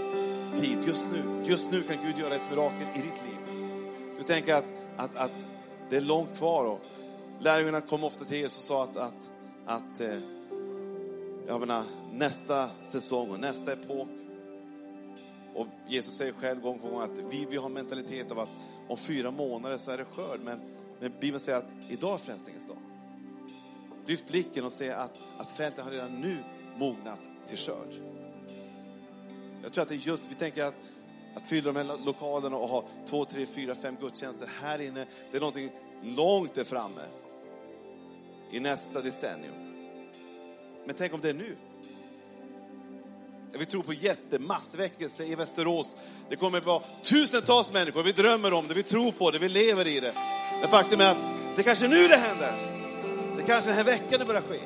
tid. 0.55 0.79
Just 0.87 1.09
nu. 1.13 1.45
Just 1.45 1.71
nu 1.71 1.83
kan 1.83 1.97
Gud 2.05 2.19
göra 2.19 2.35
ett 2.35 2.51
mirakel 2.51 2.87
i 2.95 2.99
ditt 2.99 3.25
liv. 3.25 3.39
Du 4.19 4.23
tänker 4.23 4.55
att, 4.55 4.65
att, 4.97 5.17
att 5.17 5.49
det 5.91 5.97
är 5.97 6.01
långt 6.01 6.37
kvar. 6.39 6.67
Och 6.67 6.81
lärjungarna 7.39 7.81
kom 7.81 8.05
ofta 8.05 8.25
till 8.25 8.37
Jesus 8.37 8.59
och 8.59 8.65
sa 8.65 8.83
att, 8.85 8.97
att, 8.97 9.31
att 9.67 10.01
eh, 10.01 10.19
jag 11.47 11.61
menar, 11.61 11.83
nästa 12.13 12.69
säsong 12.83 13.31
och 13.31 13.41
nästa 13.41 13.73
epok 13.73 14.09
och 15.57 15.67
Jesus 15.89 16.15
säger 16.15 16.33
själv 16.33 16.61
gång 16.61 16.79
på 16.79 16.89
gång 16.89 17.01
att 17.01 17.19
vi, 17.31 17.47
vi 17.51 17.57
har 17.57 17.69
mentalitet 17.69 18.31
av 18.31 18.39
att 18.39 18.49
om 18.89 18.97
fyra 18.97 19.31
månader 19.31 19.77
så 19.77 19.91
är 19.91 19.99
det 19.99 20.05
skörd. 20.05 20.41
Men, 20.45 20.61
men 21.01 21.13
Bibeln 21.21 21.41
säger 21.41 21.59
att 21.59 21.73
idag 21.89 22.15
är 22.15 22.19
frälsningens 22.19 22.67
dag. 22.67 22.77
Lyft 24.07 24.29
blicken 24.29 24.65
och 24.65 24.73
se 24.73 24.91
att, 24.91 25.13
att 25.39 25.49
fältet 25.49 25.85
har 25.85 25.91
redan 25.91 26.21
nu 26.21 26.37
mognat 26.77 27.21
till 27.47 27.59
skörd. 27.59 27.95
Jag 29.63 29.73
tror 29.73 29.83
att 29.83 29.89
det 29.89 29.95
är 29.95 30.09
just, 30.09 30.31
vi 30.31 30.35
tänker 30.35 30.65
att, 30.65 30.81
att 31.35 31.47
fylla 31.47 31.73
de 31.73 31.79
här 31.79 32.07
lokalerna 32.07 32.57
och 32.57 32.69
ha 32.69 32.85
två, 33.07 33.25
tre, 33.25 33.47
fyra, 33.47 33.75
fem 33.75 33.97
gudstjänster 34.01 34.49
här 34.61 34.79
inne, 34.79 35.07
det 35.31 35.37
är 35.37 35.41
någonting 35.41 35.71
långt 36.03 36.55
där 36.55 36.65
framme. 36.65 37.03
I 38.51 38.61
nästa 38.61 39.03
decennium. 39.03 39.55
Men 40.87 40.95
tänk 40.95 41.15
om 41.15 41.21
det 41.21 41.31
är 41.31 41.35
nu. 41.35 41.57
Vi 43.53 43.67
tror 43.67 43.83
på 43.83 43.93
jättemassväckelse 43.93 45.25
i 45.25 45.35
Västerås. 45.35 45.97
Det 46.29 46.37
kommer 46.37 46.59
att 46.59 46.67
vara 46.67 46.83
tusentals 47.03 47.73
människor. 47.73 48.03
Vi 48.03 48.13
drömmer 48.13 48.53
om 48.53 48.69
det, 48.69 48.75
vi 48.75 48.83
tror 48.83 49.13
på 49.13 49.31
det, 49.31 49.39
vi 49.39 49.49
lever 49.49 49.87
i 49.87 50.01
det. 50.01 50.15
Men 50.61 50.69
faktum 50.69 51.01
är 51.01 51.11
att 51.11 51.17
det 51.57 51.63
kanske 51.63 51.87
är 51.87 51.91
nu 51.91 52.09
det 52.09 52.17
händer. 52.17 52.53
Det 53.37 53.43
kanske 53.43 53.71
den 53.71 53.77
här 53.77 53.85
veckan 53.85 54.19
det 54.19 54.25
börjar 54.25 54.43
ske. 54.43 54.59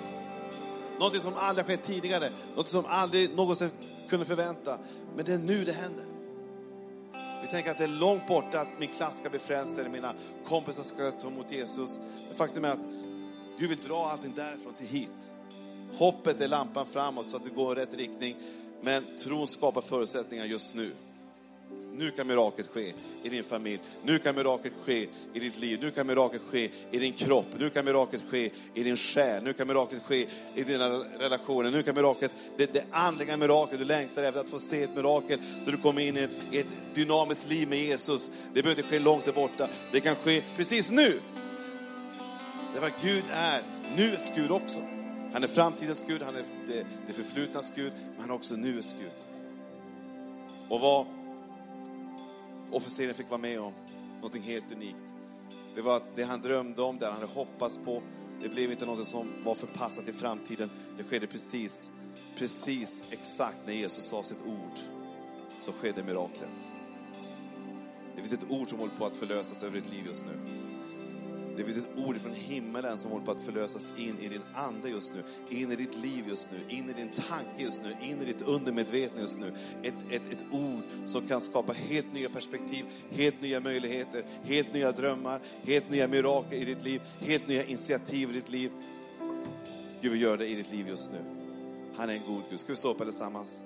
Någonting 0.98 1.20
som 1.20 1.34
aldrig 1.36 1.66
har 1.66 1.70
skett 1.70 1.84
tidigare. 1.84 2.30
Någonting 2.48 2.72
som 2.72 2.86
aldrig 2.88 3.36
någonsin 3.36 3.70
kunde 4.08 4.26
förvänta. 4.26 4.78
Men 5.16 5.24
det 5.24 5.32
är 5.32 5.38
nu 5.38 5.64
det 5.64 5.72
händer. 5.72 6.04
Vi 7.42 7.48
tänker 7.48 7.70
att 7.70 7.78
det 7.78 7.84
är 7.84 7.88
långt 7.88 8.26
borta 8.26 8.60
att 8.60 8.68
min 8.78 8.88
klass 8.88 9.18
ska 9.18 9.30
bli 9.30 9.38
frälst 9.38 9.78
eller 9.78 9.90
mina 9.90 10.14
kompisar 10.44 10.82
ska 10.82 11.10
ta 11.10 11.26
emot 11.26 11.52
Jesus. 11.52 12.00
Men 12.26 12.36
faktum 12.36 12.64
är 12.64 12.68
att 12.68 12.80
Gud 13.58 13.68
vill 13.68 13.78
dra 13.78 14.10
allting 14.10 14.32
därifrån 14.36 14.74
till 14.74 14.86
hit. 14.86 15.32
Hoppet 15.98 16.40
är 16.40 16.48
lampan 16.48 16.86
framåt 16.86 17.30
så 17.30 17.36
att 17.36 17.44
du 17.44 17.50
går 17.50 17.78
i 17.78 17.80
rätt 17.80 17.94
riktning. 17.94 18.36
Men 18.80 19.04
tron 19.18 19.46
skapar 19.46 19.80
förutsättningar 19.80 20.44
just 20.44 20.74
nu. 20.74 20.90
Nu 21.92 22.10
kan 22.10 22.26
miraklet 22.26 22.66
ske 22.66 22.92
i 23.22 23.28
din 23.28 23.44
familj. 23.44 23.80
Nu 24.04 24.18
kan 24.18 24.34
miraklet 24.34 24.72
ske 24.84 25.06
i 25.32 25.40
ditt 25.40 25.58
liv. 25.58 25.78
Nu 25.82 25.90
kan 25.90 26.06
miraklet 26.06 26.42
ske 26.42 26.70
i 26.90 26.98
din 26.98 27.12
kropp. 27.12 27.46
Nu 27.58 27.70
kan 27.70 27.84
miraklet 27.84 28.22
ske 28.30 28.50
i 28.74 28.82
din 28.82 28.96
själ. 28.96 29.42
Nu 29.42 29.52
kan 29.52 29.68
miraklet 29.68 30.02
ske 30.02 30.26
i 30.54 30.62
dina 30.62 30.88
relationer. 31.18 31.70
Nu 31.70 31.82
kan 31.82 31.94
miraklet, 31.94 32.32
det, 32.56 32.72
det 32.72 32.84
andliga 32.90 33.36
mirakel 33.36 33.78
du 33.78 33.84
längtar 33.84 34.22
efter, 34.22 34.40
att 34.40 34.48
få 34.48 34.58
se 34.58 34.82
ett 34.82 34.96
mirakel 34.96 35.38
där 35.64 35.72
du 35.72 35.78
kommer 35.78 36.02
in 36.02 36.16
i 36.16 36.20
ett, 36.20 36.36
ett 36.52 36.94
dynamiskt 36.94 37.48
liv 37.50 37.68
med 37.68 37.78
Jesus. 37.78 38.30
Det 38.54 38.62
behöver 38.62 38.82
inte 38.82 38.90
ske 38.90 38.98
långt 38.98 39.24
där 39.24 39.32
borta. 39.32 39.68
Det 39.92 40.00
kan 40.00 40.14
ske 40.14 40.42
precis 40.56 40.90
nu. 40.90 41.20
Därför 42.72 42.86
att 42.86 43.02
Gud 43.02 43.24
är 43.32 43.62
nuets 43.96 44.32
Gud 44.36 44.50
också. 44.50 44.99
Han 45.32 45.42
är 45.42 45.48
framtidens 45.48 46.04
Gud, 46.06 46.22
han 46.22 46.36
är 46.36 46.44
det, 46.66 46.86
det 47.06 47.12
förflutnas 47.12 47.72
Gud, 47.74 47.92
men 48.12 48.20
han 48.20 48.30
är 48.30 48.34
också 48.34 48.56
nuets 48.56 48.96
Gud. 48.98 49.26
Och 50.68 50.80
vad 50.80 51.06
officeren 52.70 53.14
fick 53.14 53.30
vara 53.30 53.40
med 53.40 53.60
om, 53.60 53.72
någonting 54.14 54.42
helt 54.42 54.72
unikt. 54.72 55.04
Det 55.74 55.80
var 55.80 55.96
att 55.96 56.14
det 56.14 56.22
han 56.22 56.40
drömde 56.40 56.82
om, 56.82 56.98
det 56.98 57.06
han 57.06 57.14
hade 57.14 57.26
hoppats 57.26 57.78
på, 57.78 58.02
det 58.42 58.48
blev 58.48 58.70
inte 58.70 58.86
något 58.86 59.06
som 59.06 59.32
var 59.44 59.54
förpassat 59.54 60.04
till 60.04 60.14
framtiden. 60.14 60.70
Det 60.96 61.02
skedde 61.02 61.26
precis, 61.26 61.90
precis 62.36 63.04
exakt 63.10 63.58
när 63.66 63.72
Jesus 63.72 64.04
sa 64.04 64.22
sitt 64.22 64.42
ord, 64.46 64.78
så 65.60 65.72
skedde 65.72 66.04
miraklet. 66.04 66.50
Det 68.16 68.20
finns 68.20 68.32
ett 68.32 68.50
ord 68.50 68.68
som 68.68 68.78
håller 68.78 68.94
på 68.94 69.06
att 69.06 69.16
förlösas 69.16 69.62
över 69.62 69.74
ditt 69.74 69.90
liv 69.90 70.06
just 70.06 70.26
nu. 70.26 70.69
Det 71.60 71.64
finns 71.64 71.78
ett 71.78 72.06
ord 72.06 72.20
från 72.20 72.32
himmelen 72.32 72.98
som 72.98 73.10
håller 73.10 73.24
på 73.24 73.32
att 73.32 73.40
förlösas 73.40 73.92
in 73.98 74.18
i 74.20 74.28
din 74.28 74.42
ande 74.54 74.88
just 74.88 75.12
nu, 75.14 75.22
in 75.58 75.72
i 75.72 75.76
ditt 75.76 75.96
liv 75.96 76.24
just 76.28 76.48
nu, 76.52 76.76
in 76.76 76.90
i 76.90 76.92
din 76.92 77.08
tanke 77.08 77.62
just 77.62 77.82
nu, 77.82 78.08
in 78.08 78.22
i 78.22 78.24
ditt 78.24 78.42
undermedvetna 78.42 79.20
just 79.20 79.38
nu. 79.38 79.52
Ett, 79.82 79.94
ett, 80.10 80.32
ett 80.32 80.44
ord 80.50 80.82
som 81.06 81.28
kan 81.28 81.40
skapa 81.40 81.72
helt 81.72 82.14
nya 82.14 82.28
perspektiv, 82.28 82.84
helt 83.10 83.42
nya 83.42 83.60
möjligheter, 83.60 84.22
helt 84.44 84.74
nya 84.74 84.92
drömmar, 84.92 85.40
helt 85.62 85.90
nya 85.90 86.08
mirakel 86.08 86.58
i 86.58 86.64
ditt 86.64 86.84
liv, 86.84 87.02
helt 87.20 87.48
nya 87.48 87.64
initiativ 87.64 88.30
i 88.30 88.32
ditt 88.32 88.50
liv. 88.50 88.70
Gud 90.00 90.12
vill 90.12 90.22
göra 90.22 90.36
det 90.36 90.46
i 90.46 90.54
ditt 90.54 90.72
liv 90.72 90.88
just 90.88 91.10
nu. 91.12 91.18
Han 91.94 92.10
är 92.10 92.14
en 92.14 92.22
god 92.26 92.42
Gud. 92.50 92.60
Ska 92.60 92.72
vi 92.72 92.76
stå 92.76 92.90
upp 92.90 93.00
allesammans? 93.00 93.60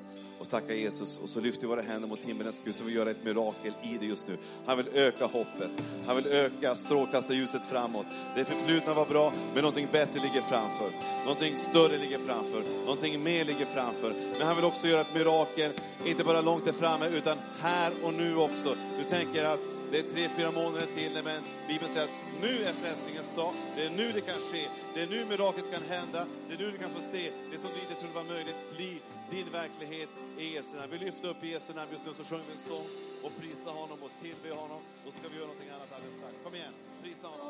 Och 0.45 0.51
tacka 0.51 0.75
Jesus 0.75 1.19
och 1.19 1.29
så 1.29 1.41
lyfter 1.41 1.63
vi 1.63 1.69
våra 1.69 1.83
händer 1.83 2.09
mot 2.09 2.23
himmelens 2.23 2.63
Gud 2.65 2.75
som 2.75 2.87
vill 2.87 2.95
göra 2.95 3.11
ett 3.11 3.25
mirakel 3.25 3.73
i 3.83 3.99
det 4.01 4.07
just 4.07 4.29
nu. 4.29 4.37
Han 4.67 4.77
vill 4.77 4.89
öka 4.95 5.27
hoppet. 5.27 5.71
Han 6.07 6.17
vill 6.17 6.27
öka 6.27 6.75
strålkastarljuset 6.75 7.65
framåt. 7.65 8.07
Det 8.37 8.45
förflutna 8.45 8.95
var 8.95 9.07
bra, 9.07 9.33
men 9.55 9.63
någonting 9.63 9.89
bättre 9.93 10.21
ligger 10.21 10.41
framför. 10.41 10.91
Någonting 11.23 11.57
större 11.57 11.99
ligger 11.99 12.19
framför. 12.19 12.63
Någonting 12.85 13.23
mer 13.23 13.45
ligger 13.45 13.67
framför. 13.67 14.13
Men 14.39 14.47
han 14.47 14.57
vill 14.57 14.65
också 14.65 14.87
göra 14.87 15.01
ett 15.01 15.15
mirakel, 15.15 15.71
inte 16.05 16.25
bara 16.25 16.41
långt 16.41 16.65
där 16.65 16.73
framme, 16.73 17.07
utan 17.09 17.39
här 17.61 17.93
och 18.03 18.15
nu 18.15 18.37
också. 18.37 18.77
Du 18.99 19.05
tänker 19.05 19.45
att 19.45 19.61
det 19.93 19.99
är 19.99 20.03
tre, 20.03 20.29
fyra 20.39 20.51
månader 20.51 20.87
till, 20.87 21.13
men 21.25 21.43
Bibeln 21.69 21.91
säger 21.93 22.05
att 22.05 22.17
nu 22.43 22.53
är 22.69 22.73
frälsningens 22.83 23.33
dag. 23.37 23.53
Det 23.77 23.83
är 23.85 23.91
nu 23.91 24.13
det 24.13 24.21
kan 24.21 24.41
ske. 24.41 24.63
Det 24.95 25.01
är 25.03 25.07
nu 25.07 25.25
miraklet 25.25 25.73
kan 25.73 25.83
hända. 25.97 26.27
Det 26.49 26.55
är 26.55 26.59
nu 26.59 26.71
du 26.71 26.79
kan 26.79 26.91
få 26.91 27.01
se 27.13 27.31
det 27.51 27.59
som 27.59 27.71
du 27.75 27.81
inte 27.81 27.95
trodde 28.01 28.15
var 28.15 28.25
möjligt 28.35 28.61
bli 28.77 29.01
din 29.35 29.51
verklighet 29.53 30.09
i 30.39 30.55
Jesu 30.55 30.77
namn. 30.77 30.91
Vi 30.93 30.99
lyfter 30.99 31.29
upp 31.29 31.45
Jesu 31.45 31.73
namn 31.75 31.91
just 31.93 32.07
nu 32.07 32.15
så 32.15 32.25
sjunger 32.25 32.45
vi 32.45 32.53
en 32.53 32.59
sång 32.59 32.87
och 33.25 33.33
prisar 33.41 33.73
honom 33.81 33.99
och 34.03 34.13
tillber 34.23 34.57
honom. 34.63 34.81
Och 35.05 35.13
så 35.13 35.19
ska 35.19 35.29
vi 35.29 35.37
göra 35.37 35.47
någonting 35.47 35.71
annat 35.71 35.93
alldeles 35.95 36.17
strax. 36.19 36.35
Kom 36.45 36.55
igen, 36.55 36.75
prisa 37.03 37.27
honom. 37.29 37.47